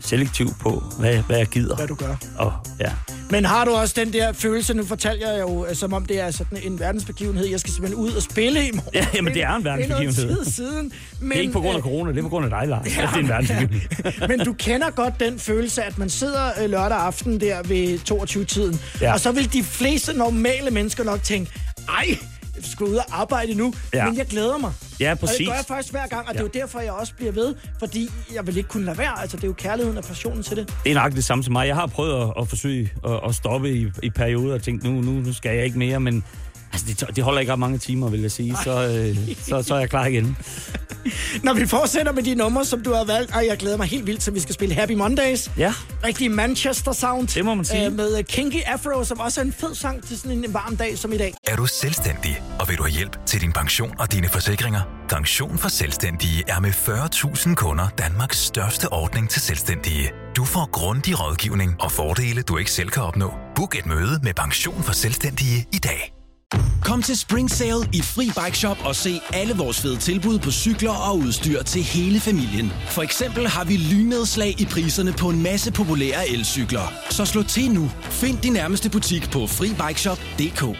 selektiv 0.00 0.48
på, 0.60 0.82
hvad, 0.98 1.16
hvad 1.16 1.36
jeg 1.36 1.46
gider. 1.46 1.76
Hvad 1.76 1.86
du 1.86 1.94
gør. 1.94 2.16
Og, 2.38 2.52
ja. 2.80 2.92
Men 3.30 3.44
har 3.44 3.64
du 3.64 3.70
også 3.70 3.94
den 3.96 4.12
der 4.12 4.32
følelse, 4.32 4.74
nu 4.74 4.84
fortalte 4.84 5.28
jeg 5.28 5.40
jo, 5.40 5.66
øh, 5.66 5.74
som 5.74 5.92
om 5.92 6.06
det 6.06 6.20
er 6.20 6.30
sådan 6.30 6.58
en 6.62 6.80
verdensbegivenhed, 6.80 7.46
jeg 7.46 7.60
skal 7.60 7.72
simpelthen 7.72 8.04
ud 8.04 8.12
og 8.12 8.22
spille 8.22 8.68
i 8.68 8.70
morgen. 8.74 8.90
Ja, 8.94 9.06
jamen, 9.14 9.34
det 9.34 9.42
er 9.42 9.54
en 9.54 9.64
verdensbegivenhed. 9.64 10.28
Det 10.28 10.38
er 10.38 10.44
tid 10.44 10.52
siden. 10.52 10.92
Men, 11.20 11.30
det 11.30 11.36
er 11.36 11.40
ikke 11.40 11.52
på 11.52 11.60
grund 11.60 11.74
af 11.74 11.78
øh, 11.78 11.82
corona, 11.82 12.12
det 12.12 12.18
er 12.18 12.22
på 12.22 12.28
grund 12.28 12.44
af 12.44 12.50
dig, 12.50 12.68
Lars. 12.68 12.96
Ja, 12.96 13.02
det 13.02 13.08
er 13.14 13.18
en 13.18 13.28
verdensbegivenhed. 13.28 14.28
Men 14.36 14.38
du 14.40 14.52
kender 14.52 14.90
godt 14.90 15.20
den 15.20 15.38
følelse, 15.38 15.82
at 15.82 15.98
man 15.98 16.10
sidder 16.10 16.50
øh, 16.62 16.70
lørdag 16.70 16.98
aften 16.98 17.40
der 17.40 17.62
ved 17.62 17.98
22-tiden, 18.10 18.80
ja. 19.00 19.06
Ja. 19.06 19.12
og 19.12 19.20
så 19.20 19.32
vil 19.32 19.52
de 19.52 19.62
fleste 19.62 20.12
normale 20.18 20.70
mennesker 20.70 21.04
nok 21.04 21.22
tænke, 21.22 21.50
ej, 21.88 22.18
skal 22.70 22.86
ud 22.86 22.94
og 22.94 23.04
arbejde 23.10 23.54
nu, 23.54 23.74
Ja. 23.94 24.04
men 24.08 24.18
jeg 24.18 24.26
glæder 24.26 24.58
mig. 24.58 24.72
Ja, 25.00 25.10
Og 25.10 25.20
det 25.20 25.20
præcis. 25.28 25.48
gør 25.48 25.54
jeg 25.54 25.64
faktisk 25.68 25.92
hver 25.92 26.06
gang, 26.06 26.28
og 26.28 26.32
det 26.34 26.40
er 26.40 26.44
jo 26.44 26.50
derfor, 26.54 26.80
jeg 26.80 26.92
også 26.92 27.14
bliver 27.14 27.32
ved, 27.32 27.54
fordi 27.78 28.08
jeg 28.34 28.46
vil 28.46 28.56
ikke 28.56 28.68
kunne 28.68 28.84
lade 28.84 28.98
være. 28.98 29.20
Altså, 29.20 29.36
det 29.36 29.44
er 29.44 29.48
jo 29.48 29.54
kærligheden 29.54 29.98
og 29.98 30.04
passionen 30.04 30.42
til 30.42 30.56
det. 30.56 30.74
Det 30.84 30.90
er 30.92 30.94
nok 30.94 31.12
det 31.12 31.24
samme 31.24 31.44
som 31.44 31.52
mig. 31.52 31.66
Jeg 31.66 31.74
har 31.76 31.86
prøvet 31.86 32.22
at, 32.22 32.32
at 32.40 32.48
forsøge 32.48 32.92
at, 33.06 33.20
at 33.28 33.34
stoppe 33.34 33.72
i, 33.72 33.86
i 34.02 34.10
perioder 34.10 34.54
og 34.54 34.62
tænkt, 34.62 34.84
nu, 34.84 34.90
nu, 34.90 35.12
nu 35.12 35.32
skal 35.32 35.56
jeg 35.56 35.64
ikke 35.64 35.78
mere, 35.78 36.00
men 36.00 36.24
altså, 36.72 36.86
det, 36.88 37.16
det 37.16 37.24
holder 37.24 37.40
ikke 37.40 37.52
ret 37.52 37.58
mange 37.58 37.78
timer, 37.78 38.08
vil 38.08 38.20
jeg 38.20 38.30
sige. 38.30 38.56
Så, 38.64 38.88
øh, 38.88 39.36
så, 39.48 39.62
så 39.62 39.74
er 39.74 39.78
jeg 39.78 39.90
klar 39.90 40.06
igen. 40.06 40.36
Når 41.42 41.54
vi 41.54 41.66
fortsætter 41.66 42.12
med 42.12 42.22
de 42.22 42.34
numre, 42.34 42.64
som 42.64 42.82
du 42.82 42.92
har 42.92 43.04
valgt, 43.04 43.30
ej, 43.30 43.46
jeg 43.48 43.58
glæder 43.58 43.76
mig 43.76 43.86
helt 43.86 44.06
vildt, 44.06 44.22
så 44.22 44.30
vi 44.30 44.40
skal 44.40 44.54
spille 44.54 44.74
Happy 44.74 44.92
Mondays. 44.92 45.50
Ja. 45.58 45.74
Rigtig 46.04 46.30
Manchester 46.30 46.92
Sound. 46.92 47.28
Det 47.28 47.44
må 47.44 47.54
man 47.54 47.64
sige. 47.64 47.86
Øh, 47.86 47.92
med 47.92 48.24
Kinky 48.24 48.60
Afro, 48.66 49.04
som 49.04 49.20
også 49.20 49.40
er 49.40 49.44
en 49.44 49.52
fed 49.52 49.74
sang 49.74 50.06
til 50.06 50.18
sådan 50.18 50.44
en 50.44 50.54
varm 50.54 50.76
dag 50.76 50.98
som 50.98 51.12
i 51.12 51.16
dag. 51.16 51.34
Er 51.46 51.56
du 51.56 51.66
selvstændig, 51.66 52.42
og 52.60 52.68
vil 52.68 52.78
du 52.78 52.82
have 52.82 52.92
hjælp 52.92 53.26
til 53.26 53.40
din 53.40 53.52
pension 53.52 53.94
og 53.98 54.12
dine 54.12 54.28
forsikringer? 54.28 54.80
Pension 55.08 55.58
for 55.58 55.68
Selvstændige 55.68 56.44
er 56.48 56.60
med 56.60 56.70
40.000 56.70 57.54
kunder 57.54 57.88
Danmarks 57.98 58.38
største 58.38 58.92
ordning 58.92 59.30
til 59.30 59.42
selvstændige. 59.42 60.12
Du 60.36 60.44
får 60.44 60.70
grundig 60.70 61.20
rådgivning 61.20 61.76
og 61.80 61.92
fordele, 61.92 62.42
du 62.42 62.56
ikke 62.58 62.70
selv 62.70 62.88
kan 62.88 63.02
opnå. 63.02 63.32
Book 63.54 63.78
et 63.78 63.86
møde 63.86 64.20
med 64.22 64.34
Pension 64.34 64.82
for 64.82 64.92
Selvstændige 64.92 65.66
i 65.72 65.78
dag. 65.78 66.11
Kom 66.84 67.02
til 67.02 67.18
Spring 67.18 67.50
Sale 67.50 67.88
i 67.92 68.02
Fri 68.02 68.24
Bike 68.44 68.58
Shop 68.58 68.76
og 68.84 68.96
se 68.96 69.20
alle 69.32 69.54
vores 69.54 69.80
fede 69.80 69.96
tilbud 69.96 70.38
på 70.38 70.50
cykler 70.50 70.90
og 70.90 71.18
udstyr 71.18 71.62
til 71.62 71.82
hele 71.82 72.20
familien. 72.20 72.72
For 72.86 73.02
eksempel 73.02 73.48
har 73.48 73.64
vi 73.64 73.76
lynedslag 73.76 74.60
i 74.60 74.66
priserne 74.66 75.12
på 75.12 75.28
en 75.28 75.42
masse 75.42 75.72
populære 75.72 76.28
elcykler. 76.28 76.92
Så 77.10 77.24
slå 77.24 77.42
til 77.42 77.70
nu. 77.70 77.90
Find 78.02 78.38
din 78.38 78.52
nærmeste 78.52 78.90
butik 78.90 79.30
på 79.30 79.46
FriBikeShop.dk 79.46 80.78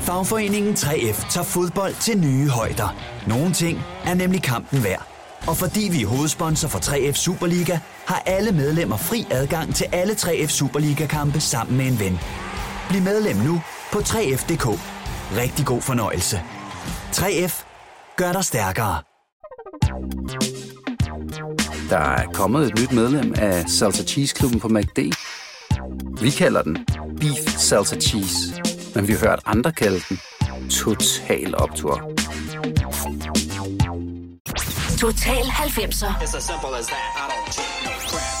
Fagforeningen 0.00 0.74
3F 0.74 1.30
tager 1.30 1.44
fodbold 1.44 1.94
til 2.00 2.18
nye 2.18 2.48
højder. 2.48 2.96
Nogle 3.26 3.52
ting 3.52 3.78
er 4.04 4.14
nemlig 4.14 4.42
kampen 4.42 4.84
værd. 4.84 5.06
Og 5.46 5.56
fordi 5.56 5.88
vi 5.92 6.02
er 6.02 6.06
hovedsponsor 6.06 6.68
for 6.68 6.78
3F 6.78 7.12
Superliga, 7.12 7.78
har 8.06 8.22
alle 8.26 8.52
medlemmer 8.52 8.96
fri 8.96 9.26
adgang 9.30 9.74
til 9.74 9.86
alle 9.92 10.12
3F 10.12 10.48
Superliga-kampe 10.48 11.40
sammen 11.40 11.76
med 11.76 11.86
en 11.86 12.00
ven. 12.00 12.18
Bliv 12.88 13.02
medlem 13.02 13.36
nu 13.36 13.60
på 13.92 13.98
3F.dk. 13.98 14.66
Rigtig 15.36 15.66
god 15.66 15.82
fornøjelse. 15.82 16.42
3F 17.12 17.64
gør 18.16 18.32
dig 18.32 18.44
stærkere. 18.44 19.02
Der 21.90 21.98
er 21.98 22.26
kommet 22.32 22.66
et 22.66 22.78
nyt 22.80 22.92
medlem 22.92 23.34
af 23.36 23.68
Salsa 23.68 24.04
Cheese 24.04 24.34
Klubben 24.34 24.60
på 24.60 24.68
MACD. 24.68 24.98
Vi 26.20 26.30
kalder 26.30 26.62
den 26.62 26.86
Beef 27.20 27.58
Salsa 27.58 27.96
Cheese, 27.96 28.62
men 28.94 29.08
vi 29.08 29.12
har 29.12 29.20
hørt 29.20 29.40
andre 29.46 29.72
kalde 29.72 30.00
den 30.08 30.20
Total 30.70 31.54
Optor. 31.56 31.94
Total 35.00 35.44
90'er 35.44 36.60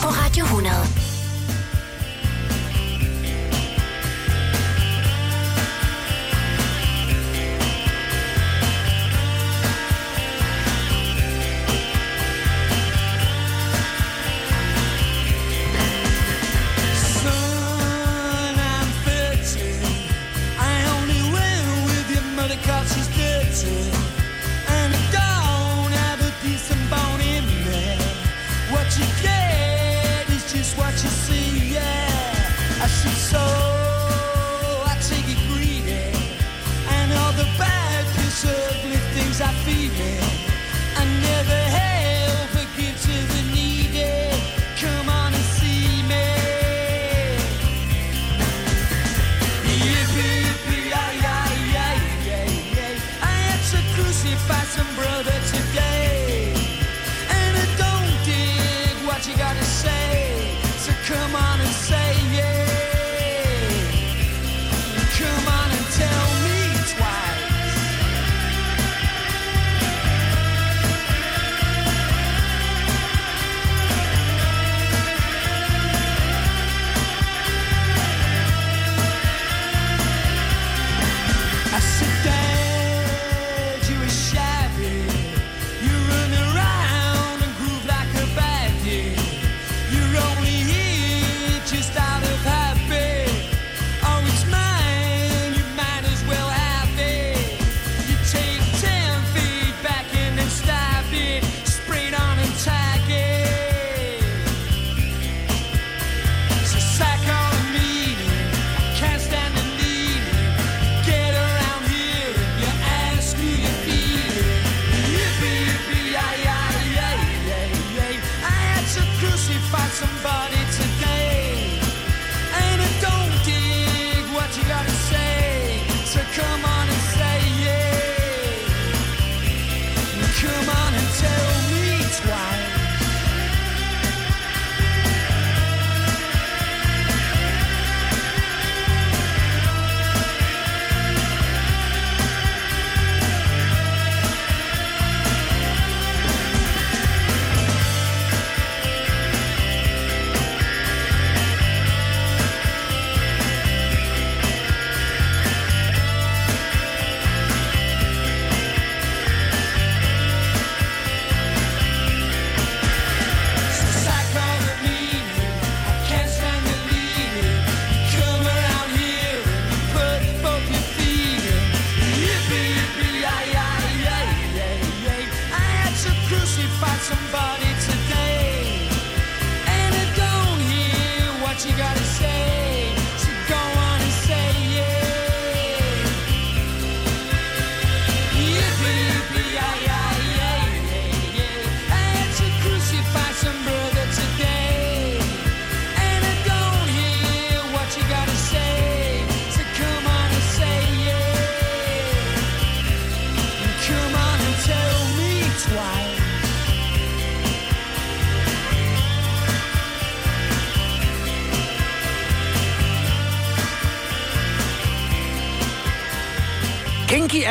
på 0.02 0.08
Radio 0.08 0.44
100. 0.44 1.09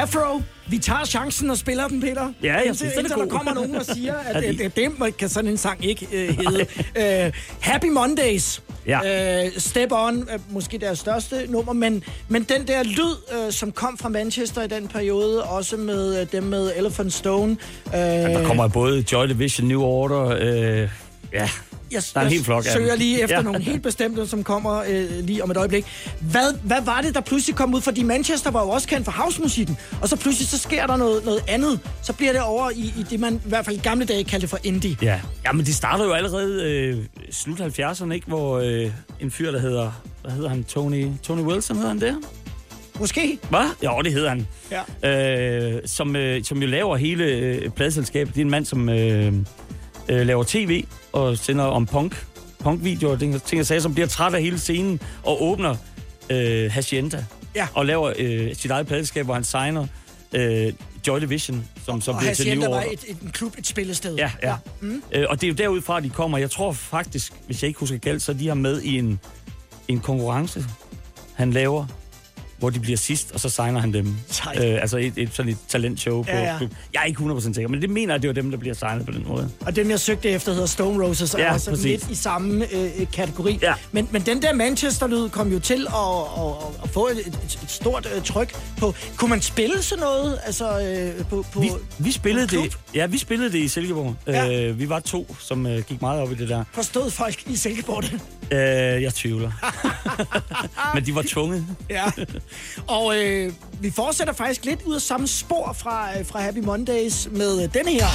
Afro. 0.02 0.42
Vi 0.68 0.78
tager 0.78 1.06
chancen 1.06 1.50
og 1.50 1.58
spiller 1.58 1.88
den, 1.88 2.02
Peter. 2.02 2.32
Ja, 2.44 2.54
jeg 2.54 2.66
Indtil- 2.66 2.76
synes, 2.78 2.94
indtil 2.96 3.16
der 3.18 3.26
kommer 3.26 3.54
nogen 3.54 3.76
og 3.76 3.86
siger, 3.96 4.16
at 4.16 4.44
det, 4.44 4.60
de- 4.60 4.64
det, 4.64 4.92
det 5.02 5.18
kan 5.18 5.30
sådan 5.30 5.50
en 5.52 5.58
sang 5.58 5.86
ikke 5.86 6.08
øh, 6.12 6.38
hedde. 6.38 7.26
uh, 7.28 7.34
Happy 7.60 7.86
Mondays. 7.86 8.62
Ja. 8.88 9.46
Uh, 9.46 9.52
Step 9.58 9.92
On 9.92 10.26
er 10.30 10.38
måske 10.50 10.78
deres 10.78 11.00
største 11.00 11.46
nummer, 11.52 11.74
men, 11.74 12.04
men 12.28 12.44
den 12.44 12.68
der 12.68 12.84
lyd, 12.84 13.46
uh, 13.48 13.54
som 13.54 13.72
kom 13.72 13.98
fra 13.98 14.10
Manchester 14.10 14.62
i 14.64 14.68
den 14.68 14.88
periode, 14.88 15.44
også 15.44 15.78
med 15.78 16.22
uh, 16.22 16.28
dem 16.32 16.44
med 16.44 16.72
Elephant 16.78 17.14
Stone. 17.14 17.58
Uh, 17.86 17.94
Der 17.94 18.48
kommer 18.48 18.68
både 18.68 19.06
Joy 19.12 19.28
Division, 19.28 19.68
New 19.68 19.82
Order, 19.82 20.38
øh, 20.82 20.90
ja, 21.34 21.50
jeg, 21.92 22.02
der 22.14 22.20
er 22.20 22.26
en 22.26 22.32
jeg 22.32 22.38
hel 22.38 22.46
flok 22.46 22.66
af 22.66 22.72
søger 22.72 22.96
lige 22.96 23.22
efter 23.24 23.36
Ja. 23.36 23.42
nogle 23.42 23.62
helt 23.62 23.84
bestemte, 23.84 24.28
som 24.28 24.44
kommer 24.44 24.84
øh, 24.88 25.10
lige 25.24 25.44
om 25.44 25.52
et 25.52 25.58
øjeblik. 25.58 25.86
Hvad, 26.22 26.54
hvad 26.64 26.82
var 26.86 27.02
det, 27.02 27.16
der 27.16 27.22
pludselig 27.22 27.56
kom 27.56 27.74
ud? 27.74 27.82
Fordi 27.82 28.04
Manchester 28.04 28.52
var 28.52 28.64
jo 28.64 28.70
også 28.70 28.88
kendt 28.88 29.06
for 29.06 29.12
housemusikken, 29.12 29.78
og 30.02 30.10
så 30.10 30.16
pludselig 30.16 30.48
så 30.48 30.58
sker 30.58 30.88
der 30.88 30.98
noget, 30.98 31.26
noget 31.26 31.44
andet. 31.48 31.80
Så 32.02 32.14
bliver 32.14 32.32
det 32.32 32.42
over 32.42 32.70
i, 32.70 32.94
i 33.00 33.06
det, 33.10 33.20
man 33.20 33.34
i 33.46 33.50
hvert 33.50 33.66
fald 33.66 33.76
i 33.76 33.80
gamle 33.80 34.06
dage 34.06 34.24
kaldte 34.24 34.48
for 34.48 34.60
indie. 34.64 34.98
Ja, 35.02 35.20
ja 35.46 35.52
men 35.52 35.66
det 35.66 35.76
starter 35.76 36.06
jo 36.06 36.12
allerede 36.14 36.64
øh, 36.64 36.98
slut 37.32 37.60
70'erne, 37.62 38.12
ikke? 38.14 38.28
Hvor 38.28 38.60
øh, 38.60 38.92
en 39.20 39.32
fyr, 39.32 39.52
der 39.52 39.60
hedder, 39.60 40.02
hvad 40.22 40.32
hedder 40.32 40.50
han? 40.50 40.64
Tony, 40.64 41.08
Tony 41.24 41.42
Wilson 41.42 41.76
hedder 41.76 41.90
han 41.90 42.02
det? 42.02 42.16
Måske. 43.00 43.40
Hvad? 43.50 43.70
Jo, 43.84 44.02
det 44.04 44.14
hedder 44.14 44.30
han. 44.30 44.48
Ja. 45.04 45.74
Øh, 45.76 45.82
som, 45.86 46.16
øh, 46.16 46.44
som 46.44 46.62
jo 46.62 46.68
laver 46.68 46.96
hele 46.98 47.24
øh, 47.24 47.70
pladselskabet. 47.70 48.34
Det 48.34 48.42
er 48.42 48.46
en 48.46 48.52
mand, 48.52 48.66
som 48.66 48.90
øh, 48.90 49.34
øh, 50.10 50.28
laver 50.28 50.44
tv 50.48 50.84
og 51.12 51.38
sender 51.38 51.64
om 51.64 51.86
punk, 51.86 52.26
punkvideoer 52.60 53.18
ting, 53.18 53.44
ting 53.44 53.60
og 53.60 53.66
sager, 53.66 53.82
som 53.82 53.94
bliver 53.94 54.08
træt 54.08 54.34
af 54.34 54.42
hele 54.42 54.60
scenen 54.60 55.00
og 55.24 55.44
åbner 55.44 55.76
øh, 56.30 56.72
Hacienda. 56.72 57.26
Ja. 57.56 57.68
Og 57.74 57.86
laver 57.86 58.14
øh, 58.18 58.56
sit 58.56 58.72
eget 58.72 58.88
pladselskab, 58.88 59.26
hvor 59.26 59.34
han 59.34 59.44
signer 59.44 59.88
øh, 60.34 60.74
Joy 61.08 61.20
Division, 61.20 61.66
som 61.86 62.02
så 62.02 62.12
Og 62.12 62.18
bliver 62.18 62.34
til 62.34 62.46
New 62.46 62.50
Hacienda 62.56 62.68
var 62.70 62.78
Order. 62.78 62.92
et, 62.92 63.04
et, 63.08 63.18
en 63.22 63.32
klub, 63.32 63.58
et 63.58 63.68
spillested. 63.68 64.16
Ja, 64.16 64.32
ja. 64.44 64.56
Mm. 64.82 65.04
Øh, 65.12 65.26
og 65.30 65.42
det 65.42 65.48
er 65.48 65.52
jo 65.52 65.54
derudfra, 65.56 66.00
de 66.00 66.10
kommer. 66.10 66.38
Jeg 66.38 66.52
tror 66.52 66.72
faktisk, 66.72 67.34
hvis 67.46 67.64
jeg 67.64 67.68
ikke 67.68 67.80
husker 67.80 67.98
galt, 67.98 68.22
så 68.22 68.34
de 68.34 68.44
her 68.44 68.54
med 68.54 68.82
i 68.82 68.98
en, 68.98 69.20
en 69.88 70.00
konkurrence, 70.00 70.66
han 71.34 71.52
laver, 71.52 71.86
hvor 72.60 72.70
de 72.70 72.80
bliver 72.80 72.98
sidst, 72.98 73.32
og 73.32 73.40
så 73.40 73.50
signer 73.50 73.80
han 73.80 73.94
dem. 73.94 74.16
Sejt. 74.30 74.64
Øh, 74.64 74.82
altså 74.82 74.98
et, 74.98 75.14
et 75.18 75.30
sådan 75.34 75.52
et 75.52 75.58
talentshow 75.68 76.24
på 76.24 76.30
Ja, 76.32 76.52
ja. 76.52 76.58
klub. 76.58 76.72
Jeg 76.94 77.00
er 77.02 77.06
ikke 77.06 77.22
100% 77.24 77.54
sikker, 77.54 77.68
men 77.68 77.82
det 77.82 77.90
mener 77.90 78.14
jeg, 78.14 78.22
det 78.22 78.28
var 78.28 78.34
dem, 78.34 78.52
der 78.52 78.58
bliver 78.58 78.76
signet 78.76 79.06
på 79.06 79.12
den 79.12 79.26
måde. 79.28 79.50
Og 79.62 79.76
dem, 79.76 79.90
jeg 79.90 80.00
søgte 80.00 80.30
efter, 80.30 80.52
hedder 80.52 80.68
Stone 80.68 81.06
Roses, 81.06 81.34
og 81.34 81.40
Ja, 81.40 81.46
er 81.48 81.52
præcis. 81.54 81.84
lidt 81.84 82.10
i 82.12 82.16
samme 82.16 82.66
øh, 82.74 82.90
kategori. 83.14 83.60
Ja. 83.62 83.74
Men, 83.92 84.08
men 84.12 84.22
den 84.22 84.42
der 84.42 84.54
Manchester-lyd 84.54 85.30
kom 85.30 85.52
jo 85.52 85.60
til 85.60 85.88
at, 85.88 86.44
at, 86.46 86.54
at 86.84 86.90
få 86.90 87.08
et, 87.08 87.18
et, 87.28 87.28
et 87.64 87.66
stort 87.68 88.08
øh, 88.16 88.24
tryk 88.24 88.56
på. 88.78 88.94
Kunne 89.18 89.30
man 89.30 89.42
spille 89.42 89.82
sådan 89.82 90.02
noget? 90.04 90.40
Altså, 90.46 90.80
øh, 91.20 91.26
på, 91.26 91.46
på, 91.54 91.60
Vi, 91.60 91.70
vi 92.00 92.12
spillede 92.12 92.48
på 92.48 92.56
det, 92.64 92.78
ja, 92.96 93.06
vi 93.06 93.18
spillede 93.18 93.52
det 93.52 93.58
i 93.60 93.68
Silkeborg. 93.68 94.16
Ja. 94.28 94.64
Øh, 94.70 94.80
vi 94.80 94.90
var 94.90 95.00
to, 95.00 95.36
som 95.40 95.66
øh, 95.68 95.84
gik 95.84 96.02
meget 96.02 96.22
op 96.22 96.32
i 96.32 96.36
det 96.36 96.50
der. 96.50 96.64
Forstod 96.74 97.12
folk 97.12 97.36
i 97.48 97.56
Silkeborg 97.56 98.04
det? 98.04 98.14
Øh, 98.52 99.04
jeg 99.04 99.14
tvivler. 99.14 99.52
men 100.96 101.06
de 101.06 101.16
var 101.16 101.22
tunge. 101.22 101.66
Ja. 101.90 102.04
Og 102.88 103.18
øh, 103.18 103.54
vi 103.82 103.92
fortsætter 103.92 104.34
faktisk 104.34 104.66
lidt 104.66 104.82
ud 104.86 104.96
af 104.96 105.02
samme 105.02 105.28
spor 105.28 105.76
fra, 105.80 106.20
øh, 106.20 106.26
fra 106.26 106.40
Happy 106.40 106.58
Mondays 106.58 107.28
med 107.32 107.64
øh, 107.64 107.74
denne 107.74 107.92
her. 107.92 108.08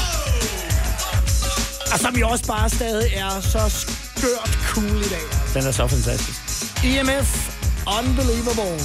Og 1.93 1.99
som 1.99 2.17
jo 2.17 2.29
også 2.29 2.47
bare 2.47 2.71
stadig 2.71 3.13
er 3.15 3.41
så 3.41 3.69
skørt 3.69 4.59
cool 4.69 5.01
i 5.01 5.09
dag. 5.09 5.55
Den 5.55 5.67
er 5.67 5.73
så 5.73 5.87
fantastisk. 5.87 6.41
EMF, 6.85 7.51
Unbelievable. 7.99 8.81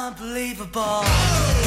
unbelievable. 0.00 1.59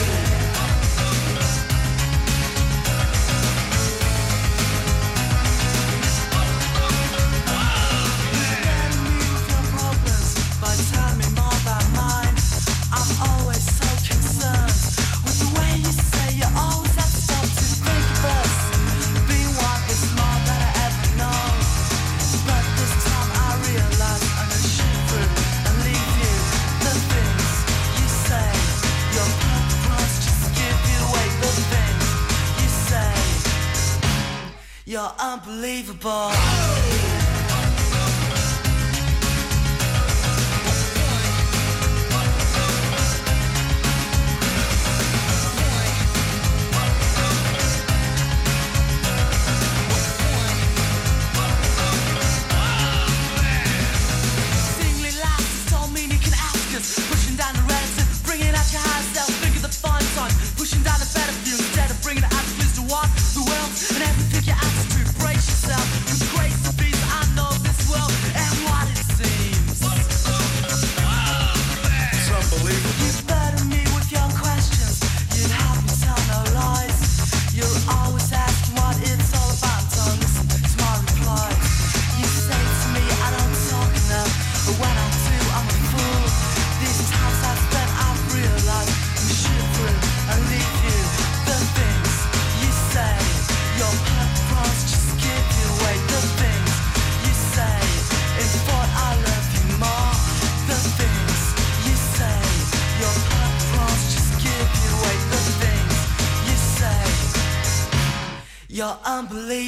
Unbelievable. 35.90 36.33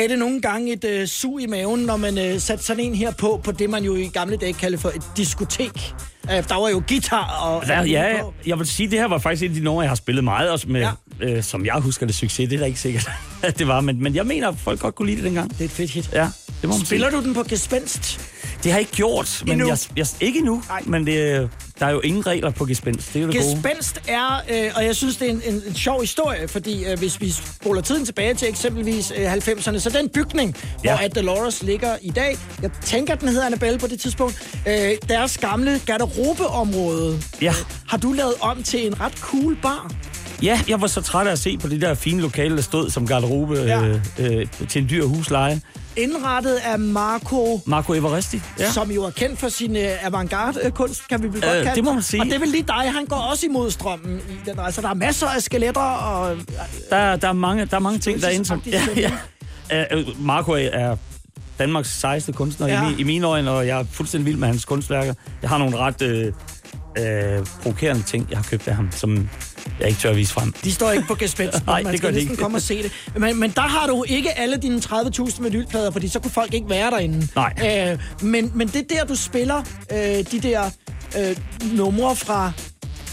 Gav 0.00 0.08
det 0.08 0.18
nogle 0.18 0.40
gange 0.40 0.72
et 0.72 0.84
øh, 0.84 1.06
sug 1.08 1.40
i 1.40 1.46
maven, 1.46 1.80
når 1.80 1.96
man 1.96 2.18
øh, 2.18 2.40
satte 2.40 2.64
sådan 2.64 2.84
en 2.84 2.94
her 2.94 3.10
på, 3.10 3.40
på 3.44 3.52
det, 3.52 3.70
man 3.70 3.84
jo 3.84 3.96
i 3.96 4.06
gamle 4.06 4.36
dage 4.36 4.52
kaldte 4.52 4.78
for 4.78 4.88
et 4.88 5.02
diskotek. 5.16 5.94
Øh, 6.30 6.48
der 6.48 6.60
var 6.60 6.68
jo 6.68 6.82
guitar 6.88 7.40
og... 7.42 7.66
Der, 7.66 7.82
ja, 7.82 8.16
jeg 8.46 8.58
vil 8.58 8.66
sige, 8.66 8.90
det 8.90 8.98
her 8.98 9.06
var 9.06 9.18
faktisk 9.18 9.42
et 9.42 9.48
af 9.48 9.54
de 9.54 9.60
numre, 9.60 9.82
jeg 9.82 9.90
har 9.90 9.94
spillet 9.94 10.24
meget, 10.24 10.50
også 10.50 10.68
med, 10.68 10.80
ja. 10.80 11.26
øh, 11.26 11.42
som 11.42 11.66
jeg 11.66 11.74
husker 11.74 12.06
det 12.06 12.14
succes. 12.14 12.48
Det 12.48 12.56
er 12.56 12.60
da 12.60 12.66
ikke 12.66 12.80
sikkert, 12.80 13.10
at 13.42 13.58
det 13.58 13.68
var, 13.68 13.80
men, 13.80 14.02
men 14.02 14.14
jeg 14.14 14.26
mener, 14.26 14.48
at 14.48 14.54
folk 14.58 14.80
godt 14.80 14.94
kunne 14.94 15.06
lide 15.06 15.16
det 15.16 15.24
dengang. 15.24 15.50
Det 15.50 15.60
er 15.60 15.64
et 15.64 15.70
fedt 15.70 15.90
hit. 15.90 16.10
Ja, 16.12 16.28
det 16.60 16.68
må 16.68 16.74
Spiller 16.84 17.10
sige. 17.10 17.20
du 17.20 17.26
den 17.26 17.34
på 17.34 17.42
gespenst? 17.42 18.20
Det 18.62 18.72
har 18.72 18.78
jeg 18.78 18.80
ikke 18.80 18.92
gjort, 18.92 19.42
men 19.44 19.52
Endnu? 19.52 19.68
jeg, 19.68 19.78
jeg, 19.96 20.06
ikke 20.20 20.40
nu, 20.40 20.62
men 20.86 21.06
det, 21.06 21.50
der 21.78 21.86
er 21.86 21.90
jo 21.90 22.00
ingen 22.00 22.26
regler 22.26 22.50
på 22.50 22.64
gespenst. 22.64 23.12
Det 23.14 23.18
er 23.20 23.24
jo 23.26 23.32
det 23.32 23.40
gode. 23.40 23.54
Gespenst 23.54 24.00
er, 24.08 24.40
øh, 24.50 24.72
og 24.76 24.84
jeg 24.84 24.96
synes, 24.96 25.16
det 25.16 25.26
er 25.28 25.30
en, 25.32 25.42
en, 25.44 25.62
en 25.66 25.74
sjov 25.74 26.00
historie, 26.00 26.48
fordi 26.48 26.84
øh, 26.84 26.98
hvis 26.98 27.20
vi 27.20 27.30
spoler 27.30 27.80
tiden 27.80 28.04
tilbage 28.04 28.34
til 28.34 28.48
eksempelvis 28.48 29.12
øh, 29.16 29.32
90'erne, 29.34 29.78
så 29.78 29.90
den 29.98 30.08
bygning, 30.08 30.56
ja. 30.84 30.96
Hvor 30.96 31.04
at 31.04 31.14
Dolores 31.16 31.62
ligger 31.62 31.96
i 32.02 32.10
dag, 32.10 32.38
jeg 32.62 32.70
tænker, 32.84 33.14
den 33.14 33.28
hedder 33.28 33.46
Annabelle 33.46 33.78
på 33.78 33.86
det 33.86 34.00
tidspunkt, 34.00 34.58
øh, 34.68 34.90
deres 35.08 35.38
gamle 35.38 35.80
garderobeområde, 35.86 37.22
Ja. 37.42 37.52
har 37.88 37.96
du 37.98 38.12
lavet 38.12 38.34
om 38.40 38.62
til 38.62 38.86
en 38.86 39.00
ret 39.00 39.18
cool 39.18 39.56
bar. 39.62 39.90
Ja, 40.42 40.60
jeg 40.68 40.80
var 40.80 40.86
så 40.86 41.00
træt 41.02 41.26
af 41.26 41.32
at 41.32 41.38
se 41.38 41.58
på 41.58 41.68
det 41.68 41.80
der 41.80 41.94
fine 41.94 42.20
lokale, 42.22 42.56
der 42.56 42.62
stod 42.62 42.90
som 42.90 43.06
garderobe 43.06 43.54
Ja. 43.54 43.84
øh, 43.86 44.00
øh, 44.18 44.46
til 44.68 44.82
en 44.82 44.88
dyr 44.90 45.04
husleje. 45.06 45.60
Indrettet 45.96 46.54
af 46.54 46.78
Marco, 46.78 47.60
Marco 47.66 47.92
Everesti. 47.94 48.42
ja. 48.58 48.70
som 48.70 48.90
jo 48.90 49.04
er 49.04 49.10
kendt 49.10 49.38
for 49.40 49.48
sin 49.48 49.76
øh, 49.76 50.06
avantgarde-kunst, 50.06 51.08
kan 51.08 51.22
vi 51.22 51.28
vel 51.32 51.40
godt 51.42 51.56
Øh, 51.56 51.62
kalde 51.64 51.76
det 51.76 51.84
må 51.84 51.92
man 51.92 52.02
sige. 52.02 52.20
Og 52.20 52.26
det 52.26 52.34
er 52.34 52.38
vel 52.38 52.48
lige 52.48 52.62
dig, 52.62 52.92
han 52.92 53.06
går 53.06 53.16
også 53.16 53.46
imod 53.46 53.70
strømmen 53.70 54.18
i 54.30 54.50
den 54.50 54.58
rejse. 54.58 54.82
Der 54.82 54.88
er 54.88 54.94
masser 54.94 55.26
af 55.26 55.42
skeletter 55.42 55.80
og... 55.80 56.36
Der, 56.90 57.16
der, 57.16 57.28
er 57.28 57.32
mange, 57.32 57.64
der 57.64 57.76
er 57.76 57.80
mange 57.80 57.98
ting 57.98 58.22
derinde, 58.22 58.44
som... 58.44 58.62
Ja, 58.66 58.82
ja. 58.96 59.12
Øh, 59.92 59.98
øh, 59.98 60.06
Marco 60.26 60.52
er 60.52 60.96
Danmarks 61.58 61.98
sejeste 62.00 62.32
kunstner 62.32 62.66
Ja. 62.66 62.88
i, 62.90 62.94
i 63.00 63.02
mine 63.02 63.26
øjne, 63.26 63.50
og 63.50 63.66
jeg 63.66 63.80
er 63.80 63.84
fuldstændig 63.92 64.26
vild 64.26 64.36
med 64.36 64.48
hans 64.48 64.64
kunstværker. 64.64 65.14
Jeg 65.42 65.50
har 65.50 65.58
nogle 65.58 65.76
ret 65.76 66.02
øh, 66.02 66.26
øh, 66.98 67.46
provokerende 67.62 68.02
ting, 68.02 68.26
jeg 68.30 68.38
har 68.38 68.44
købt 68.50 68.68
af 68.68 68.74
ham, 68.74 68.88
som 68.92 69.28
jeg 69.80 69.88
ikke 69.88 70.00
tør 70.00 70.10
at 70.10 70.16
vise 70.16 70.32
frem. 70.32 70.52
De 70.64 70.72
står 70.72 70.90
ikke 70.90 71.06
på 71.08 71.14
gespenst, 71.14 71.58
Nej, 71.66 71.82
man 71.82 71.92
det 71.92 71.98
skal 72.00 72.12
næsten 72.14 72.30
ikke. 72.30 72.42
komme 72.42 72.56
og 72.58 72.62
se 72.62 72.82
det. 72.82 72.92
Men, 73.16 73.40
men 73.40 73.50
der 73.50 73.60
har 73.60 73.86
du 73.86 74.04
ikke 74.08 74.38
alle 74.38 74.56
dine 74.56 74.78
30.000 74.78 75.42
vinylplader, 75.42 75.90
fordi 75.90 76.08
så 76.08 76.20
kunne 76.20 76.30
folk 76.30 76.54
ikke 76.54 76.68
være 76.70 76.90
derinde. 76.90 77.28
Nej. 77.36 77.90
Øh, 77.92 77.98
men, 78.22 78.52
men 78.54 78.68
det 78.68 78.76
er 78.76 78.96
der, 78.96 79.04
du 79.04 79.14
spiller 79.14 79.62
øh, 79.92 79.98
de 79.98 80.40
der 80.42 80.70
øh, 81.18 81.36
numre 81.72 82.16
fra... 82.16 82.52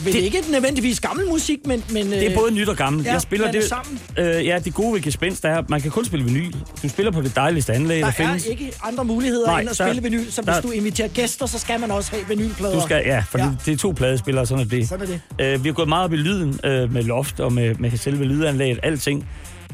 Vel 0.04 0.14
det, 0.14 0.20
ikke 0.22 0.38
nødvendigvis 0.52 1.00
gammel 1.00 1.28
musik, 1.28 1.60
men... 1.66 1.84
men 1.92 2.12
Det 2.12 2.32
er 2.32 2.36
både 2.36 2.52
nyt 2.52 2.70
og 2.70 2.76
gammelt. 2.76 3.08
Ja, 3.08 3.12
jeg 3.12 3.22
spiller 3.22 3.52
det, 3.52 3.64
sammen. 3.64 4.00
Øh, 4.18 4.46
ja, 4.46 4.60
det 4.66 4.74
gode 4.74 4.94
ved 4.94 5.02
gespenst 5.02 5.46
er, 5.46 5.56
at 5.58 5.70
man 5.70 5.82
kan 5.82 5.92
kun 5.92 6.06
spille 6.06 6.26
vinyl. 6.26 6.52
Du 6.84 6.90
spiller 6.90 7.12
på 7.12 7.22
det 7.22 7.36
dejligste 7.36 7.74
anlæg, 7.74 8.00
der, 8.00 8.06
Der 8.06 8.12
findes. 8.12 8.46
er 8.46 8.50
ikke 8.50 8.72
andre 8.84 9.06
muligheder 9.06 9.48
Nej, 9.48 9.60
end 9.62 9.70
at 9.70 9.78
der- 9.78 9.86
spille 9.86 10.04
vinyl, 10.04 10.32
så 10.32 10.42
hvis 10.42 10.54
der- 10.56 10.62
du 10.62 10.70
inviterer 10.72 11.08
gæster, 11.08 11.46
så 11.46 11.60
skal 11.60 11.80
man 11.80 11.92
også 11.92 12.12
have 12.12 12.24
vinylplader. 12.28 12.76
Du 12.76 12.82
skal, 12.82 13.04
ja, 13.06 13.24
for 13.30 13.38
Ja. 13.38 13.44
ja. 13.44 13.50
Det, 13.52 13.66
det 13.66 13.74
er 13.74 13.78
to 13.78 13.92
pladespillere, 13.92 14.46
sådan 14.46 14.66
er 14.66 14.70
det. 14.70 14.90
Sådan 14.90 15.08
er 15.08 15.20
det. 15.40 15.54
Øh, 15.56 15.64
vi 15.64 15.70
har 15.70 15.74
gået 15.74 15.90
meget 15.90 16.04
op 16.04 16.14
i 16.14 16.18
lyden 16.18 16.60
øh, 16.64 16.94
med 16.94 17.04
loft 17.04 17.40
og 17.40 17.54
med, 17.54 17.76
med 17.76 17.98
selve 17.98 18.24
lydanlægget, 18.26 18.80
alting. 18.84 19.26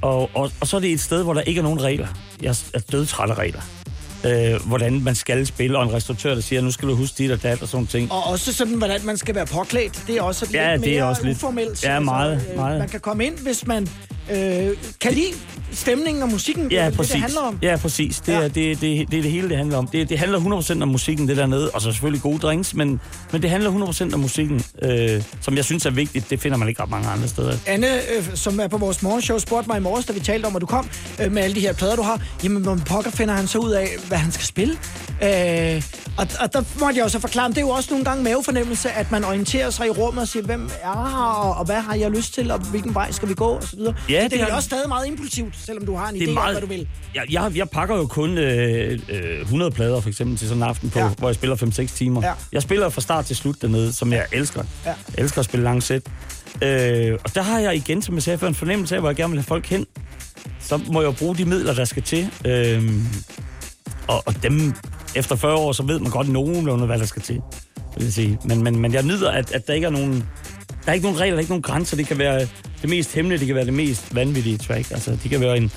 Og, 0.01 0.29
og, 0.33 0.51
og 0.59 0.67
så 0.67 0.75
er 0.75 0.79
det 0.81 0.91
et 0.91 1.01
sted, 1.01 1.23
hvor 1.23 1.33
der 1.33 1.41
ikke 1.41 1.59
er 1.59 1.63
nogen 1.63 1.81
regler. 1.83 2.07
Jeg 2.41 2.55
er 2.73 2.79
dødtræt 2.91 3.29
af 3.29 3.37
regler. 3.37 3.61
Øh, 4.25 4.65
hvordan 4.65 5.03
man 5.03 5.15
skal 5.15 5.45
spille, 5.47 5.77
og 5.77 5.83
en 5.83 5.93
restauratør, 5.93 6.33
der 6.35 6.41
siger, 6.41 6.61
nu 6.61 6.71
skal 6.71 6.87
du 6.87 6.95
huske 6.95 7.15
dit 7.17 7.31
og 7.31 7.43
dat 7.43 7.61
og 7.61 7.67
sådan 7.67 7.87
ting. 7.87 8.11
Og 8.11 8.23
også 8.27 8.53
sådan, 8.53 8.73
hvordan 8.73 9.05
man 9.05 9.17
skal 9.17 9.35
være 9.35 9.45
påklædt. 9.45 10.03
Det 10.07 10.17
er 10.17 10.21
også 10.21 10.45
lidt 10.45 10.53
Ja, 10.55 10.67
mere 10.67 10.77
det 10.77 10.97
er 10.97 11.03
også 11.03 11.23
lidt- 11.25 11.37
uformelt. 11.37 11.83
Ja, 11.83 11.99
meget, 11.99 12.45
øh, 12.51 12.55
meget. 12.57 12.79
Man 12.79 12.89
kan 12.89 12.99
komme 12.99 13.25
ind, 13.25 13.37
hvis 13.37 13.67
man 13.67 13.87
Øh, 14.31 14.77
kan 15.01 15.13
lide 15.13 15.33
stemningen 15.71 16.23
og 16.23 16.29
musikken? 16.29 16.63
Det 16.63 16.71
Ja, 16.71 16.85
vel 16.85 16.95
præcis. 16.95 17.11
Det, 17.11 17.15
det 17.15 17.21
handler 17.21 17.41
om. 17.41 17.59
Ja, 17.61 17.77
præcis. 17.77 18.19
Det, 18.19 18.33
ja. 18.33 18.37
Er, 18.37 18.47
det, 18.47 18.53
det, 18.55 18.81
det 18.81 19.17
er 19.17 19.21
det 19.21 19.31
hele, 19.31 19.49
det 19.49 19.57
handler 19.57 19.77
om. 19.77 19.87
Det, 19.87 20.09
det 20.09 20.19
handler 20.19 20.39
100% 20.39 20.81
om 20.81 20.87
musikken, 20.87 21.27
det 21.27 21.37
dernede, 21.37 21.69
og 21.69 21.81
så 21.81 21.91
selvfølgelig 21.91 22.21
gode 22.21 22.39
drinks, 22.39 22.73
men, 22.73 23.01
men 23.31 23.41
det 23.41 23.49
handler 23.49 23.93
100% 24.09 24.13
om 24.13 24.19
musikken, 24.19 24.63
øh, 24.81 25.23
som 25.41 25.55
jeg 25.55 25.65
synes 25.65 25.85
er 25.85 25.89
vigtigt. 25.89 26.29
Det 26.29 26.39
finder 26.39 26.57
man 26.57 26.67
ikke 26.67 26.83
ret 26.83 26.89
mange 26.89 27.07
andre 27.07 27.27
steder. 27.27 27.57
Anne, 27.65 27.87
øh, 27.87 28.35
som 28.35 28.59
er 28.59 28.67
på 28.67 28.77
vores 28.77 29.01
morgenshow, 29.01 29.37
spurgte 29.37 29.69
mig 29.69 29.77
i 29.77 29.81
morges, 29.81 30.05
da 30.05 30.13
vi 30.13 30.19
talte 30.19 30.45
om, 30.45 30.55
at 30.55 30.61
du 30.61 30.65
kom 30.65 30.89
øh, 31.21 31.31
med 31.31 31.43
alle 31.43 31.55
de 31.55 31.61
her 31.61 31.73
plader, 31.73 31.95
du 31.95 32.01
har. 32.01 32.21
Jamen, 32.43 32.63
hvor 32.63 32.79
pokker 32.85 33.11
finder 33.11 33.33
han 33.33 33.47
så 33.47 33.57
ud 33.57 33.71
af, 33.71 33.87
hvad 34.07 34.17
han 34.17 34.31
skal 34.31 34.45
spille? 34.45 34.73
Øh, 35.23 35.83
og, 36.17 36.27
og 36.39 36.53
der 36.53 36.63
måtte 36.79 36.97
jeg 36.97 37.03
jo 37.03 37.09
så 37.09 37.19
forklare, 37.19 37.49
det 37.49 37.57
er 37.57 37.61
jo 37.61 37.69
også 37.69 37.89
nogle 37.89 38.05
gange 38.05 38.23
mavefornemmelse, 38.23 38.91
at 38.91 39.11
man 39.11 39.23
orienterer 39.23 39.69
sig 39.69 39.87
i 39.87 39.89
rummet 39.89 40.21
og 40.21 40.27
siger, 40.27 40.43
hvem 40.45 40.69
er 40.81 40.93
her, 40.93 41.25
og, 41.25 41.55
og 41.55 41.65
hvad 41.65 41.81
har 41.81 41.95
jeg 41.95 42.11
lyst 42.11 42.33
til, 42.33 42.51
og 42.51 42.59
hvilken 42.59 42.95
vej 42.95 43.11
skal 43.11 43.29
vi 43.29 43.33
gå, 43.33 43.45
og 43.45 43.63
så 43.63 43.75
videre. 43.75 43.95
Ja, 44.13 44.23
det, 44.23 44.31
det 44.31 44.41
er 44.41 44.47
jo 44.47 44.55
også 44.55 44.65
stadig 44.65 44.89
meget 44.89 45.07
impulsivt, 45.07 45.53
selvom 45.65 45.85
du 45.85 45.95
har 45.95 46.09
en 46.09 46.15
Det 46.15 46.27
idé 46.27 46.39
om, 46.39 46.51
hvad 46.51 46.61
du 46.61 46.67
vil. 46.67 46.87
Jeg, 47.15 47.23
jeg, 47.31 47.51
jeg 47.55 47.69
pakker 47.69 47.95
jo 47.95 48.05
kun 48.05 48.37
øh, 48.37 48.99
øh, 49.09 49.41
100 49.41 49.71
plader 49.71 50.01
for 50.01 50.09
eksempel 50.09 50.37
til 50.37 50.47
sådan 50.47 50.63
en 50.63 50.69
aften, 50.69 50.89
på, 50.89 50.99
ja. 50.99 51.07
hvor 51.07 51.27
jeg 51.27 51.35
spiller 51.35 51.55
5-6 51.55 51.97
timer. 51.97 52.27
Ja. 52.27 52.33
Jeg 52.51 52.61
spiller 52.61 52.89
fra 52.89 53.01
start 53.01 53.25
til 53.25 53.35
slut 53.35 53.61
dernede, 53.61 53.93
som 53.93 54.13
jeg 54.13 54.25
elsker. 54.31 54.63
Ja. 54.85 54.89
Jeg 54.89 55.23
elsker 55.23 55.39
at 55.39 55.45
spille 55.45 55.63
lang 55.63 55.83
sæt. 55.83 56.01
Øh, 56.61 57.17
og 57.23 57.35
der 57.35 57.41
har 57.41 57.59
jeg 57.59 57.75
igen, 57.75 58.01
som 58.01 58.15
jeg 58.15 58.23
sagde 58.23 58.37
før, 58.37 58.47
en 58.47 58.55
fornemmelse 58.55 58.95
af, 58.95 59.01
hvor 59.01 59.09
jeg 59.09 59.15
gerne 59.15 59.31
vil 59.31 59.39
have 59.39 59.45
folk 59.45 59.65
hen. 59.65 59.85
Så 60.59 60.79
må 60.91 61.01
jeg 61.01 61.07
jo 61.07 61.11
bruge 61.11 61.35
de 61.35 61.45
midler, 61.45 61.73
der 61.73 61.85
skal 61.85 62.03
til. 62.03 62.29
Øh, 62.45 62.91
og, 64.07 64.23
og 64.25 64.43
dem, 64.43 64.73
efter 65.15 65.35
40 65.35 65.53
år, 65.55 65.71
så 65.71 65.83
ved 65.83 65.99
man 65.99 66.11
godt 66.11 66.29
nogenlunde, 66.29 66.85
hvad 66.85 66.99
der 66.99 67.05
skal 67.05 67.21
til. 67.21 67.41
Vil 67.95 68.03
jeg 68.03 68.13
sige. 68.13 68.39
Men, 68.45 68.63
men, 68.63 68.79
men 68.79 68.93
jeg 68.93 69.03
nyder, 69.03 69.31
at, 69.31 69.51
at 69.51 69.67
der 69.67 69.73
ikke 69.73 69.87
er 69.87 69.91
nogen... 69.91 70.13
Der 70.85 70.89
er 70.89 70.93
ikke 70.93 71.05
nogen 71.05 71.19
regler, 71.19 71.31
der 71.31 71.37
er 71.37 71.39
ikke 71.39 71.51
nogen 71.51 71.61
grænser. 71.61 71.97
Det 71.97 72.07
kan 72.07 72.17
være 72.17 72.47
det 72.83 72.89
mest 72.89 73.13
hemmelige, 73.13 73.39
det 73.39 73.47
kan 73.47 73.55
være 73.55 73.65
det 73.65 73.73
mest 73.73 74.15
vanvittige 74.15 74.57
track. 74.57 74.91
Altså, 74.91 75.11
det 75.23 75.31
kan 75.31 75.41
være 75.41 75.57
en 75.57 75.71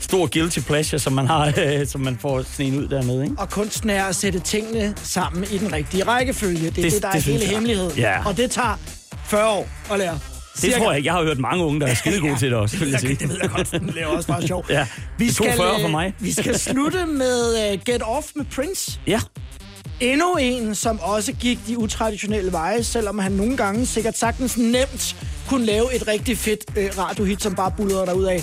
stor 0.00 0.28
guilty 0.32 0.58
pleasure, 0.60 0.98
som 0.98 1.12
man 1.12 1.26
har, 1.26 1.52
som 1.92 2.00
man 2.00 2.18
får 2.20 2.42
sådan 2.56 2.74
ud 2.78 2.88
dernede, 2.88 3.24
ikke? 3.24 3.36
Og 3.38 3.50
kunsten 3.50 3.90
er 3.90 4.04
at 4.04 4.16
sætte 4.16 4.38
tingene 4.38 4.94
sammen 5.02 5.44
i 5.52 5.58
den 5.58 5.72
rigtige 5.72 6.04
rækkefølge. 6.04 6.58
Det 6.60 6.66
er 6.68 6.70
det, 6.72 6.82
Det- 6.84 6.92
det 6.92 7.02
der 7.02 7.08
er 7.08 7.12
det 7.12 7.22
hele 7.22 7.44
hemmeligheden. 7.46 7.98
Ja. 7.98 8.26
Og 8.26 8.36
det 8.36 8.50
tager 8.50 8.78
40 9.26 9.48
år 9.48 9.68
at 9.92 9.98
lære. 9.98 10.18
Det 10.62 10.74
tror 10.74 10.90
jeg 10.90 10.96
ikke. 10.98 11.06
Jeg 11.06 11.14
har 11.14 11.22
hørt 11.24 11.38
mange 11.38 11.64
unge, 11.64 11.80
der 11.80 11.86
er 11.86 11.94
skide 11.94 12.20
gode 12.28 12.38
til 12.38 12.50
det 12.50 12.58
også, 12.58 12.76
vil 12.76 12.90
jeg 12.90 13.00
sige. 13.00 13.14
Det 13.14 13.28
ved 13.28 13.38
jeg 13.42 13.50
godt. 13.50 13.70
Den 13.70 13.92
laver 13.96 14.08
også 14.08 14.28
bare 14.28 14.46
sjov. 14.46 14.64
Ja, 14.70 14.86
Vi 15.18 15.26
det 15.26 15.34
skal, 15.34 15.52
40 15.56 15.78
for 15.80 15.84
øh, 15.86 15.90
mig. 15.90 16.14
Vi 16.18 16.32
skal 16.32 16.58
slutte 16.58 17.06
med 17.06 17.72
uh, 17.74 17.80
Get 17.84 18.02
Off 18.02 18.26
med 18.34 18.44
Prince. 18.54 19.00
Ja. 19.06 19.20
Endnu 20.00 20.36
en, 20.40 20.74
som 20.74 21.00
også 21.00 21.32
gik 21.32 21.58
de 21.66 21.78
utraditionelle 21.78 22.52
veje, 22.52 22.84
selvom 22.84 23.18
han 23.18 23.32
nogle 23.32 23.56
gange 23.56 23.86
sikkert 23.86 24.18
sagtens 24.18 24.58
nemt 24.58 25.16
kunne 25.48 25.66
lave 25.66 25.94
et 25.94 26.08
rigtig 26.08 26.38
fedt 26.38 26.60
øh, 26.76 26.90
radiohit, 26.98 27.42
som 27.42 27.54
bare 27.54 27.72
bullerede 27.76 28.06
derud 28.06 28.24
af. 28.24 28.42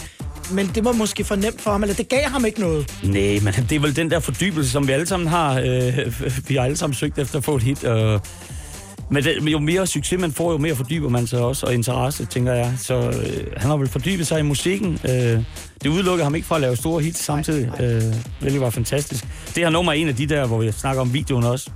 Men 0.52 0.72
det 0.76 0.86
var 0.86 0.92
måske 0.92 1.24
for 1.24 1.36
nemt 1.36 1.62
for 1.62 1.72
ham, 1.72 1.84
eller 1.84 1.96
det 1.96 2.10
gav 2.10 2.24
ham 2.24 2.46
ikke 2.46 2.60
noget. 2.60 2.96
Nej, 3.04 3.40
men 3.44 3.54
det 3.70 3.72
er 3.72 3.80
vel 3.80 3.96
den 3.96 4.12
der 4.12 4.20
fordybelse, 4.20 4.72
som 4.72 4.88
vi 4.88 4.92
alle 4.92 5.06
sammen 5.06 5.28
har. 5.28 5.60
Øh, 5.60 6.14
vi 6.48 6.56
har 6.56 6.64
alle 6.64 6.78
sammen 6.78 6.96
søgt 6.96 7.20
efter 7.20 7.38
at 7.38 7.44
få 7.44 7.56
et 7.56 7.64
hit. 7.64 7.84
Og 7.84 8.22
men 9.12 9.24
det, 9.24 9.52
jo 9.52 9.60
mere 9.60 9.88
succes 9.88 10.20
man 10.20 10.32
får, 10.32 10.52
jo 10.52 10.58
mere 10.58 10.76
fordyber 10.76 11.10
man 11.10 11.28
sig 11.28 11.40
også, 11.40 11.66
og 11.66 11.74
interesse, 11.74 12.26
tænker 12.26 12.54
jeg. 12.54 12.74
Så 12.78 12.96
øh, 12.96 13.48
han 13.58 13.70
har 13.70 13.78
vel 13.78 13.88
fordybet 13.88 14.28
sig 14.28 14.40
i 14.40 14.44
musikken. 14.44 15.00
Øh, 15.06 15.44
det 15.84 15.90
udelukker 15.90 16.24
ham 16.24 16.36
ikke 16.36 16.48
fra 16.48 16.56
at 16.56 16.62
lave 16.62 16.76
store 16.76 17.02
hits 17.02 17.24
samtidig, 17.24 17.82
øh, 17.82 18.04
hvilket 18.40 18.62
var 18.62 18.70
fantastisk. 18.70 19.28
Det 19.56 19.64
her 19.64 19.70
nummer 19.70 19.92
er 19.92 19.96
en 19.96 20.08
af 20.08 20.16
de 20.16 20.26
der, 20.26 20.48
hvor 20.48 20.62
jeg 20.62 20.74
snakker 20.74 21.02
om 21.02 21.14
videoen 21.14 21.44
også. 21.44 21.70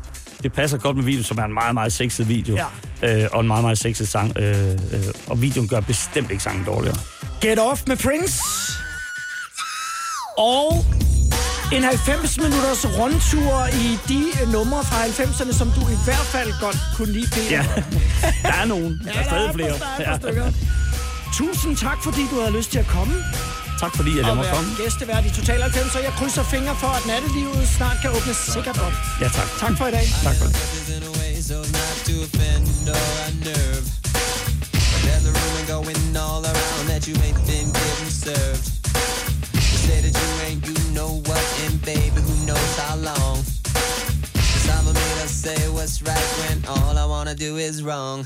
Det 0.43 0.53
passer 0.53 0.77
godt 0.77 0.95
med 0.95 1.03
videoen, 1.03 1.23
som 1.23 1.37
er 1.37 1.43
en 1.43 1.53
meget, 1.53 1.73
meget 1.73 1.93
sexet 1.93 2.29
video. 2.29 2.57
Ja. 3.01 3.23
Øh, 3.23 3.29
og 3.31 3.41
en 3.41 3.47
meget, 3.47 3.63
meget 3.63 3.77
sexet 3.77 4.07
sang. 4.07 4.37
Øh, 4.37 4.71
øh, 4.71 4.99
og 5.27 5.41
videoen 5.41 5.67
gør 5.67 5.79
bestemt 5.79 6.31
ikke 6.31 6.43
sangen 6.43 6.65
dårligere. 6.65 6.97
Get 7.41 7.59
Off 7.59 7.81
med 7.87 7.97
Prince. 7.97 8.41
Og 10.37 10.85
en 11.75 11.83
90 11.83 12.37
minutters 12.37 12.85
rundtur 12.97 13.53
i 13.85 13.87
de 14.07 14.21
øh, 14.41 14.51
numre 14.51 14.83
fra 14.83 14.97
90'erne, 15.05 15.53
som 15.57 15.67
du 15.77 15.81
i 15.81 15.97
hvert 16.05 16.27
fald 16.35 16.49
godt 16.59 16.77
kunne 16.95 17.11
lide, 17.17 17.29
Peter. 17.35 17.51
Ja, 17.57 17.63
der 18.49 18.55
er 18.61 18.65
nogen. 18.65 19.01
Der 19.05 19.19
er 19.19 19.23
stadig 19.23 19.51
flere. 19.53 19.75
Der 19.97 20.05
er 20.11 20.17
stykker. 20.19 20.51
Tusind 21.33 21.77
tak, 21.77 21.97
fordi 22.03 22.21
du 22.31 22.35
havde 22.41 22.53
lyst 22.57 22.71
til 22.71 22.79
at 22.79 22.87
komme. 22.87 23.13
Tak 23.79 23.95
fordi, 23.95 24.11
jeg 24.17 24.35
måtte 24.35 24.51
komme. 24.53 24.69
gæstevært 24.77 25.25
i 25.25 25.31
Total 25.39 25.61
90, 25.61 25.95
og 25.95 26.03
jeg 26.03 26.13
krydser 26.19 26.43
fingre 26.43 26.75
for, 26.83 26.91
at 26.99 27.05
nattelivet 27.11 27.67
snart 27.77 27.97
kan 28.01 28.09
åbnes 28.17 28.37
sikkert 28.55 28.77
op. 28.87 28.93
Ja, 29.21 29.27
tak. 29.37 29.47
Tak 29.63 29.73
for 29.77 29.85
i 29.87 29.91
dag. 29.97 30.05
Tak 30.27 30.35
for 30.39 30.45
det. 30.49 30.55
Say 39.83 39.99
that 39.99 40.15
you 40.15 40.29
ain't 40.47 40.65
you 40.65 40.91
know 40.93 41.19
what, 41.27 41.43
and 41.65 41.81
baby, 41.83 42.21
who 42.21 42.45
knows 42.45 42.77
how 42.77 42.95
long. 42.95 43.39
It's 43.39 44.65
time 44.65 44.85
for 44.85 44.93
me 44.93 45.07
to 45.21 45.27
say 45.27 45.59
what's 45.69 46.01
right 46.01 46.29
when 46.39 46.63
all 46.67 46.97
I 46.97 47.05
wanna 47.05 47.35
do 47.35 47.57
is 47.57 47.83
wrong. 47.83 48.25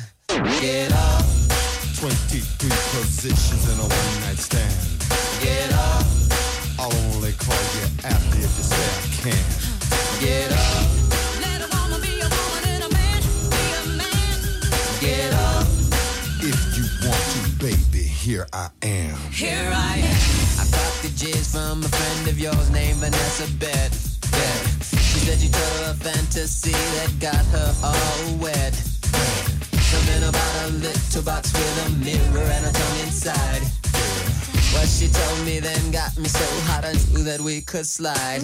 Get 0.61 0.91
up. 0.93 1.25
23 1.97 2.69
positions 2.93 3.63
in 3.71 3.79
a 3.79 3.87
one 3.89 4.21
night 4.21 4.37
stand. 4.37 4.77
Get 5.41 5.73
up. 5.73 6.05
I'll 6.77 6.93
only 7.15 7.33
call 7.33 7.63
you 7.73 7.85
after 8.05 8.37
if 8.37 8.53
you 8.57 8.65
say 8.71 8.85
I 8.93 9.33
can. 9.33 9.45
Get 10.21 10.51
up. 10.51 10.85
Let 11.41 11.61
a 11.65 11.69
woman 11.75 12.01
be 12.01 12.19
a 12.21 12.29
woman 12.37 12.63
and 12.69 12.83
a 12.83 12.89
man 12.93 13.21
be 13.49 13.65
a 13.81 13.83
man. 13.97 14.37
Get 15.01 15.33
up. 15.33 15.65
If 16.37 16.59
you 16.77 16.85
want 17.01 17.23
to, 17.33 17.41
baby, 17.65 18.03
here 18.05 18.45
I 18.53 18.69
am. 18.83 19.17
Here 19.31 19.71
I 19.73 19.97
am. 20.05 20.17
I 20.61 20.86
got 21.15 21.47
from 21.47 21.83
a 21.83 21.87
friend 21.87 22.27
of 22.27 22.39
yours 22.39 22.69
named 22.69 22.97
Vanessa 22.99 23.47
Bet. 23.59 23.91
Bet. 24.31 24.63
She 24.83 25.19
said 25.23 25.39
you 25.39 25.49
told 25.49 25.85
her 25.85 25.91
a 25.91 25.95
fantasy 25.95 26.71
that 26.71 27.11
got 27.19 27.45
her 27.55 27.71
all 27.83 28.37
wet. 28.39 28.73
Something 28.73 30.27
about 30.27 30.67
a 30.67 30.73
little 30.83 31.23
box 31.23 31.53
with 31.53 31.85
a 31.85 31.89
mirror 32.03 32.43
and 32.43 32.65
a 32.65 32.71
tongue 32.73 32.99
inside. 33.07 33.63
What 34.73 34.87
she 34.87 35.07
told 35.07 35.45
me 35.45 35.59
then 35.59 35.91
got 35.91 36.17
me 36.17 36.27
so 36.27 36.45
hot 36.67 36.83
I 36.83 36.93
knew 37.13 37.23
that 37.23 37.39
we 37.39 37.61
could 37.61 37.85
slide. 37.85 38.41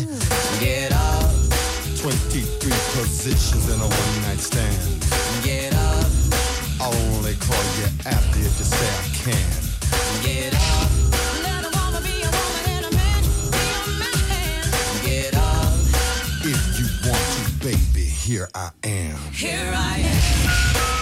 Get 0.59 0.91
up, 0.93 1.31
23 1.99 2.47
positions 2.95 3.67
in 3.67 3.79
a 3.79 3.87
one 3.87 4.15
night 4.23 4.39
stand. 4.39 5.03
get 5.43 5.73
up, 5.73 6.11
I'll 6.79 6.95
only 7.15 7.35
call 7.35 7.63
you 7.79 7.87
after 8.07 8.39
if 8.39 8.55
you 8.55 8.65
say 8.65 8.87
I 8.87 9.07
can. 9.19 10.23
get 10.23 10.53
up. 10.55 10.92
Here 18.23 18.47
I 18.55 18.69
am. 18.83 19.17
here 19.33 19.73
I 19.75 19.99
am. 19.99 20.93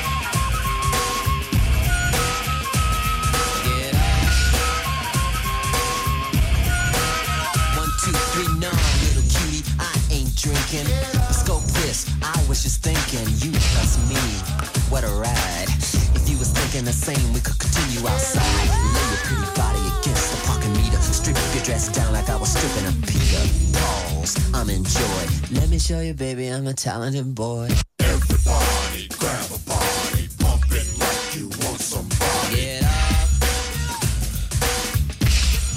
Drinking. 10.42 10.88
Scope 11.30 11.62
this, 11.84 12.10
I 12.24 12.34
was 12.50 12.64
just 12.64 12.82
thinking, 12.82 13.28
you 13.38 13.52
plus 13.52 14.00
me, 14.10 14.16
what 14.90 15.04
a 15.04 15.08
ride. 15.08 15.68
If 16.16 16.28
you 16.28 16.40
was 16.40 16.50
thinking 16.50 16.84
the 16.84 16.92
same, 16.92 17.32
we 17.32 17.42
could 17.42 17.60
continue 17.60 18.08
outside. 18.08 19.01
Lay 19.32 19.38
your 19.38 19.46
pretty 19.46 19.62
body 19.62 19.80
against 20.00 20.32
the 20.32 20.48
parking 20.48 20.74
meter. 20.74 20.98
Strip 20.98 21.38
your 21.54 21.64
dress 21.64 21.90
down 21.90 22.14
like 22.14 22.30
I 22.30 22.36
was 22.36 22.52
stripping 22.52 22.88
a 22.88 22.92
Peter. 23.08 23.44
Pause, 23.80 24.54
I'm 24.54 24.70
in 24.70 24.84
joy. 24.84 25.24
Let 25.60 25.70
me 25.70 25.80
show 25.80 26.00
you, 26.00 26.14
baby, 26.14 26.48
I'm 26.48 26.68
a 26.68 26.74
talented 26.74 27.34
boy. 27.36 27.70
Everybody 28.00 29.08
grab 29.20 29.52
a 29.52 29.60
body, 29.68 30.28
pump 30.40 30.66
it 30.72 30.88
like 31.00 31.36
you 31.36 31.48
want 31.64 31.80
somebody. 31.80 32.56
Get 32.56 32.84
up. 32.84 32.90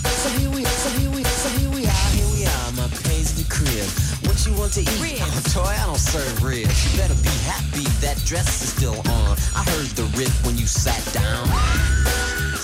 So 0.03 0.29
here 0.39 0.51
we, 0.51 0.65
so 0.65 0.89
here 0.99 1.11
we, 1.11 1.25
so 1.25 1.49
here 1.59 1.71
we 1.71 1.87
are, 1.87 2.11
here 2.17 2.31
we 2.35 2.47
are, 2.47 2.73
my 2.73 2.89
paisley 3.05 3.45
crib. 3.49 3.87
What 4.27 4.45
you 4.47 4.55
want 4.59 4.73
to 4.75 4.81
eat? 4.81 5.21
Oh, 5.23 5.43
toy, 5.53 5.63
I 5.63 5.87
don't 5.87 5.99
serve 5.99 6.43
ribs. 6.43 6.93
You 6.93 6.99
better 6.99 7.15
be 7.23 7.35
happy 7.47 7.85
that 8.01 8.19
dress 8.25 8.63
is 8.63 8.73
still 8.75 8.99
on. 8.99 9.37
I 9.55 9.63
heard 9.71 9.91
the 9.95 10.05
rip 10.19 10.33
when 10.45 10.57
you 10.57 10.67
sat 10.67 11.03
down. 11.13 11.47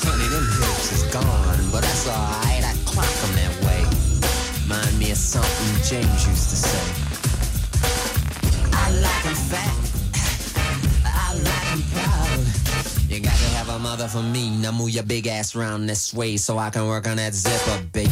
Honey, 0.03 0.29
them 0.33 0.47
is 0.93 1.03
gone, 1.13 1.71
but 1.73 1.83
that's 1.83 2.09
alright. 2.09 2.65
I 2.65 2.75
clock 2.85 3.13
them 3.23 3.35
that 3.37 3.55
way. 3.67 3.83
Mind 4.67 4.99
me 4.99 5.11
of 5.11 5.19
something 5.19 5.73
James 5.85 6.27
used 6.29 6.51
to 6.51 6.57
say. 6.57 6.85
I 8.73 8.91
like 9.01 9.21
like 9.21 9.27
'em 9.27 9.35
fat. 9.35 9.75
I 11.05 11.35
like 11.35 11.45
like 11.45 11.73
'em 11.73 11.83
proud. 11.93 13.11
You 13.11 13.21
got 13.21 13.37
to 13.37 13.49
have 13.57 13.69
a 13.69 13.79
mother 13.79 14.09
for 14.09 14.23
me. 14.23 14.51
Now 14.51 14.73
move 14.73 14.91
your 14.91 15.05
big 15.05 15.27
ass 15.27 15.55
round 15.55 15.89
this 15.89 16.15
way 16.15 16.37
so 16.37 16.59
I 16.59 16.71
can 16.71 16.87
work 16.87 17.07
on 17.07 17.17
that 17.17 17.35
zipper, 17.35 17.83
baby. 17.93 18.11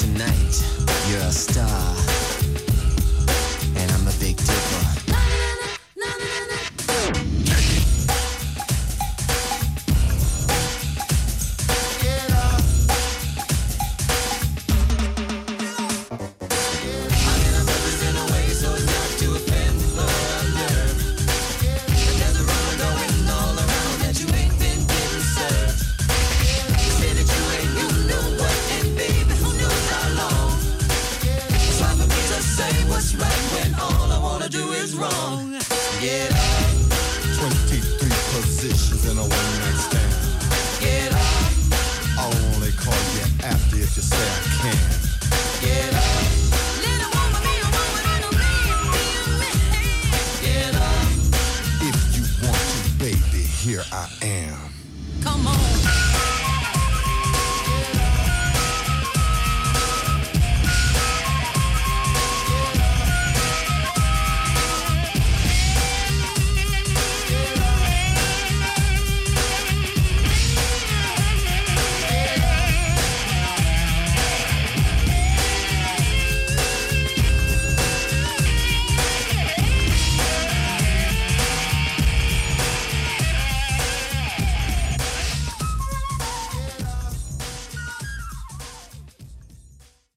Tonight, 0.00 0.54
you're 1.08 1.20
a 1.20 1.32
star. 1.32 2.21